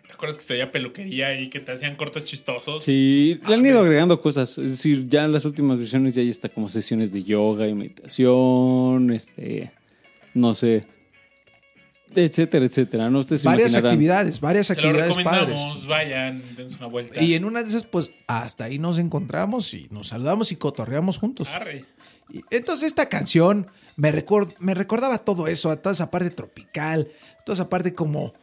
[0.07, 2.85] ¿Te acuerdas que se había peluquería y que te hacían cortes chistosos?
[2.85, 4.57] Sí, le han ido agregando cosas.
[4.57, 7.75] Es decir, ya en las últimas versiones ya hay está como sesiones de yoga y
[7.75, 9.73] meditación, este,
[10.33, 10.87] no sé,
[12.25, 13.11] etcétera, etcétera.
[13.11, 13.91] No ustedes varias imaginarán.
[13.93, 15.87] actividades, varias Se lo actividades recomendamos, padres.
[15.87, 17.21] vayan, dense una vuelta.
[17.23, 21.19] Y en una de esas, pues hasta ahí nos encontramos y nos saludamos y cotorreamos
[21.19, 21.49] juntos.
[21.53, 21.85] Arre.
[22.31, 27.09] Y Entonces esta canción me, record- me recordaba todo eso, a toda esa parte tropical,
[27.45, 28.35] toda esa parte como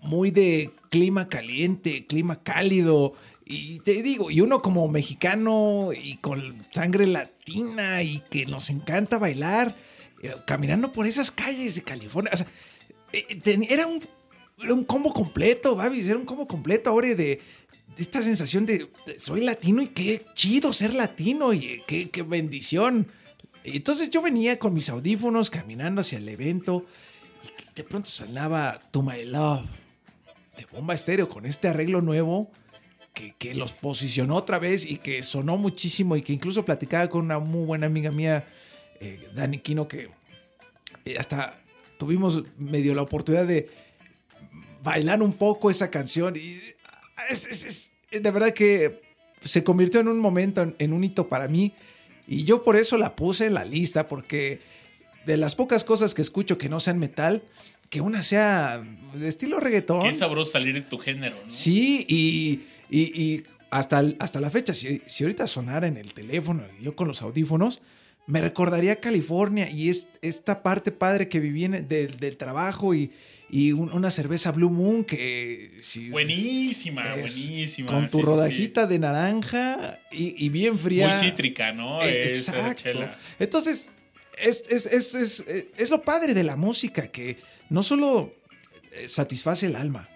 [0.00, 3.12] muy de clima caliente, clima cálido.
[3.44, 9.18] Y te digo, y uno como mexicano y con sangre latina y que nos encanta
[9.18, 9.76] bailar,
[10.22, 12.30] eh, caminando por esas calles de California.
[12.32, 12.46] O sea,
[13.12, 14.02] era, un,
[14.62, 17.40] era un combo completo, Babis, era un combo completo ahora de,
[17.96, 23.08] esta sensación de, soy latino y qué chido ser latino y eh, qué, qué bendición.
[23.64, 26.86] Entonces yo venía con mis audífonos caminando hacia el evento
[27.44, 29.66] y de pronto sonaba To My Love
[30.56, 32.50] de Bomba Estéreo con este arreglo nuevo
[33.14, 37.24] que, que los posicionó otra vez y que sonó muchísimo y que incluso platicaba con
[37.24, 38.46] una muy buena amiga mía,
[39.00, 40.10] eh, Dani Quino, que
[41.04, 41.61] eh, hasta
[42.02, 43.68] tuvimos medio la oportunidad de
[44.82, 46.58] bailar un poco esa canción y
[47.30, 49.00] es, es- es- de verdad que
[49.40, 51.72] se convirtió en un momento, en, en un hito para mí
[52.26, 54.58] y yo por eso la puse en la lista porque
[55.26, 57.44] de las pocas cosas que escucho que no sean metal,
[57.88, 58.82] que una sea
[59.14, 60.02] de estilo reggaetón.
[60.02, 61.48] Qué sabroso salir de tu género, ¿no?
[61.50, 66.64] Sí, y, y- y hasta, hasta la fecha, si, si ahorita sonara en el teléfono
[66.80, 67.80] yo con los audífonos,
[68.32, 73.10] me recordaría California y es, esta parte padre que viví en- de- del trabajo y,
[73.50, 75.76] y un- una cerveza Blue Moon que...
[75.82, 77.88] Si, Buenísima, es buenísima.
[77.92, 81.08] Con tu sí, rodajita de naranja y, y bien fría.
[81.08, 82.00] Muy cítrica, ¿no?
[82.02, 82.82] Es- Esa exacto.
[82.84, 83.18] chela.
[83.38, 83.90] Entonces,
[84.38, 85.44] es, es, es, es,
[85.76, 87.36] es lo padre de la música, que
[87.68, 88.32] no solo
[88.92, 90.08] eh, satisface el alma,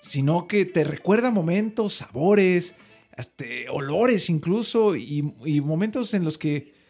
[0.00, 2.76] sino que te recuerda momentos, sabores,
[3.16, 6.80] hasta olores incluso, y, y momentos en los que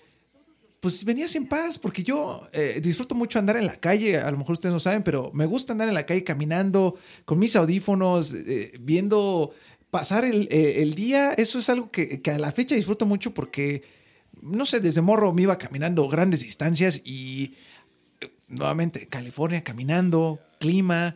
[0.83, 4.37] pues venías en paz, porque yo eh, disfruto mucho andar en la calle, a lo
[4.37, 8.35] mejor ustedes no saben, pero me gusta andar en la calle caminando con mis audífonos,
[8.35, 9.55] eh, viendo
[9.93, 13.85] pasar el, eh, el día, eso es algo que, a la fecha disfruto mucho porque,
[14.41, 17.55] no sé, desde morro me iba caminando grandes distancias y
[18.49, 21.15] nuevamente California caminando, clima,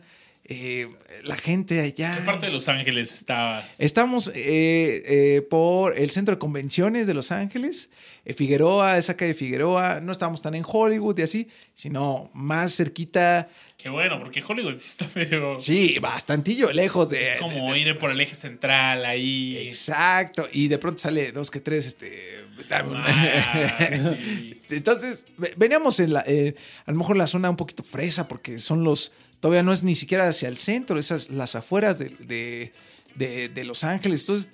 [0.49, 0.87] eh,
[1.23, 2.15] la gente allá.
[2.17, 3.79] ¿Qué parte de Los Ángeles estabas?
[3.79, 7.89] Estamos eh, eh, por el centro de convenciones de Los Ángeles,
[8.35, 9.99] Figueroa, esa calle Figueroa.
[10.01, 13.47] No estábamos tan en Hollywood y así, sino más cerquita.
[13.77, 15.59] Qué bueno, porque Hollywood sí está medio...
[15.59, 17.23] Sí, bastantillo lejos de.
[17.23, 19.57] Es como ir por el eje central ahí.
[19.67, 20.47] Exacto.
[20.51, 22.43] Y de pronto sale dos que tres, este.
[22.69, 23.79] dame Ah,
[24.17, 24.59] sí.
[24.71, 26.21] Entonces, ve- veníamos en la.
[26.21, 29.11] a lo mejor la zona un poquito fresa, porque son los.
[29.39, 32.73] Todavía no es ni siquiera hacia el centro, esas las afueras de, de,
[33.15, 34.21] de- de Los Ángeles.
[34.21, 34.47] Entonces,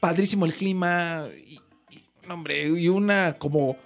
[0.00, 1.28] padrísimo el clima.
[1.48, 1.60] Y,
[1.94, 3.76] y, hombre, y una como.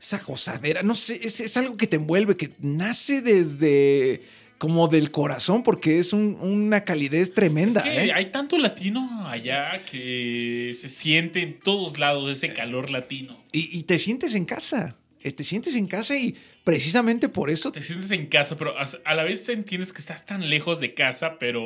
[0.00, 0.82] Esa gozadera.
[0.82, 4.22] No sé, es, es algo que te envuelve, que nace desde.
[4.58, 7.80] Como del corazón, porque es un- una calidez tremenda.
[7.80, 8.12] Es que ¿eh?
[8.12, 13.36] hay tanto latino allá que se siente en todos lados ese calor latino.
[13.52, 14.96] Y, y te sientes en casa.
[15.32, 19.24] Te sientes en casa y precisamente por eso Te sientes en casa, pero a la
[19.24, 21.62] vez entiendes que estás tan lejos de casa, pero...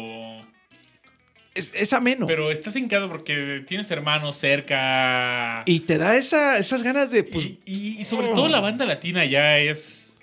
[1.54, 2.26] es, es ameno.
[2.26, 5.62] Pero estás en casa porque tienes hermanos cerca.
[5.66, 8.84] y te da esa, esas ganas de, pues, y, y- y sobre todo la banda
[8.84, 10.16] latina ya es...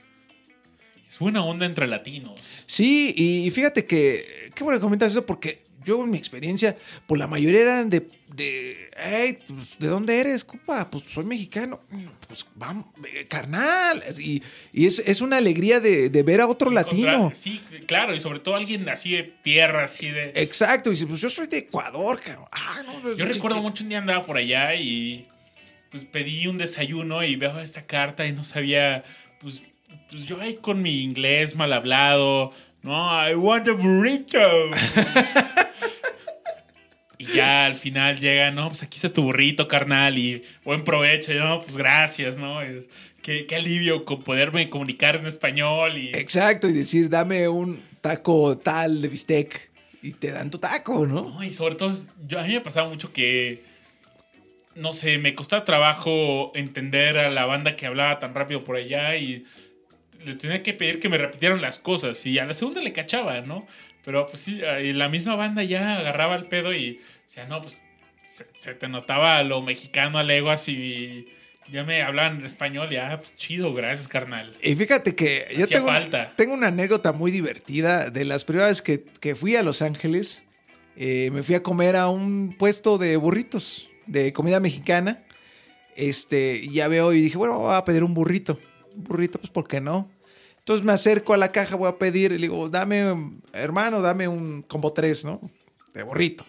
[1.09, 2.35] Es buena onda entre latinos.
[2.67, 7.19] sí, y fíjate que, qué bueno que comentas eso porque yo en mi experiencia, pues
[7.19, 8.05] la mayoría eran de,
[8.35, 10.89] de hey, pues, ¿de dónde eres, compa?
[10.89, 11.81] Pues soy mexicano.
[12.27, 14.03] Pues vamos, eh, carnal.
[14.19, 14.41] Y,
[14.73, 17.31] y es, es una alegría de, de ver a otro latino.
[17.33, 20.31] Sí, claro, y sobre todo alguien así de tierra, así de...
[20.35, 22.47] Exacto, y dice, pues yo soy de Ecuador, cabrón.
[22.51, 25.27] Ah, no, Yo recuerdo mucho un día andaba por allá y
[25.91, 29.03] pues pedí un desayuno y veo esta carta y no sabía,
[29.39, 29.63] pues,
[30.11, 32.51] pues yo ahí con mi inglés mal hablado,
[32.81, 34.39] no, I want a burrito.
[37.31, 41.31] y ya al final llega, no, pues aquí está tu burrito, carnal, y buen provecho,
[41.31, 42.61] y yo, no, pues gracias, ¿no?
[42.61, 42.87] Es-
[43.21, 46.09] qué, qué alivio con poderme comunicar en español y...
[46.15, 49.71] Exacto, y decir, dame un taco tal de bistec.
[50.03, 51.23] Y te dan tu taco, ¿no?
[51.33, 51.91] No, y sobre todo,
[52.27, 53.63] yo, a mí me pasaba mucho que,
[54.75, 59.15] no sé, me costaba trabajo entender a la banda que hablaba tan rápido por allá
[59.17, 59.45] y
[60.23, 63.41] le tenía que pedir que me repitieran las cosas y a la segunda le cachaba,
[63.41, 63.65] ¿no?
[64.03, 64.59] Pero pues sí,
[64.93, 67.81] la misma banda ya agarraba el pedo y decía, no, pues
[68.31, 71.27] se, se te notaba lo mexicano a leguas y
[71.71, 74.55] ya me hablaban en español y ah, pues chido, gracias, carnal.
[74.61, 76.31] Y fíjate que yo tengo, falta.
[76.35, 80.43] tengo una anécdota muy divertida de las primeras que, que fui a Los Ángeles.
[80.95, 85.23] eh, me fui a comer a un puesto de burritos, de comida mexicana.
[85.95, 88.59] Este, y ya veo y dije, bueno, voy a pedir un burrito.
[88.95, 90.09] Un burrito, pues, ¿por qué no?
[90.59, 94.27] Entonces me acerco a la caja, voy a pedir, y le digo, dame, hermano, dame
[94.27, 95.41] un combo 3, ¿no?
[95.93, 96.45] De burrito.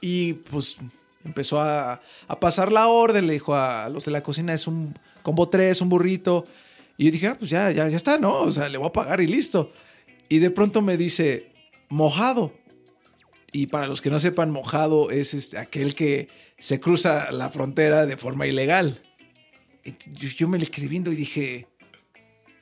[0.00, 0.78] Y pues
[1.24, 4.98] empezó a, a pasar la orden, le dijo a los de la cocina, es un
[5.22, 6.44] combo 3, un burrito.
[6.96, 8.40] Y yo dije, ah, pues ya, ya, ya está, ¿no?
[8.40, 9.72] O sea, le voy a pagar y listo.
[10.28, 11.52] Y de pronto me dice,
[11.88, 12.52] mojado.
[13.52, 18.04] Y para los que no sepan, mojado es este, aquel que se cruza la frontera
[18.04, 19.02] de forma ilegal.
[19.84, 21.66] Y yo, yo me le quedé y dije,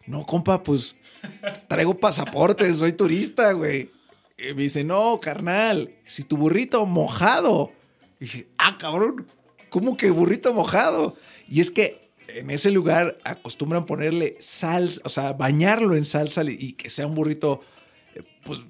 [0.07, 0.97] no, compa, pues
[1.69, 3.91] traigo pasaporte, soy turista, güey.
[4.39, 7.73] Y me dice, no, carnal, si tu burrito mojado.
[8.21, 9.27] Y dije, ah, cabrón,
[9.71, 11.17] ¿cómo que burrito mojado?
[11.49, 16.73] Y es que en ese lugar acostumbran ponerle sal, o sea, bañarlo en salsa y
[16.73, 17.61] que sea un burrito,
[18.15, 18.61] eh, pues,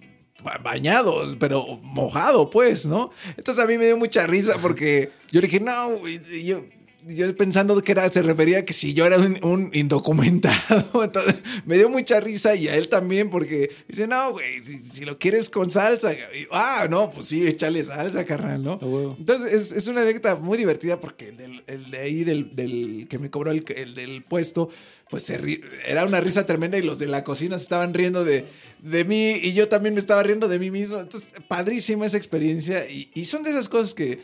[0.45, 3.11] ba- bañado, pero mojado, pues, ¿no?
[3.37, 6.65] Entonces a mí me dio mucha risa porque yo le dije, no, güey", y yo,
[7.09, 11.37] yo pensando que era, se refería a que si yo era un, un indocumentado, entonces
[11.65, 15.19] me dio mucha risa y a él también porque dice, no, güey, si, si lo
[15.19, 16.19] quieres con salsa, y,
[16.51, 18.79] ah, no, pues sí, échale salsa, carnal, ¿no?
[19.19, 23.07] Entonces es, es una anécdota muy divertida porque el, del- el de ahí del, del
[23.09, 24.71] que me cobró el, el del puesto,
[25.11, 28.25] pues se ri- era una risa tremenda y los de la cocina se estaban riendo
[28.25, 28.47] de,
[28.83, 30.99] de mí y yo también me estaba riendo de mí mismo.
[30.99, 34.21] Entonces, padrísima esa experiencia y, y son de esas cosas que,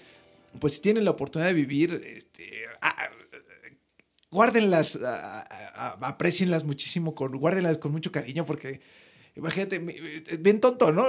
[0.59, 2.62] pues, si tienen la oportunidad de vivir, este,
[4.31, 4.99] guárdenlas,
[6.01, 8.81] aprecienlas muchísimo, con, guárdenlas con mucho cariño porque...
[9.35, 9.95] Imagínate, mi-
[10.41, 11.07] bien tonto, ¿no?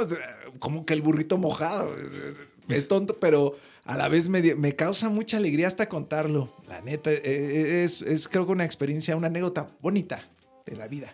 [0.60, 1.94] Como que el burrito mojado.
[2.70, 6.56] Es tonto, pero a la vez me, me causa mucha alegría hasta contarlo.
[6.66, 10.26] La neta, eh, es, es creo que una experiencia, una anécdota bonita
[10.66, 11.14] de la vida.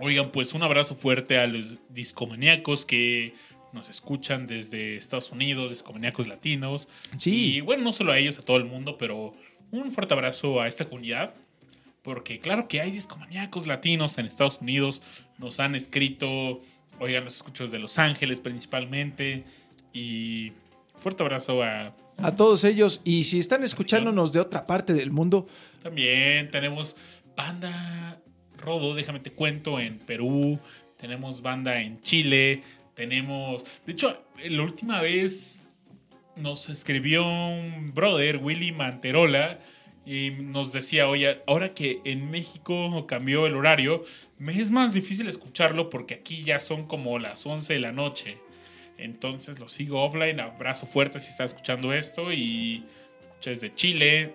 [0.00, 3.34] Oigan, pues un abrazo fuerte a los discomaníacos que
[3.72, 6.88] nos escuchan desde Estados Unidos, discomaníacos latinos.
[7.18, 7.54] Sí.
[7.54, 9.32] Y bueno, no solo a ellos, a todo el mundo, pero
[9.70, 11.34] un fuerte abrazo a esta comunidad.
[12.02, 15.02] Porque claro que hay discomaníacos latinos en Estados Unidos.
[15.38, 16.60] Nos han escrito,
[17.00, 19.44] oigan, los escucho desde Los Ángeles principalmente.
[19.92, 20.52] Y
[20.96, 21.94] fuerte abrazo a...
[22.18, 25.46] A todos ellos, y si están escuchándonos de otra parte del mundo,
[25.82, 26.96] También tenemos
[27.36, 28.18] banda
[28.56, 30.58] Rodo, déjame te cuento, en Perú.
[30.96, 32.62] Tenemos banda en Chile.
[32.94, 33.62] Tenemos.
[33.84, 35.65] De hecho, la última vez
[36.36, 39.58] nos escribió un brother, Willy Manterola,
[40.04, 44.04] y nos decía: Oye, ahora que en México cambió el horario,
[44.38, 48.38] me es más difícil escucharlo porque aquí ya son como las 11 de la noche.
[48.98, 50.40] Entonces lo sigo offline.
[50.40, 52.32] Abrazo fuerte si está escuchando esto.
[52.32, 52.84] Y
[53.30, 54.34] escucha desde Chile,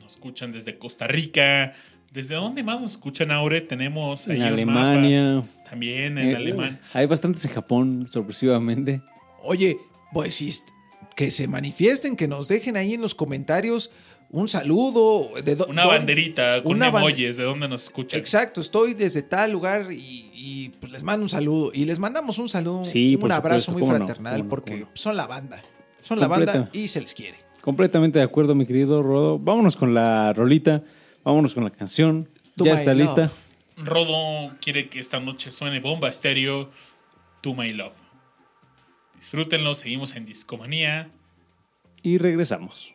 [0.00, 1.72] nos escuchan desde Costa Rica.
[2.12, 3.60] ¿Desde dónde más nos escuchan, Aure?
[3.60, 5.34] Tenemos En Alemania.
[5.42, 5.48] mapa.
[5.70, 6.80] También en Eh, alemán.
[6.92, 9.00] Hay bastantes en Japón, sorpresivamente.
[9.42, 9.76] oye,
[10.12, 10.50] pues sí,
[11.16, 13.90] que se manifiesten, que nos dejen ahí en los comentarios
[14.30, 15.30] un saludo.
[15.44, 18.18] De do- Una banderita con una emojis de dónde nos escuchan.
[18.18, 21.70] Exacto, estoy desde tal lugar y, y, pues les mando un saludo.
[21.72, 24.88] Y les mandamos un saludo, Sí, un abrazo supuesto, muy fraternal no, porque no.
[24.94, 25.62] son la banda.
[26.02, 27.38] Son la banda y se les quiere.
[27.60, 29.38] Completamente de acuerdo, mi querido Rodo.
[29.38, 30.82] Vámonos con la rolita.
[31.22, 32.28] Vámonos con la canción.
[32.56, 33.02] To ya está Love.
[33.02, 33.30] lista.
[33.76, 36.70] Rodo quiere que esta noche suene bomba estéreo
[37.40, 37.94] To My Love.
[39.24, 41.08] Disfrútenlo, seguimos en Discomanía.
[42.02, 42.94] Y regresamos.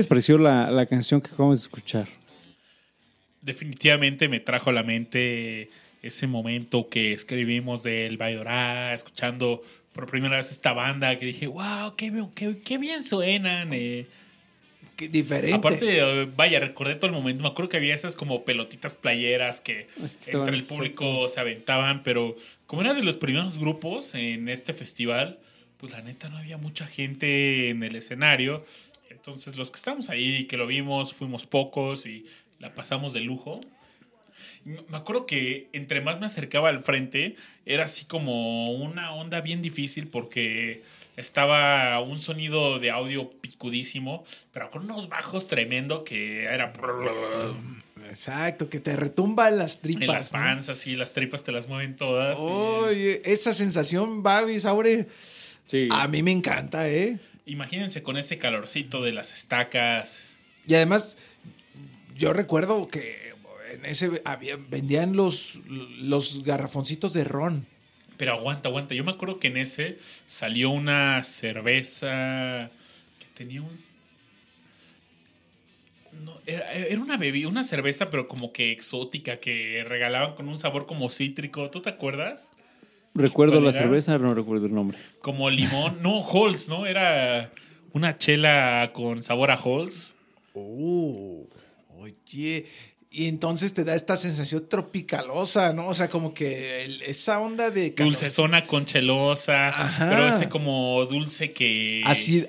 [0.00, 2.08] Les pareció la, la canción que acabamos de escuchar?
[3.42, 5.70] definitivamente me trajo a la mente
[6.02, 9.62] ese momento que escribimos del Baidorá, escuchando
[9.92, 13.72] por primera vez esta banda que dije, wow, qué, bien- qué, qué bien suenan.
[13.72, 14.06] eh".
[14.96, 15.54] Qué diferente.
[15.54, 17.42] Aparte, eh, vaya, recordé todo el momento.
[17.42, 21.26] Me acuerdo que había esas como pelotitas playeras que Es que estaban- entre el público
[21.28, 22.36] se aventaban, pero
[22.66, 25.38] como era de los primeros grupos en este festival,
[25.78, 28.64] pues la neta no había mucha gente en el escenario.
[29.10, 32.26] Entonces los que estábamos ahí, que lo vimos, fuimos pocos y
[32.58, 33.60] la pasamos de lujo.
[34.64, 39.62] Me acuerdo que entre más me acercaba al frente, era así como una onda bien
[39.62, 40.82] difícil porque
[41.16, 46.72] estaba un sonido de audio picudísimo, pero con unos bajos tremendo que era
[48.08, 50.08] Exacto, que te retumba las en tripas.
[50.08, 50.38] las ¿no?
[50.38, 52.38] panzas y las tripas te las mueven todas.
[52.38, 54.66] y- Oye, esa sensación, Babis,
[55.66, 55.88] Sí.
[55.92, 57.18] a mí me encanta, ¿eh?
[57.50, 60.36] Imagínense con ese calorcito de las estacas.
[60.68, 61.18] Y además,
[62.14, 63.34] yo recuerdo que
[63.72, 67.66] en ese había, vendían los, los garrafoncitos de ron.
[68.16, 68.94] Pero aguanta, aguanta.
[68.94, 72.70] Yo me acuerdo que en ese salió una cerveza
[73.18, 73.76] que tenía un...
[76.22, 80.56] No, era, era una bebida, una cerveza, pero como que exótica, que regalaban con un
[80.56, 81.68] sabor como cítrico.
[81.70, 82.52] ¿Tú te acuerdas?
[83.14, 83.80] Recuerdo ¿Cuál la era?
[83.80, 84.98] cerveza, no recuerdo el nombre.
[85.20, 85.98] Como limón.
[86.02, 86.86] No, Halls, ¿no?
[86.86, 87.50] Era
[87.92, 90.14] una chela con sabor a Halls.
[90.54, 91.46] Oh,
[91.98, 92.66] oye.
[93.12, 95.88] Y entonces te da esta sensación tropicalosa, ¿no?
[95.88, 99.66] O sea, como que el- esa onda de Dulcezona con chelosa.
[99.66, 100.08] Ajá.
[100.10, 102.02] Pero ese como dulce que...
[102.04, 102.44] Acid,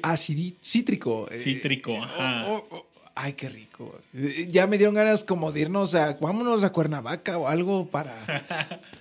[0.61, 1.27] cítrico.
[1.31, 2.45] eh, Cítrico, ajá.
[2.47, 2.90] oh, oh, oh.
[3.15, 3.99] Ay, qué rico.
[4.47, 8.15] Ya me dieron ganas como de irnos a, vámonos a Cuernavaca o algo para,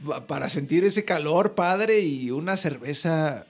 [0.07, 3.47] pa- para sentir ese calor padre y una cerveza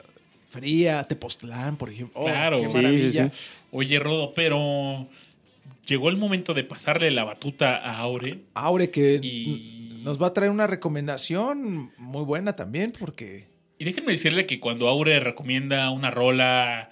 [0.48, 2.20] fría, Tepoztlán, por ejemplo.
[2.20, 2.58] Oh, Claro.
[2.60, 3.26] qué maravilla.
[3.26, 3.32] sí,
[3.72, 5.06] Oye, Rodo, pero
[5.86, 8.40] llegó el momento de pasarle la batuta a Aure.
[8.54, 13.46] Aure, que Y- nos va a traer una recomendación muy buena también, porque
[13.78, 16.90] Y déjenme decirle que cuando Aure recomienda una rola,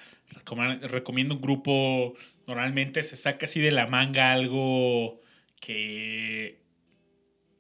[0.83, 2.15] recomienda un grupo,
[2.49, 5.21] normalmente se saca así de la manga algo
[5.61, 6.63] que,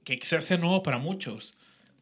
[0.05, 1.56] que se hace nuevo para muchos.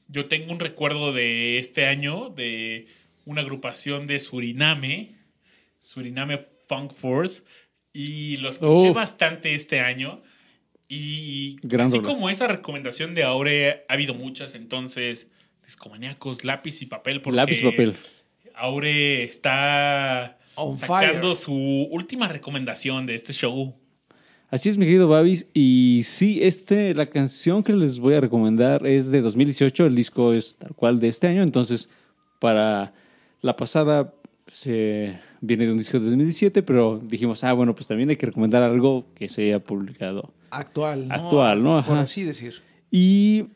[0.07, 2.87] Yo tengo un recuerdo de este año de
[3.25, 5.17] una agrupación de Suriname,
[5.81, 7.43] Suriname Funk Force,
[7.93, 8.97] y lo escuché Uf.
[8.97, 10.23] bastante este año.
[10.89, 15.33] Y Gran así como esa recomendación de Aure, ha habido muchas, entonces,
[15.65, 17.97] discomaníacos, lápiz y papel, porque Lápiz y papel.
[18.55, 21.35] Aure está On sacando fire.
[21.35, 21.55] su
[21.91, 23.75] última recomendación de este show.
[24.49, 25.49] Así es, mi querido Babis.
[25.55, 29.87] Y sí, este, la canción que les voy a recomendar es de 2018.
[29.87, 31.43] El disco es tal cual de este año.
[31.43, 31.89] Entonces,
[32.39, 32.93] para
[33.43, 34.15] la pasada
[34.51, 38.27] se viene de un disco de 2017, pero dijimos, ah, bueno, pues también hay que
[38.27, 40.33] recomendar algo que se haya publicado.
[40.51, 41.15] actual, ¿no?
[41.15, 41.83] Actual, ¿no?
[41.85, 42.03] Por Ajá.
[42.03, 42.63] así decir.
[42.91, 43.47] Y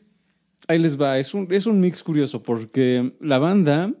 [0.67, 3.93] ahí les va, es un, es un mix curioso porque la banda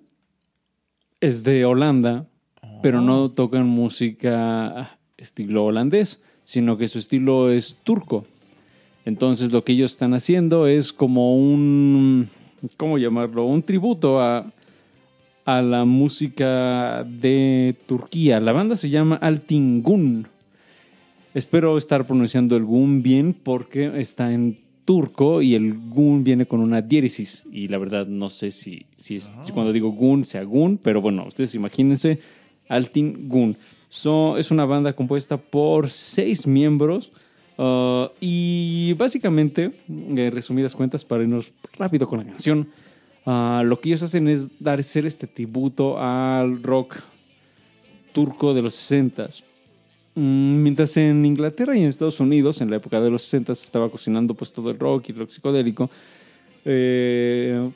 [1.21, 2.27] es de Holanda,
[2.81, 8.25] pero no tocan música estilo holandés, sino que su estilo es turco.
[9.05, 12.29] Entonces lo que ellos están haciendo es como un,
[12.77, 13.45] ¿cómo llamarlo?
[13.45, 14.51] Un tributo a,
[15.45, 18.39] a la música de Turquía.
[18.39, 20.27] La banda se llama Altingun.
[21.33, 26.59] Espero estar pronunciando el gun bien porque está en turco y el gun viene con
[26.59, 27.43] una diéresis.
[27.51, 31.01] Y la verdad no sé si, si, es- si cuando digo gun sea gun, pero
[31.01, 32.19] bueno, ustedes imagínense
[32.71, 33.57] Altin Gun.
[33.89, 37.11] So, es una banda compuesta por seis miembros
[37.57, 42.69] uh, y básicamente, en resumidas cuentas, para irnos rápido con la canción,
[43.25, 46.95] uh, lo que ellos hacen es dar ser este tributo al rock
[48.13, 49.43] turco de los 60s.
[50.15, 53.65] Mm, Mientras en Inglaterra y en Estados Unidos, en la época de los 60 se
[53.65, 55.89] estaba cocinando pues todo el rock y el rock psicodélico,
[56.63, 57.71] eh,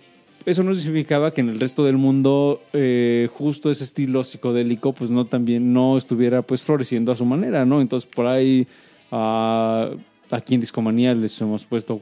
[0.46, 5.10] eso no significaba que en el resto del mundo eh, justo ese estilo psicodélico pues
[5.10, 7.82] no también no estuviera pues floreciendo a su manera, ¿no?
[7.82, 8.68] Entonces por ahí
[9.12, 9.92] ah,
[10.30, 12.02] aquí en Discomanía les hemos puesto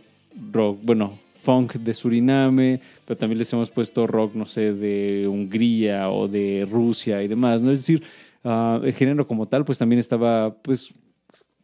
[0.51, 6.09] rock, bueno, funk de Suriname, pero también les hemos puesto rock, no sé, de Hungría
[6.09, 7.71] o de Rusia y demás, ¿no?
[7.71, 8.03] Es decir,
[8.43, 10.93] ah, el género como tal pues también estaba pues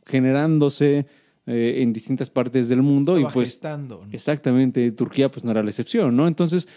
[0.06, 1.06] generándose
[1.51, 4.03] eh, en distintas partes del mundo Estaba y pues gestando.
[4.05, 4.13] ¿no?
[4.13, 6.27] Exactamente, Turquía pues no era la excepción, ¿no?
[6.27, 6.67] Entonces,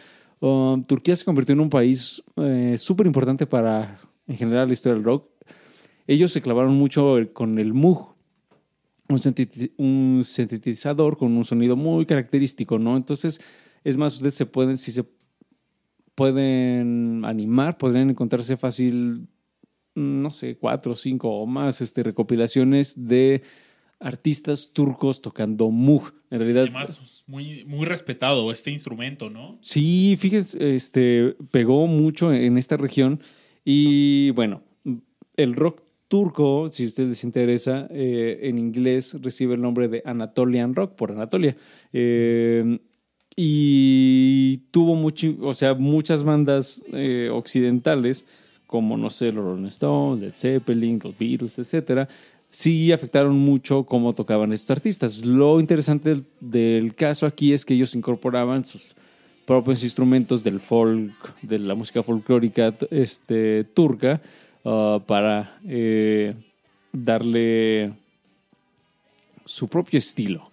[0.41, 4.95] um, Turquía se convirtió en un país eh, súper importante para, en general, la historia
[4.95, 5.29] del rock.
[6.07, 8.15] Ellos se clavaron mucho con el Moog,
[9.11, 9.21] un,
[9.77, 12.97] un sintetizador con un sonido muy característico, ¿no?
[12.97, 13.43] Entonces,
[13.85, 15.05] es más, ustedes se pueden, si se
[16.15, 19.29] pueden animar, podrían encontrarse fácil
[19.95, 23.43] no sé, cuatro, cinco o más este, recopilaciones de
[24.03, 26.13] artistas turcos tocando Moog.
[26.31, 29.59] En realidad, Además, muy, muy respetado este instrumento, ¿no?
[29.63, 33.21] Sí, fíjense, este, pegó mucho en esta región
[33.65, 34.63] y bueno,
[35.37, 40.03] el rock turco, si a ustedes les interesa, eh, en inglés recibe el nombre de
[40.05, 41.57] Anatolian Rock por Anatolia.
[41.93, 42.79] Eh,
[43.35, 48.27] y tuvo mucho, o sea, muchas bandas eh, occidentales,
[48.67, 52.09] como no sé, los Rolling Stones, Led Zeppelin, los Beatles, etcétera,
[52.53, 55.25] sí afectaron mucho cómo tocaban estos artistas.
[55.25, 58.95] Lo interesante del, caso aquí es que ellos incorporaban sus
[59.47, 61.13] propios instrumentos del folk,
[61.43, 64.21] de la música folclórica este, turca,
[64.63, 66.35] uh, para eh,
[66.93, 67.95] darle
[69.45, 70.51] su propio estilo.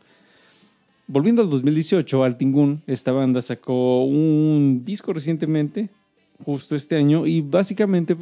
[1.05, 5.89] Volviendo al 2018, Altingun, esta banda sacó un disco recientemente,
[6.45, 8.15] justo este año, y básicamente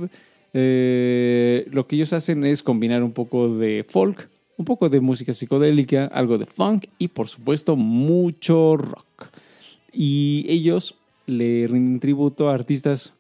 [0.60, 4.28] eh, lo que ellos hacen es combinar un poco de folk,
[4.58, 9.30] un poco de música psicodélica, algo de funk y por supuesto mucho rock.
[9.94, 10.96] Y ellos
[11.28, 13.14] le rinden tributo a artistas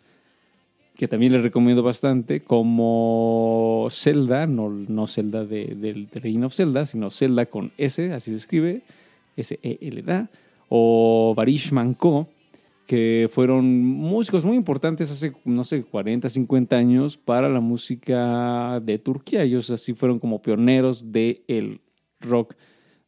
[0.95, 7.11] que también les recomiendo bastante, como Zelda, no, no Zelda de, del de Zelda, sino
[7.11, 8.81] Zelda con S, así se escribe,
[9.35, 10.27] S-E-L-D-A,
[10.69, 12.30] o Barish Manko,
[12.88, 18.97] que fueron músicos muy importantes hace, no sé, 40, 50 años para la música de
[18.97, 19.43] Turquía.
[19.43, 21.81] Ellos así fueron como pioneros del
[22.22, 22.55] rock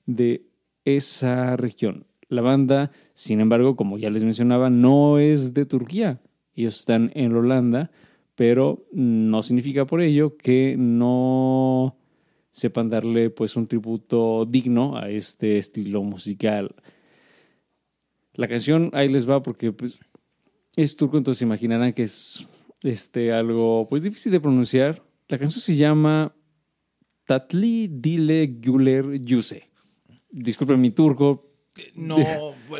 [0.05, 0.45] de
[0.83, 2.05] esa región.
[2.27, 6.21] La banda, sin embargo, como ya les mencionaba, no es de Turquía.
[6.53, 7.89] Ellos están en Holanda,
[8.35, 11.95] pero no significa por ello que no
[12.51, 16.75] sepan darle pues un tributo digno a este estilo musical.
[18.39, 19.99] La canción ahí les va porque pues,
[20.77, 22.47] es turco, entonces imaginarán que es
[22.83, 25.03] este, algo pues difícil de pronunciar.
[25.27, 26.33] La canción se llama
[27.25, 29.69] Tatli Dile Güler Yuse.
[30.31, 31.51] Disculpen mi turco.
[31.95, 32.15] No,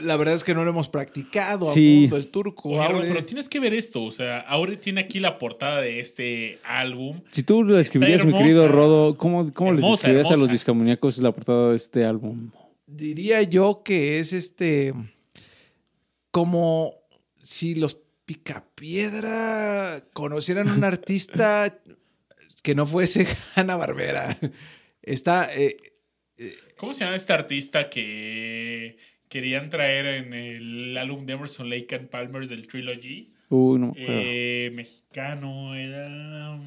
[0.02, 2.04] la verdad es que no lo hemos practicado a Sí.
[2.04, 2.70] fondo el turco.
[2.70, 4.06] Oye, pero tienes que ver esto.
[4.06, 7.20] O sea, Aure tiene aquí la portada de este álbum.
[7.32, 11.18] Si tú lo escribirías, mi querido Rodo, ¿cómo, cómo les Hermosa, describirías a los discamoníacos
[11.18, 12.50] la portada de este álbum?
[12.88, 14.94] Diría yo que es este.
[16.40, 16.96] Como
[17.42, 21.82] si los Picapiedra conocieran a un artista
[22.64, 24.38] que no fuese Hanna Barbera.
[25.02, 25.54] Está.
[25.54, 25.76] eh,
[26.78, 28.96] ¿Cómo se llama este artista que
[29.28, 33.34] querían traer en el álbum de Emerson Lake and Palmer del Trilogy?
[33.50, 33.92] No.
[33.98, 36.58] Eh, mexicano, era.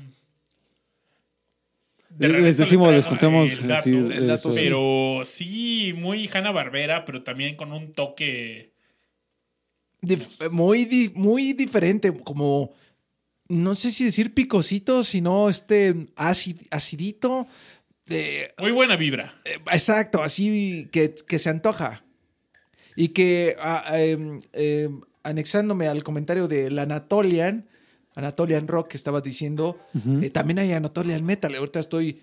[2.19, 4.53] Les regreso decimos, les contamos, el dato, sí, el dato, eso.
[4.53, 4.65] sí.
[4.65, 8.72] pero sí, muy Hanna Barbera, pero también con un toque.
[10.03, 12.13] Dif- muy, di- muy diferente.
[12.23, 12.73] Como.
[13.49, 17.47] No sé si decir picosito, sino este acid- acidito.
[18.09, 19.41] eh, Muy buena vibra.
[19.45, 22.03] Eh, Exacto, así que, que se antoja.
[22.97, 27.69] Y que, ah, em, em, anexándome al comentario del Anatolian,
[28.15, 29.79] Anatolian Rock que estabas diciendo,
[30.23, 31.55] eh, también hay Anatolian Metal.
[31.55, 32.21] Ahorita estoy.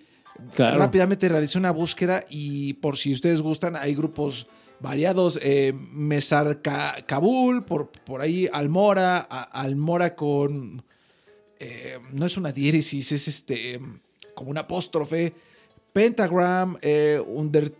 [0.54, 0.78] Claro.
[0.78, 4.46] Rápidamente realicé una búsqueda y por si ustedes gustan, hay grupos
[4.80, 5.38] variados.
[5.42, 10.82] Eh, Mesar Ka- Kabul, por, por ahí Almora, Almora con.
[11.58, 13.80] eh, no es una diéresis, es este.
[14.34, 15.32] como un apóstrofe.
[15.92, 17.74] Pentagram, eh, Under-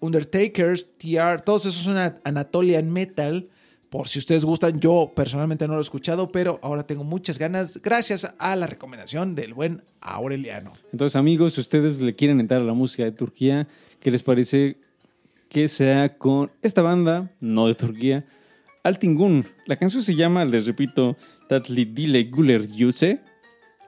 [0.00, 3.48] Undertakers, TR, todos esos son Anatolian Metal.
[3.90, 7.82] Por si ustedes gustan, yo personalmente no lo he escuchado, pero ahora tengo muchas ganas,
[7.82, 10.72] gracias a la recomendación del buen Aureliano.
[10.92, 13.66] Entonces, amigos, si ustedes le quieren entrar a la música de Turquía,
[13.98, 14.78] ¿qué les parece
[15.50, 18.24] que sea con esta banda, no de Turquía,
[18.84, 19.44] Altingun?
[19.66, 21.16] La canción se llama, les repito,
[21.48, 23.20] Tatli Dile Guler Yuse.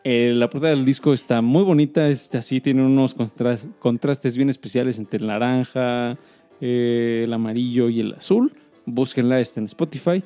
[0.05, 4.51] Eh, la portada del disco está muy bonita, es así, tiene unos contras- contrastes bien
[4.51, 6.19] especiales entre el naranja,
[6.61, 8.53] eh, el amarillo y el azul.
[8.85, 10.23] Búsquenla, está en Spotify.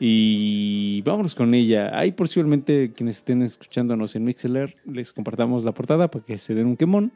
[0.00, 1.96] Y vámonos con ella.
[1.96, 6.66] Ahí posiblemente quienes estén escuchándonos en Mixler les compartamos la portada para que se den
[6.66, 7.12] un quemón.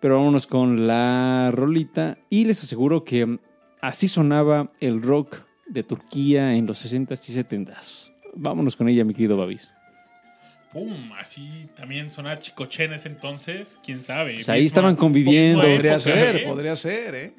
[0.00, 2.18] Pero vámonos con la rolita.
[2.30, 3.38] Y les aseguro que
[3.80, 8.12] así sonaba el rock de Turquía en los 60s y 70s.
[8.34, 9.70] Vámonos con ella, mi querido Babis.
[10.72, 14.34] Pum, así también sonaba Chicoche en ese entonces, quién sabe.
[14.34, 15.62] Pues ahí estaban conviviendo.
[15.62, 16.44] Podría época, ser, ¿eh?
[16.46, 17.32] podría ser, ¿eh?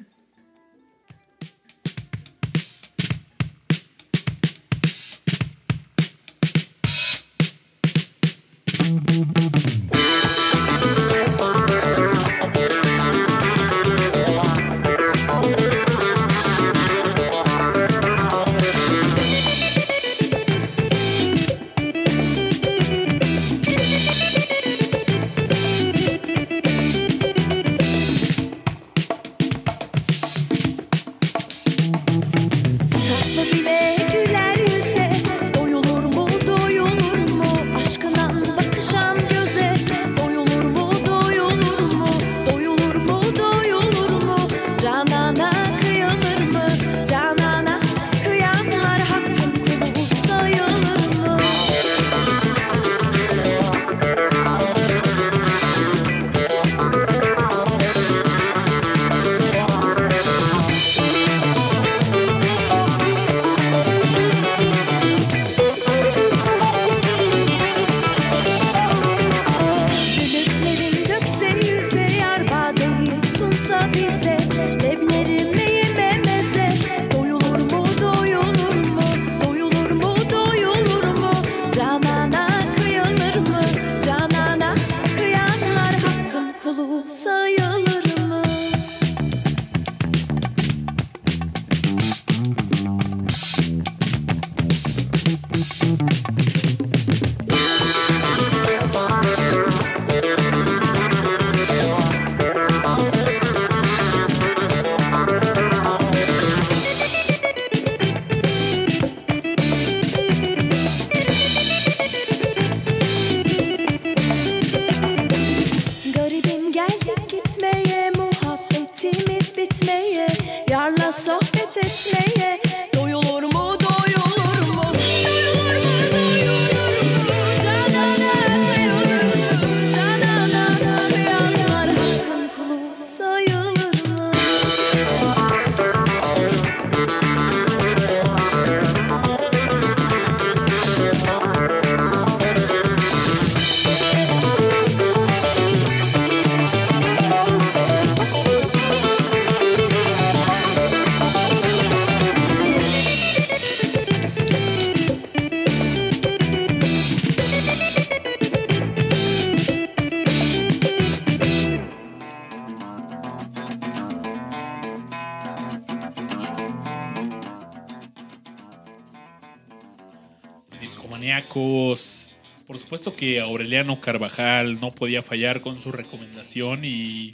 [172.98, 177.32] Supuesto que Aureliano Carvajal no podía fallar con su recomendación y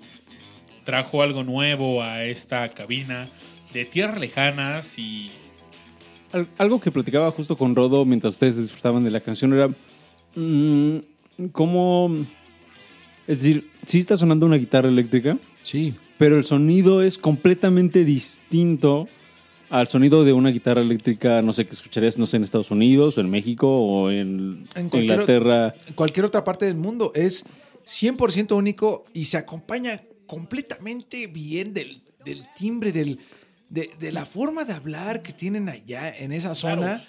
[0.84, 3.24] trajo algo nuevo a esta cabina
[3.72, 5.30] de tierras lejanas y
[6.32, 9.68] Al- algo que platicaba justo con Rodo mientras ustedes disfrutaban de la canción era
[10.34, 10.98] mm,
[11.52, 12.10] cómo...
[13.26, 15.94] Es decir, sí está sonando una guitarra eléctrica, Sí.
[16.18, 19.08] pero el sonido es completamente distinto
[19.70, 23.18] al sonido de una guitarra eléctrica, no sé, que escucharías, no sé, en Estados Unidos
[23.18, 25.74] o en México o en, En cualquier Inglaterra.
[25.86, 27.12] En cualquier otra parte del mundo.
[27.14, 27.44] Es
[27.86, 33.18] 100% único y se acompaña completamente bien del, del timbre, del,
[33.68, 37.04] de, de la forma de hablar que tienen allá en esa zona.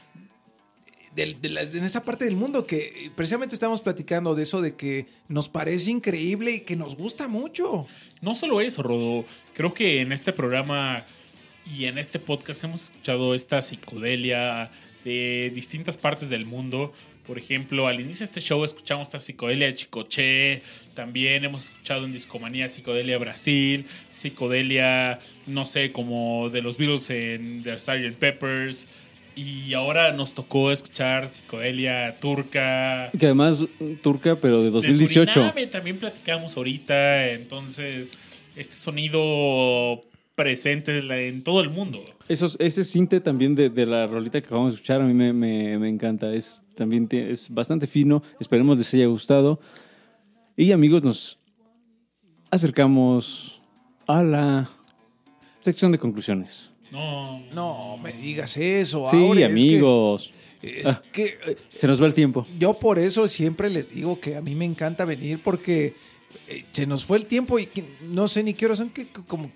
[1.15, 4.76] del- de las- en esa parte del mundo que precisamente estamos platicando de eso, de
[4.76, 7.86] que nos parece increíble y que nos gusta mucho.
[8.22, 9.23] No solo eso, Rodo.
[9.53, 11.06] Creo que en este programa
[11.66, 14.70] y en este podcast hemos escuchado esta psicodelia
[15.04, 16.94] de distintas partes del mundo.
[17.26, 20.62] Por ejemplo, al inicio de este show escuchamos esta psicodelia de Chicoche.
[20.94, 23.88] También hemos escuchado en Discomanía psicodelia Brasil.
[24.12, 28.18] Psicodelia, no sé, como de los Beatles en The Sgt.
[28.20, 28.88] Peppers.
[29.36, 33.10] Y ahora nos tocó escuchar psicodelia turca.
[33.20, 33.66] Que además
[34.04, 35.32] turca, pero de De 2018.
[35.32, 38.12] Suriname también platicamos ahorita, entonces
[38.56, 40.06] este sonido
[40.36, 42.03] presente en la- en todo el mundo.
[42.28, 45.32] Esos, ese cinte también de, de la rolita que acabamos de escuchar a mí me,
[45.34, 46.34] me- me encanta.
[46.34, 48.22] Es, también es bastante fino.
[48.40, 49.60] Esperemos les haya gustado.
[50.57, 51.40] Y amigos, nos
[52.52, 53.62] acercamos
[54.07, 54.70] a la
[55.62, 56.70] sección de conclusiones.
[56.91, 59.07] No, No me digas eso.
[59.12, 60.32] Sí, Aure, es que- amigos.
[60.62, 61.02] Es Ah.
[61.12, 62.48] que, eh, Se nos va el tiempo.
[62.57, 65.94] yo por eso siempre les digo que a mí me encanta venir porque
[66.48, 67.68] eh, se nos fue el tiempo y
[68.10, 69.52] no sé ni qué hora son, que como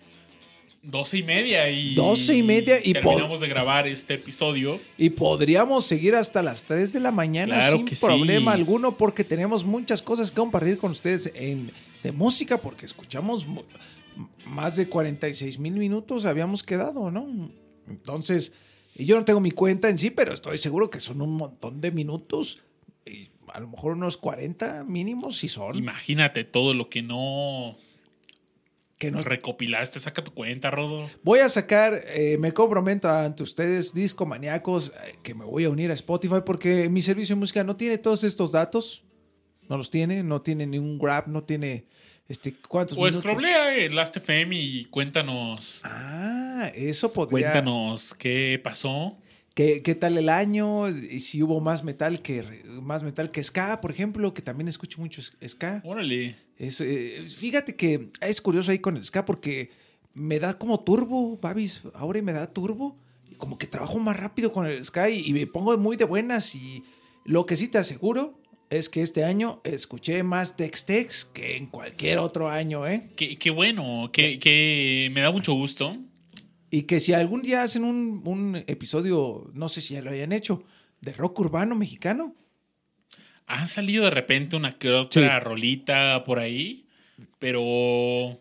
[0.81, 1.95] doce y media y...
[1.95, 4.79] Doce y media y terminamos de grabar este episodio.
[4.97, 8.05] Y podríamos seguir hasta las 3 de la mañana Claro sin sí.
[8.05, 11.71] problema alguno porque tenemos muchas cosas que compartir con ustedes en,
[12.03, 13.45] de música porque escuchamos
[14.45, 17.51] más de 46 mil minutos habíamos quedado, ¿no?
[17.87, 18.53] Entonces,
[18.95, 21.81] y yo no tengo mi cuenta en sí, pero estoy seguro que son un montón
[21.81, 22.59] de minutos.
[23.05, 25.77] Y a lo mejor unos 40 mínimos si son.
[25.77, 27.77] Imagínate todo lo que no
[28.99, 29.99] Que nos recopilaste.
[29.99, 31.09] Saca tu cuenta, Rodo.
[31.23, 35.89] Voy a sacar, eh, me comprometo ante ustedes, discomaníacos, eh, que me voy a unir
[35.89, 39.03] a Spotify porque mi servicio de música no tiene todos estos datos.
[39.69, 41.85] No los tiene, no tiene ningún grab, no tiene
[42.27, 47.51] este cuántos Pues problea el Last.fm y cuéntanos, Ah, eso podría.
[47.51, 49.17] cuéntanos qué pasó.
[49.59, 50.87] ¿Qué, qué tal el año?
[50.87, 52.45] Y si hubo más metal que
[52.81, 55.81] más metal que ska, por ejemplo, que también escucho mucho ska.
[55.83, 56.37] Órale.
[56.57, 59.69] Es, eh, fíjate que es curioso ahí con el ska porque
[60.13, 62.97] me da como turbo, Babis, ahora me da turbo.
[63.29, 66.05] Y como que trabajo más rápido con el ska y, y me pongo muy de
[66.05, 66.55] buenas.
[66.55, 66.85] Y
[67.25, 72.19] lo que sí te aseguro es que este año escuché más Tex-Tex que en cualquier
[72.19, 73.09] otro año, ¿eh?
[73.17, 75.97] Qué, qué bueno, que, que me da mucho gusto.
[76.71, 80.31] Y que si algún día hacen un, un episodio, no sé si ya lo hayan
[80.31, 80.63] hecho,
[81.01, 82.35] de rock urbano mexicano.
[83.47, 85.43] Ha salido de repente una que otra Sí.
[85.43, 86.85] rolita por ahí,
[87.39, 88.39] pero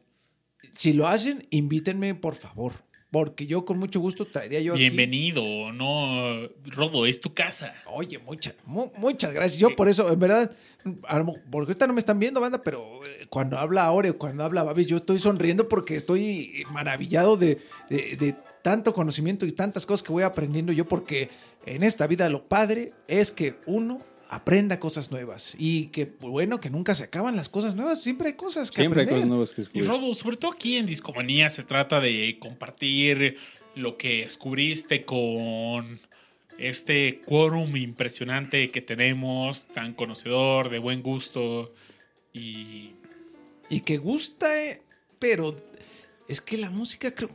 [0.73, 2.73] Si lo hacen, invítenme, por favor.
[3.11, 7.75] Porque yo con mucho gusto traería yo aquí- bienvenido, no, Rodo, es tu casa.
[7.87, 9.59] Oye, muchas, mu- muchas gracias.
[9.59, 10.55] Yo por eso, en verdad,
[10.97, 14.87] porque ahorita no me están viendo, banda, pero eh, cuando habla Aure, cuando habla Babis,
[14.87, 17.59] yo estoy sonriendo porque estoy maravillado de,
[17.89, 21.31] de- de tanto conocimiento y tantas cosas que voy aprendiendo yo, porque
[21.65, 23.99] en esta vida lo padre es que uno
[24.31, 28.35] aprenda cosas nuevas y que bueno que nunca se acaban las cosas nuevas siempre hay
[28.35, 29.89] cosas que Siempre hay cosas nuevas que Y descubrir.
[29.89, 33.37] Rodo, sobre todo aquí en Discomanía se trata de compartir
[33.75, 35.99] lo que descubriste con
[36.59, 41.73] este quórum impresionante que tenemos, tan conocedor, de buen gusto
[42.33, 42.95] y
[43.71, 44.83] y que gusta, eh,
[45.19, 45.55] pero
[46.27, 47.31] es que la música creo,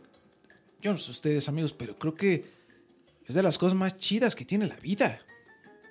[0.82, 2.46] yo no sé ustedes amigos, pero creo que
[3.26, 5.22] es de las cosas más chidas que tiene la vida.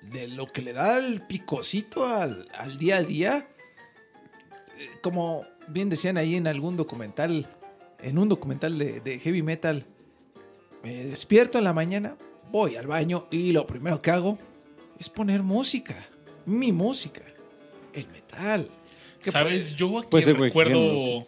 [0.01, 3.47] De lo que le da el picocito al, al día a día.
[4.77, 7.49] Eh, Como bien decían ahí en algún documental,
[8.01, 9.85] en un documental de, de heavy metal,
[10.83, 12.17] me despierto en la mañana,
[12.53, 14.37] voy al baño y lo primero que hago
[14.99, 15.95] es poner música,
[16.45, 17.23] mi música,
[17.93, 18.69] el metal.
[19.19, 19.63] ¿Sabes?
[19.71, 21.25] puede- Yo aquí Puede ser recuerdo.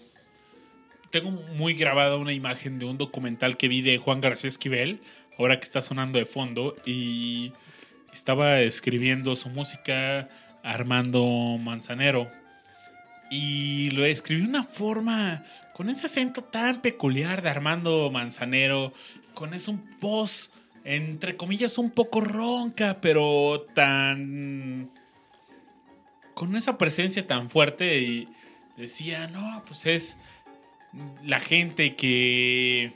[1.09, 5.01] Tengo muy grabada una imagen de un documental que vi de Juan García Esquivel,
[5.39, 7.53] ahora que está sonando de fondo, y
[8.13, 10.29] estaba escribiendo su música
[10.61, 11.25] Armando
[11.59, 12.29] Manzanero.
[13.31, 15.43] Y lo escribió de una forma,
[15.73, 18.93] con ese acento tan peculiar de Armando Manzanero,
[19.33, 20.51] con ese un voz
[20.85, 24.89] entre comillas, un poco ronca, pero tan...
[26.35, 28.29] con esa presencia tan fuerte y
[28.77, 30.17] decía, no, pues es
[31.23, 32.93] la gente que,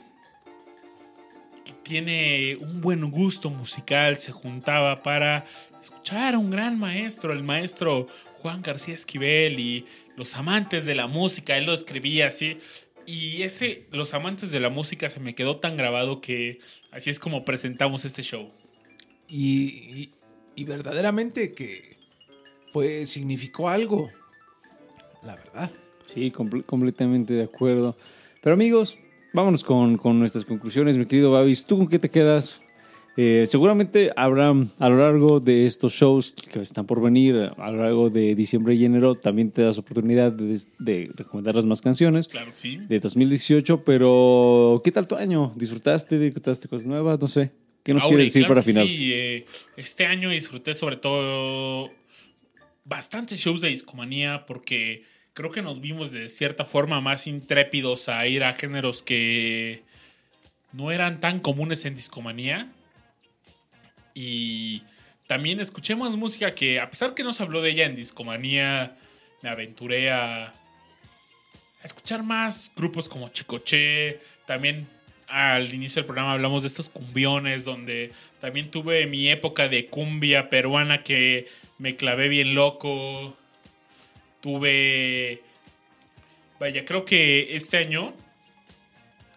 [1.64, 5.44] que tiene un buen gusto musical, se juntaba para
[5.82, 8.06] escuchar a un gran maestro, el maestro
[8.38, 9.84] Juan García Esquivel y
[10.16, 12.58] los amantes de la música, él lo escribía así.
[13.06, 16.60] Y ese, los amantes de la música, se me quedó tan grabado que
[16.92, 18.48] así es como presentamos este show.
[19.28, 19.64] Y,
[20.02, 20.14] y-
[20.56, 21.96] y verdaderamente que
[22.72, 24.10] fue, significó algo.
[25.22, 25.70] La verdad.
[26.06, 27.96] Sí, comple- completamente de acuerdo.
[28.42, 28.96] Pero amigos,
[29.32, 31.64] vámonos con, con nuestras conclusiones, mi querido Babis.
[31.64, 32.60] ¿Tú con qué te quedas?
[33.16, 37.82] Eh, seguramente habrá a lo largo de estos shows que están por venir, a lo
[37.82, 42.50] largo de diciembre y enero, también te das oportunidad de, de recomendarles más canciones Claro
[42.50, 42.78] que sí.
[42.88, 43.84] de 2018.
[43.84, 45.52] Pero, ¿qué tal tu año?
[45.56, 46.18] ¿Disfrutaste?
[46.18, 47.20] ¿Disfrutaste cosas nuevas?
[47.20, 47.50] No sé.
[47.82, 48.86] ¿Qué nos quieres decir claro para final?
[48.86, 49.46] Sí, eh,
[49.76, 51.90] este año disfruté sobre todo
[52.84, 58.26] bastantes shows de discomanía porque creo que nos vimos de cierta forma más intrépidos a
[58.26, 59.82] ir a géneros que
[60.72, 62.70] no eran tan comunes en discomanía.
[64.20, 64.82] Y
[65.26, 68.94] también escuché más música que, a pesar que no se habló de ella en discomanía,
[69.42, 74.20] me aventuré a, a escuchar más grupos como Chicoche.
[74.46, 74.86] También
[75.26, 80.50] al inicio del programa hablamos de estos cumbiones, donde también tuve mi época de cumbia
[80.50, 81.48] peruana que
[81.78, 83.34] me clavé bien loco.
[84.42, 85.40] Tuve.
[86.58, 88.12] Vaya, creo que este año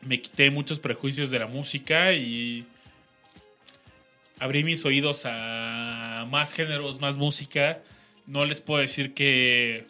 [0.02, 2.66] me quité muchos prejuicios de la música y
[4.44, 7.82] abrí mis oídos a más géneros, más música.
[8.28, 9.86] No les puedo decir que.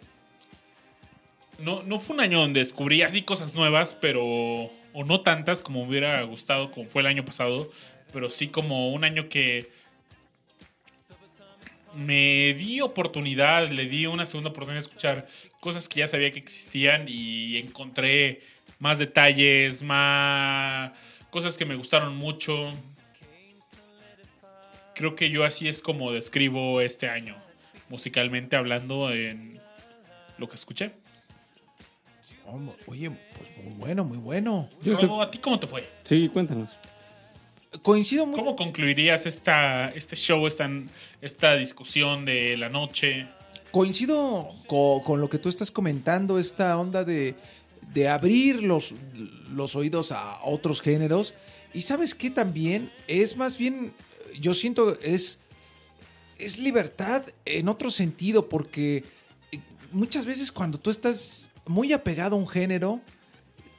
[1.58, 4.24] No, no fue un año donde descubrí así cosas nuevas, pero.
[4.96, 7.72] O no tantas como me hubiera gustado, como fue el año pasado.
[8.12, 9.72] Pero sí como un año que.
[11.96, 15.28] Me di oportunidad, le di una segunda oportunidad de escuchar
[15.60, 18.42] cosas que ya sabía que existían y encontré
[18.80, 20.92] más detalles, más
[21.32, 22.72] cosas que me gustaron mucho.
[25.04, 27.36] Creo que yo así es como describo este año,
[27.90, 29.60] musicalmente hablando en
[30.38, 30.94] lo que escuché.
[32.48, 32.58] Oh,
[32.88, 34.70] Oye, pues muy bueno, muy bueno.
[34.82, 35.86] Yo estoy- Rodo, ¿a ti cómo te fue?
[36.06, 36.70] Sí, cuéntanos.
[37.82, 40.70] Coincido muy ¿Cómo concluirías esta, este show, esta,
[41.20, 43.28] esta discusión de la noche?
[43.72, 47.36] Coincido co- con, lo que tú estás comentando, esta onda de,
[47.94, 48.94] de abrir los,
[49.52, 51.34] los oídos a otros géneros.
[51.74, 53.92] Y sabes qué también es más bien,
[54.39, 55.39] yo siento, es,
[56.38, 59.03] es libertad en otro sentido, porque
[59.51, 59.60] eh,
[59.91, 63.01] muchas veces cuando tú estás muy apegado a un género,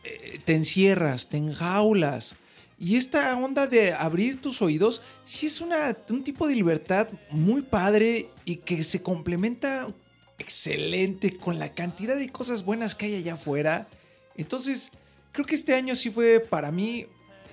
[0.04, 2.36] eh, te encierras, te enjaulas.
[2.78, 7.62] Y esta onda de abrir tus oídos, sí es una, un tipo de libertad muy
[7.62, 9.86] padre y que se complementa
[10.38, 13.88] excelente con la cantidad de cosas buenas que hay allá afuera.
[14.36, 14.90] Entonces,
[15.32, 17.06] creo que este año sí fue para mí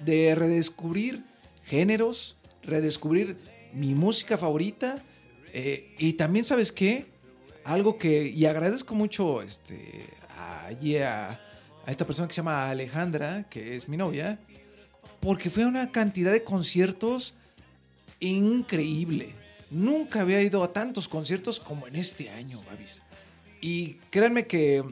[0.03, 1.23] de redescubrir
[1.63, 3.37] géneros, redescubrir
[3.73, 5.03] mi música favorita.
[5.53, 7.05] eh, y también, ¿sabes qué?
[7.63, 10.07] Algo que, y agradezco mucho este,
[10.37, 11.39] a, a,
[11.85, 14.39] a esta persona que se llama Alejandra, que es mi novia,
[15.19, 17.35] porque fue una cantidad de conciertos
[18.19, 19.35] increíble.
[19.69, 23.01] Nunca había ido a tantos conciertos como en este año, Babis.
[23.61, 24.83] Y créanme que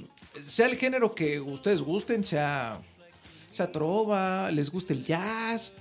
[0.46, 2.80] sea el género que ustedes gusten, sea,
[3.50, 5.74] sea trova, les guste el jazz,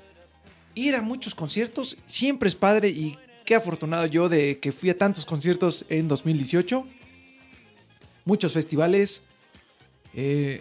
[0.78, 4.98] ir a muchos conciertos siempre es padre y qué afortunado yo de que fui a
[4.98, 6.86] tantos conciertos en 2018.
[8.24, 9.22] Muchos festivales,
[10.14, 10.60] eh,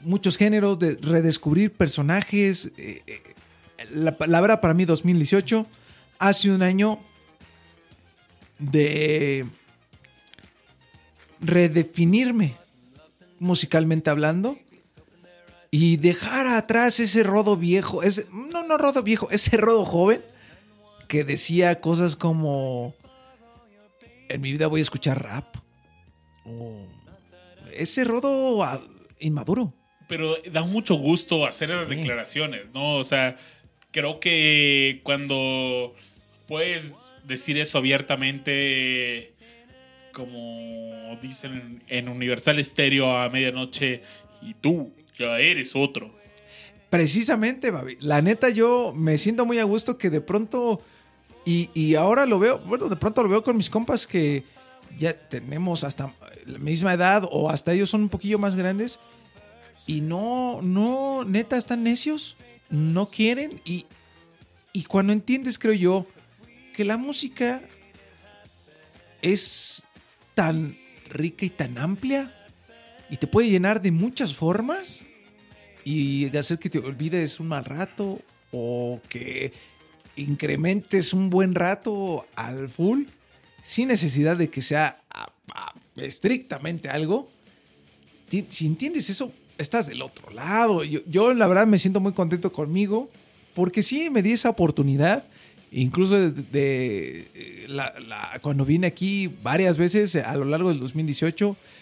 [0.00, 2.70] muchos géneros, de redescubrir personajes.
[2.76, 3.22] eh, eh,
[3.92, 5.66] la, verdad para mí 2018
[6.18, 6.98] ha sido un año
[8.58, 9.46] de
[11.40, 12.54] redefinirme
[13.38, 14.58] musicalmente hablando
[15.70, 20.22] y dejar atrás ese rodo viejo, ese, no, no rodo viejo, ese rodo joven
[21.08, 22.94] que decía cosas como
[24.28, 25.56] en mi vida voy a escuchar rap
[26.44, 26.86] o
[27.72, 28.64] ese rodo
[29.20, 29.72] inmaduro.
[30.08, 31.96] Pero da mucho gusto hacer esas Sí.
[31.96, 32.96] declaraciones, ¿no?
[32.96, 33.36] O sea,
[33.90, 35.94] creo que cuando
[36.46, 36.94] puedes
[37.24, 39.34] decir eso abiertamente,
[40.12, 44.02] como dicen en Universal Stereo a medianoche,
[44.42, 46.14] y tú ya eres otro.
[46.90, 47.96] Precisamente, Babi.
[48.00, 50.80] La neta, yo me siento muy a gusto que de pronto.
[51.44, 54.44] Y, y ahora lo veo, bueno, de pronto lo veo con mis compas que
[54.98, 56.12] ya tenemos hasta
[56.44, 58.98] la misma edad o hasta ellos son un poquillo más grandes.
[59.86, 62.36] Y no, no, neta, están necios.
[62.70, 63.60] No quieren.
[63.64, 63.86] Y,
[64.72, 66.06] y cuando entiendes, creo yo,
[66.74, 67.62] que la música
[69.22, 69.84] es
[70.34, 70.76] tan
[71.08, 72.35] rica y tan amplia
[73.10, 75.04] y te puede llenar de muchas formas
[75.84, 78.20] y hacer que te olvides un mal rato
[78.50, 79.52] o que
[80.16, 83.04] incrementes un buen rato al full
[83.62, 85.32] sin necesidad de que sea ah,
[85.96, 87.28] estrictamente algo.
[88.50, 90.82] Si entiendes eso, estás del otro lado.
[90.84, 93.08] Yo, yo, la verdad me siento muy contento conmigo
[93.54, 95.24] porque sí me di esa oportunidad.
[95.72, 97.66] Incluso de,
[98.40, 101.75] cuando vine aquí varias veces a lo largo del 2018, eh,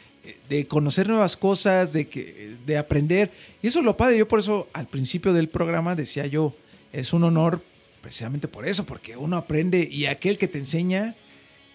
[0.48, 3.30] de conocer nuevas cosas, de, que, de aprender.
[3.62, 4.18] Y eso es lo padre.
[4.18, 6.54] Yo por eso al principio del programa decía yo,
[6.92, 7.62] es un honor
[8.00, 11.14] precisamente por eso, porque uno aprende y aquel que te enseña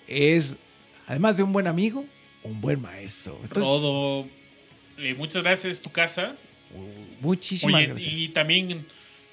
[0.08, 0.58] es,
[1.08, 2.06] además de un buen amigo,
[2.44, 3.34] un buen maestro.
[3.42, 4.28] Entonces, Todo.
[4.98, 6.36] Eh, muchas gracias, es tu casa.
[7.22, 8.14] muchísimas Oye, gracias.
[8.14, 8.86] y también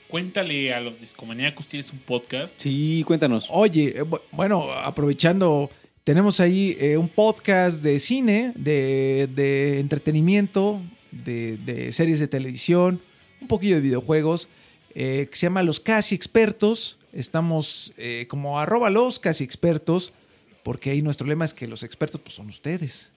[0.09, 2.61] cuéntale a los discomaníacos, tienes un podcast.
[2.61, 3.47] Sí, cuéntanos.
[3.51, 5.71] Oye, eh, bu- bueno, aprovechando,
[6.07, 10.81] tenemos ahí eh, un podcast de cine, de, entretenimiento,
[11.11, 13.03] de, series de televisión,
[13.41, 14.49] un poquillo de videojuegos,
[14.95, 16.97] eh, que se llama Los Casi Expertos.
[17.13, 20.13] Estamos eh, como arroba los casi expertos,
[20.63, 23.13] porque ahí nuestro lema es que los expertos pues, son ustedes.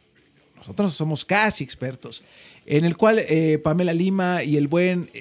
[0.56, 2.24] Nosotros somos casi expertos.
[2.66, 3.24] En el cual
[3.64, 5.12] Pamela Lima y el buen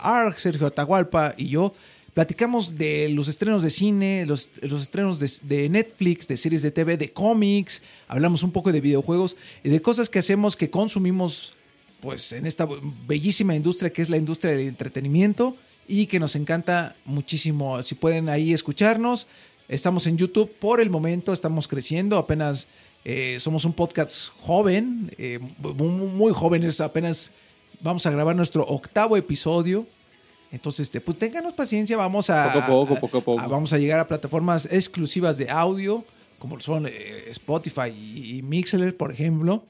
[0.00, 1.72] Arg, Sergio Atahualpa y yo
[2.16, 6.96] platicamos de los estrenos de cine, los, los estrenos de, Netflix, de series de TV,
[6.96, 7.82] de cómics.
[8.08, 11.52] Hablamos un poco de videojuegos y de cosas que hacemos, que consumimos
[12.00, 12.66] pues en esta
[13.06, 15.56] bellísima industria que es la industria del entretenimiento
[15.86, 17.82] y que nos encanta muchísimo.
[17.82, 19.26] Si pueden ahí escucharnos,
[19.68, 22.66] estamos en YouTube por el momento, estamos creciendo, apenas
[23.04, 27.30] eh, somos un podcast joven, eh, muy, muy jóvenes, apenas
[27.82, 29.86] vamos a grabar nuestro octavo episodio.
[30.56, 33.40] Entonces, este, pues ténganos paciencia, vamos a, Poco a poco, poco a poco.
[33.40, 36.04] a- vamos a llegar a plataformas exclusivas de audio,
[36.38, 39.64] como son eh, Spotify y, y Mixler, por ejemplo.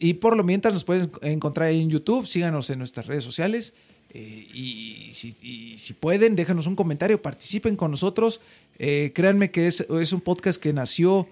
[0.00, 3.72] Y por lo mientras nos pueden encontrar en YouTube, síganos en nuestras redes sociales.
[4.10, 8.40] eh, y, si, y si pueden, déjanos un comentario, participen con nosotros.
[8.78, 11.26] Eh, créanme que es, es un podcast que nació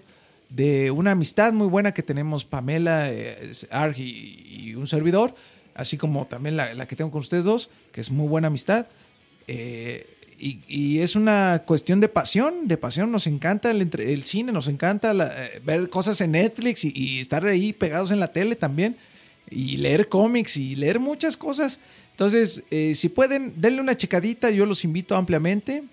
[0.49, 5.33] de una amistad muy buena que tenemos Pamela, eh, Arg y, y un servidor,
[5.75, 8.87] así como también la, que tengo con ustedes dos, que es muy buena amistad.
[9.47, 10.07] Eh,
[10.39, 13.11] y, es una cuestión de pasión, de pasión.
[13.11, 17.71] Nos encanta el, cine, nos encanta eh, ver cosas en Netflix y, y estar ahí
[17.71, 18.97] pegados en la tele también.
[19.49, 21.79] Y leer cómics y leer muchas cosas.
[22.13, 25.83] Entonces, eh, si pueden, denle una checadita, yo los invito ampliamente.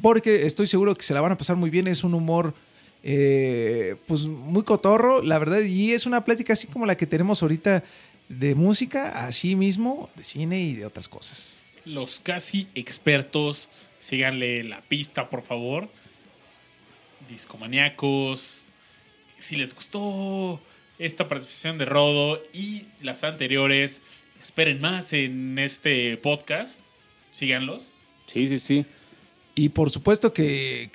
[0.00, 1.86] Porque estoy seguro que se la van a pasar muy bien.
[1.86, 2.54] Es un humor,
[3.02, 5.60] eh, pues muy cotorro, la verdad.
[5.60, 7.82] Y es una plática así como la que tenemos ahorita
[8.38, 11.60] de música, así mismo, de cine y de otras cosas.
[11.84, 13.68] Los casi expertos,
[13.98, 15.88] síganle la pista, por favor.
[17.28, 18.64] Discomaníacos.
[19.38, 20.60] Si les gustó
[20.98, 24.00] esta participación de Rodo y las anteriores,
[24.42, 26.80] esperen más en este podcast.
[27.32, 27.94] Síganlos.
[28.26, 28.86] Sí, sí, sí.
[29.54, 30.90] Y por supuesto que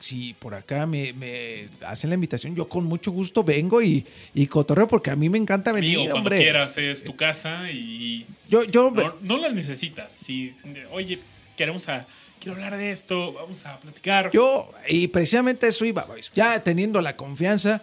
[0.00, 4.46] si por acá me, me hacen la invitación, yo con mucho gusto vengo y, y
[4.46, 6.38] cotorreo porque a mí me encanta venir, Amigo, cuando hombre.
[6.38, 10.12] quieras, es tu casa y Yo, yo, no, no la necesitas.
[10.12, 10.52] Si,
[10.92, 11.18] oye,
[11.56, 12.06] queremos a,
[12.40, 14.30] quiero hablar de esto, vamos a platicar.
[14.30, 17.82] Yo, y precisamente eso iba, pues, ya teniendo la confianza,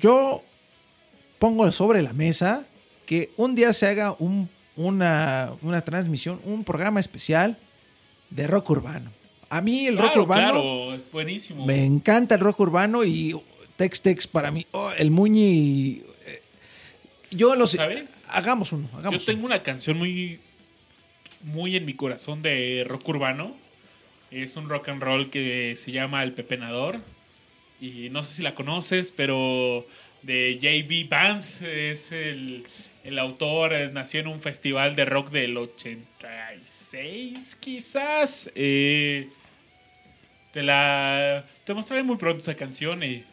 [0.00, 0.42] yo
[1.38, 2.66] pongo sobre la mesa
[3.06, 7.56] que un día se haga un- una, una transmisión, un programa especial
[8.30, 9.12] de rock urbano.
[9.54, 11.64] A mí el rock urbano claro, es buenísimo.
[11.66, 13.38] me encanta el rock urbano y
[13.76, 16.02] Tex Tex para mí, oh, el Muñi.
[16.26, 16.42] eh,
[17.30, 18.26] yo los ¿Sabes?
[18.30, 20.40] hagamos uno, Yo hagamos tengo una canción muy,
[21.42, 23.54] muy en mi corazón de rock urbano.
[24.30, 26.98] Es un rock and roll que se llama El Pepenador.
[27.80, 29.86] Y no sé si la conoces, pero
[30.22, 32.64] de JB Vance es el,
[33.04, 33.72] el autor.
[33.74, 38.50] es- nació en un festival de rock del 86, quizás.
[38.54, 39.28] Eh,
[40.54, 41.44] te la.
[41.64, 43.24] Te mostraré muy pronto esa canción y.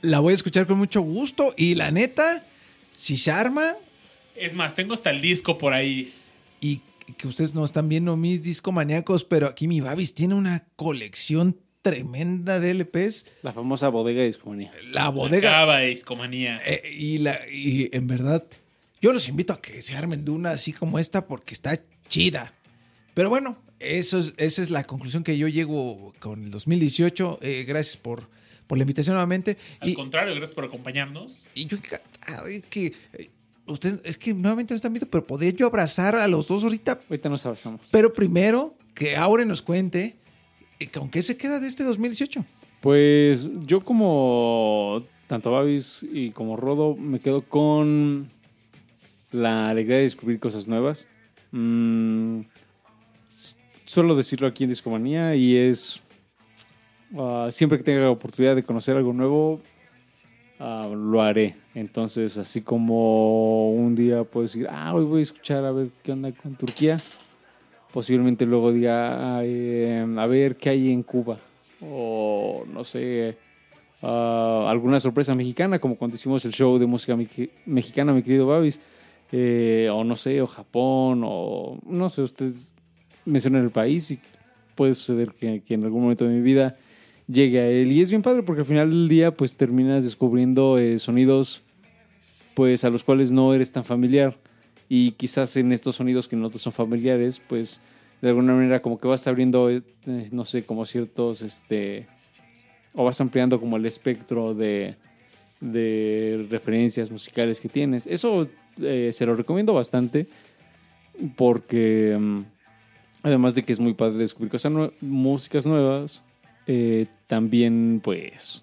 [0.00, 2.44] La voy a escuchar con mucho gusto y la neta,
[2.94, 3.74] si se arma
[4.36, 6.12] Es más, tengo hasta el disco por ahí.
[6.60, 6.82] y
[7.16, 12.60] que ustedes no están viendo mis discomaníacos, pero aquí mi Babis tiene una colección tremenda
[12.60, 13.26] de LPs.
[13.42, 14.72] La famosa bodega de discomanía.
[14.90, 15.50] La bodega.
[15.50, 16.60] Cava de discomanía.
[16.64, 18.44] Eh, y, la, y en verdad,
[19.00, 22.54] yo los invito a que se armen de una así como esta porque está chida.
[23.14, 27.38] Pero bueno, eso es, esa es la conclusión que yo llego con el 2018.
[27.42, 28.28] Eh, gracias por,
[28.66, 29.56] por la invitación nuevamente.
[29.80, 31.42] Al Y, contrario, gracias por acompañarnos.
[31.54, 32.46] y yo encantado.
[32.46, 33.30] Es que eh,
[33.66, 37.00] ustedes, es que nuevamente no están viendo, pero podría yo abrazar a los dos ahorita.
[37.08, 37.80] Ahorita nos abrazamos.
[37.90, 40.16] Pero primero, que Aure nos cuente
[40.78, 42.44] Eh, ¿Con qué se queda de este 2018?
[42.80, 48.28] Pues yo como tanto Babis y como Rodo me quedo con
[49.30, 51.06] la alegría de descubrir cosas nuevas.
[51.52, 52.40] Mm,
[53.92, 56.00] suelo decirlo aquí en Discomanía y es
[57.18, 59.60] ah, siempre que tenga la oportunidad de conocer algo nuevo
[60.58, 61.56] ah, lo haré.
[61.74, 66.12] Entonces así como un día puedo decir, ah, hoy voy a escuchar a ver qué
[66.12, 67.02] onda con Turquía.
[67.92, 71.36] Posiblemente luego diga, "Ah, eh, a ver qué hay en Cuba
[71.82, 73.36] o no sé,
[74.00, 77.14] ah, alguna sorpresa mexicana, como cuando hicimos el show de música
[77.66, 78.80] mexicana, mi querido Babis,
[79.32, 82.74] eh, o no sé, o Japón, o no sé, ustedes
[83.24, 84.18] mencionan el país y
[84.74, 86.76] puede suceder que, en algún momento de mi vida
[87.26, 87.92] llegue a él.
[87.92, 91.62] Y es bien padre porque al final del día, pues terminas descubriendo eh, sonidos,
[92.54, 94.36] pues a los cuales no eres tan familiar.
[94.88, 97.80] Y quizás en estos sonidos que no te son familiares, pues
[98.20, 99.82] de alguna manera como que vas abriendo, eh,
[100.30, 102.06] no sé, como ciertos, este,
[102.94, 104.96] o vas ampliando como el espectro de,
[105.60, 108.06] de referencias musicales que tienes.
[108.06, 108.48] Eso
[108.80, 110.26] eh, se lo recomiendo bastante
[111.36, 112.40] porque mm,
[113.22, 116.22] además de que es muy padre descubrir cosas nue- músicas nuevas,
[116.66, 118.62] eh, también pues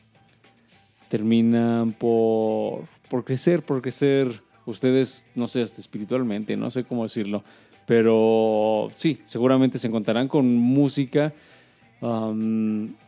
[1.09, 7.43] terminan por, por crecer, por crecer ustedes, no sé, hasta espiritualmente, no sé cómo decirlo,
[7.85, 11.33] pero sí, seguramente se encontrarán con música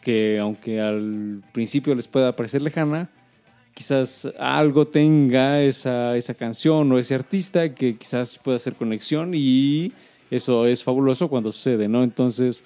[0.02, 3.10] que aunque al principio les pueda parecer lejana,
[3.74, 9.94] quizás algo tenga esa, esa canción o ese artista que quizás pueda hacer conexión y
[10.32, 12.04] eso es fabuloso cuando sucede, ¿no?
[12.04, 12.64] Entonces,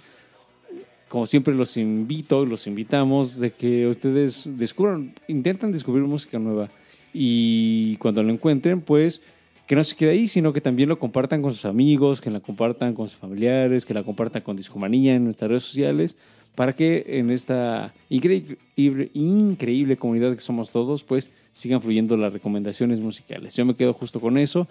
[1.10, 6.70] como siempre los invito, los invitamos de que ustedes descubran, intentan descubrir música nueva
[7.14, 9.22] y cuando lo encuentren, pues
[9.68, 12.40] que no se quede ahí, sino que también lo compartan con sus amigos, que la
[12.40, 16.16] compartan con sus familiares, que la compartan con Discomanía en nuestras redes sociales,
[16.54, 18.58] para que en esta increíble,
[19.14, 23.56] increíble comunidad que somos todos, pues sigan fluyendo las recomendaciones musicales.
[23.56, 24.68] Yo me quedo justo con eso.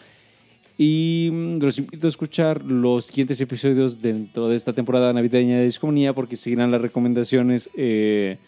[0.77, 5.65] Y mm, los invito a escuchar los siguientes episodios dentro de esta temporada navideña de
[5.65, 8.39] Discomanía porque seguirán las recomendaciones eh,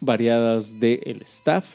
[0.00, 1.66] variadas del staff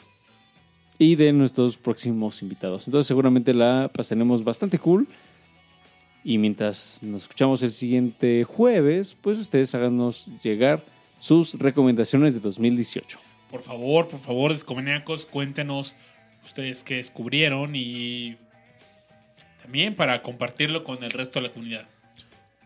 [0.98, 2.86] y de nuestros próximos invitados.
[2.86, 5.06] Entonces seguramente la pasaremos bastante cool.
[6.24, 10.84] Y mientras nos escuchamos el siguiente jueves, pues ustedes háganos llegar
[11.18, 13.18] sus recomendaciones de 2018.
[13.50, 15.94] Por favor, por favor, descomaníacos, cuéntenos
[16.44, 18.36] ustedes qué descubrieron y
[19.68, 21.86] también para compartirlo con el resto de la comunidad.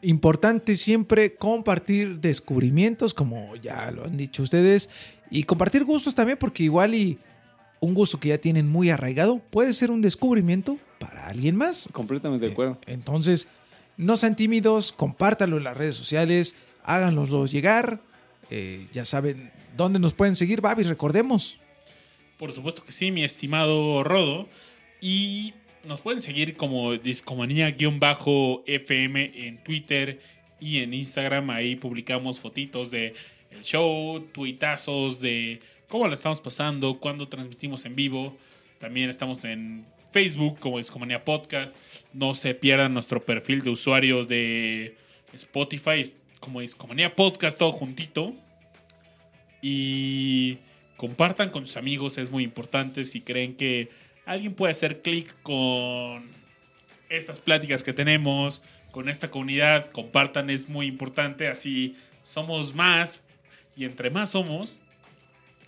[0.02, 4.88] Importante siempre compartir descubrimientos, como ya lo han dicho ustedes,
[5.28, 7.18] y compartir gustos también, porque igual y
[7.80, 11.88] un gusto que ya tienen muy arraigado puede ser un descubrimiento para alguien más.
[11.90, 12.78] Completamente de acuerdo.
[12.86, 13.48] Entonces,
[13.96, 17.98] no sean tímidos, compártanlo en las redes sociales, háganoslo llegar.
[18.48, 21.58] eh, ya saben dónde nos pueden seguir, Babis, recordemos.
[22.38, 24.46] Por supuesto que sí, mi estimado Rodo.
[25.00, 30.20] Y nos pueden seguir como Discomanía-FM en Twitter
[30.60, 31.50] y en Instagram.
[31.50, 33.14] Ahí publicamos fotitos de
[33.50, 38.34] el show, tuitazos de cómo lo estamos pasando, cuándo transmitimos en vivo.
[38.78, 41.74] También estamos en Facebook como Discomanía Podcast.
[42.12, 44.96] No se pierdan nuestro perfil de usuario de
[45.32, 48.34] Spotify como Discomanía Podcast, todo juntito.
[49.60, 50.58] Y
[50.96, 53.04] compartan con sus amigos, es muy importante.
[53.04, 53.90] Si creen que
[54.24, 56.30] alguien puede hacer clic con
[57.08, 61.48] estas pláticas que tenemos, con esta comunidad, compartan, es muy importante.
[61.48, 63.20] Así somos más
[63.76, 64.80] y entre más somos,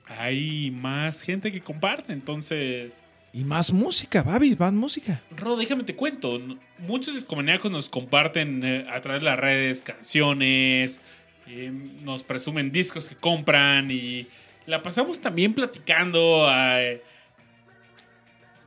[0.06, 2.12] hay más gente que comparte.
[2.12, 3.02] Entonces,
[3.32, 5.20] Y más música, Babis, más música.
[5.36, 6.40] Ro, déjame te cuento.
[6.78, 11.00] Muchos discomaníacos nos comparten eh, a través de las redes canciones,
[11.46, 14.28] eh, nos presumen discos que compran y
[14.66, 17.02] la pasamos también platicando eh,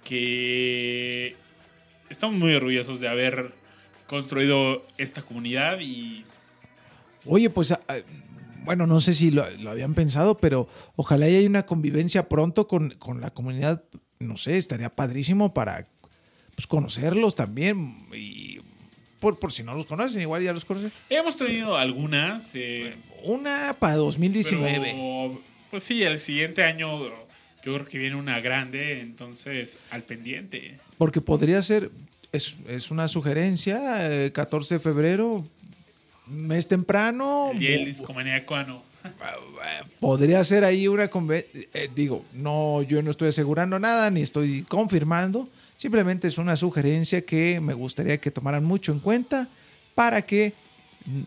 [0.07, 1.35] que
[2.09, 3.51] estamos muy orgullosos de haber
[4.07, 6.23] construido esta comunidad y
[7.25, 7.97] Oye, pues, ah, ah,
[8.63, 12.91] bueno, no sé si lo, lo habían pensado, pero ojalá haya una convivencia pronto con,
[12.91, 13.83] con la comunidad.
[14.19, 15.87] No sé, estaría padrísimo para
[16.55, 18.07] pues, conocerlos también.
[18.13, 18.59] Y
[19.19, 20.93] por, por si no los conocen, igual ya los conocen.
[21.09, 22.51] hemos tenido algunas.
[22.55, 24.79] eh, Una para 2019.
[24.79, 27.11] pero, pues sí, el siguiente año
[27.67, 30.79] yo creo que viene una grande, entonces al pendiente.
[30.97, 31.91] Porque podría ser,
[32.31, 35.45] es, es una sugerencia, eh, 14 de febrero,
[36.27, 37.51] mes temprano.
[37.59, 38.83] Y el discomaníaco ah, no.
[39.99, 45.49] Podría ser ahí una eh, digo, no, yo no estoy asegurando nada ni estoy confirmando,
[45.75, 49.49] simplemente es una sugerencia que me gustaría que tomaran mucho en cuenta
[49.93, 50.53] para que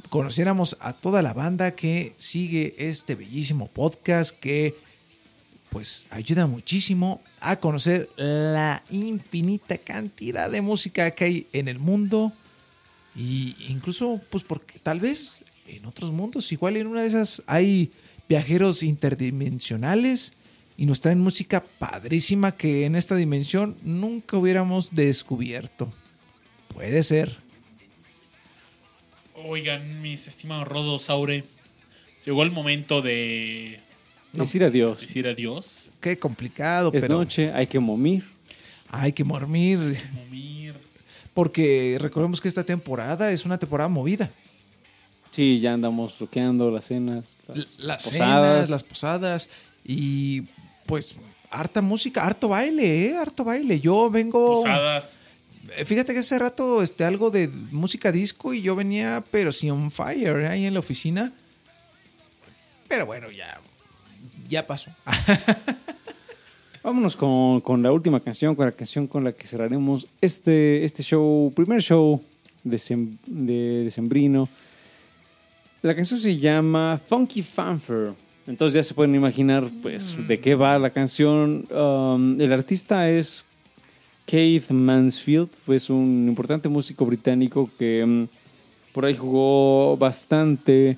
[0.09, 4.75] conociéramos a toda la banda que sigue este bellísimo podcast que
[5.71, 12.33] pues ayuda muchísimo a conocer la infinita cantidad de música que hay en el mundo
[13.17, 17.93] y incluso pues porque tal vez en otros mundos igual en una de esas hay
[18.29, 20.35] viajeros interdimensionales
[20.77, 25.93] y nos traen música padrísima que en esta dimensión nunca hubiéramos descubierto.
[26.73, 27.37] Puede ser.
[29.35, 31.45] Oigan, mis estimados Rodosaure,
[32.25, 33.81] llegó el momento de
[34.33, 35.01] Decir adiós.
[35.01, 35.91] decir adiós.
[36.01, 38.25] Qué complicado, Es pero noche, hay que momir.
[38.89, 40.01] hay que dormir.
[40.13, 40.75] Momir.
[41.35, 44.31] Porque recordemos que esta temporada es una temporada movida.
[45.33, 48.11] Sí, ya andamos bloqueando las cenas, las, Las posadas.
[48.13, 49.49] cenas, las posadas
[49.85, 50.43] y
[50.87, 51.17] pues
[51.51, 53.17] harta música, harto baile, ¿eh?
[53.17, 53.79] Harto baile.
[53.81, 54.57] Yo vengo...
[54.63, 55.19] Posadas.
[55.77, 59.71] Eh, Fíjate que hace rato este, algo de música disco y yo venía, pero sí
[59.71, 60.49] on fire, ¿eh?
[60.49, 61.33] ahí en la oficina.
[62.89, 63.61] Pero bueno, ya,
[64.51, 64.91] ya pasó.
[66.83, 71.03] Vámonos con, con la última canción, con la canción con la que cerraremos este, este
[71.03, 72.23] show, primer show
[72.65, 74.49] de, sem- de Decembrino.
[75.83, 78.13] La canción se llama Funky Fanfare.
[78.47, 81.67] Entonces ya se pueden imaginar pues, de qué va la canción.
[81.71, 83.45] Um, el artista es
[84.27, 88.25] Keith Mansfield, pues un importante músico británico que mm,
[88.95, 90.97] por ahí jugó bastante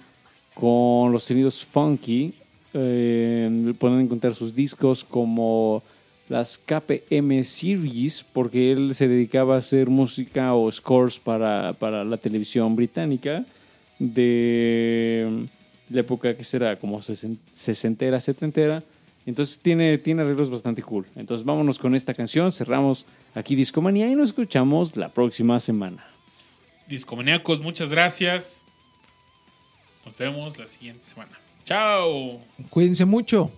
[0.55, 2.35] con los sonidos funky.
[2.75, 5.83] Eh, pueden encontrar sus discos como
[6.29, 12.17] las KPM Series, porque él se dedicaba a hacer música o scores para, para la
[12.17, 13.45] televisión británica
[13.99, 15.47] de
[15.91, 18.83] la época que será como sesen- sesentera, setentera.
[19.27, 21.07] Entonces tiene, tiene arreglos bastante cool.
[21.15, 26.05] Entonces vámonos con esta canción, cerramos aquí Discomanía y nos escuchamos la próxima semana.
[26.89, 28.63] Discomaníacos, muchas gracias.
[30.05, 31.39] Nos vemos la siguiente semana.
[31.65, 32.41] Chao.
[32.71, 33.51] Cuídense mucho.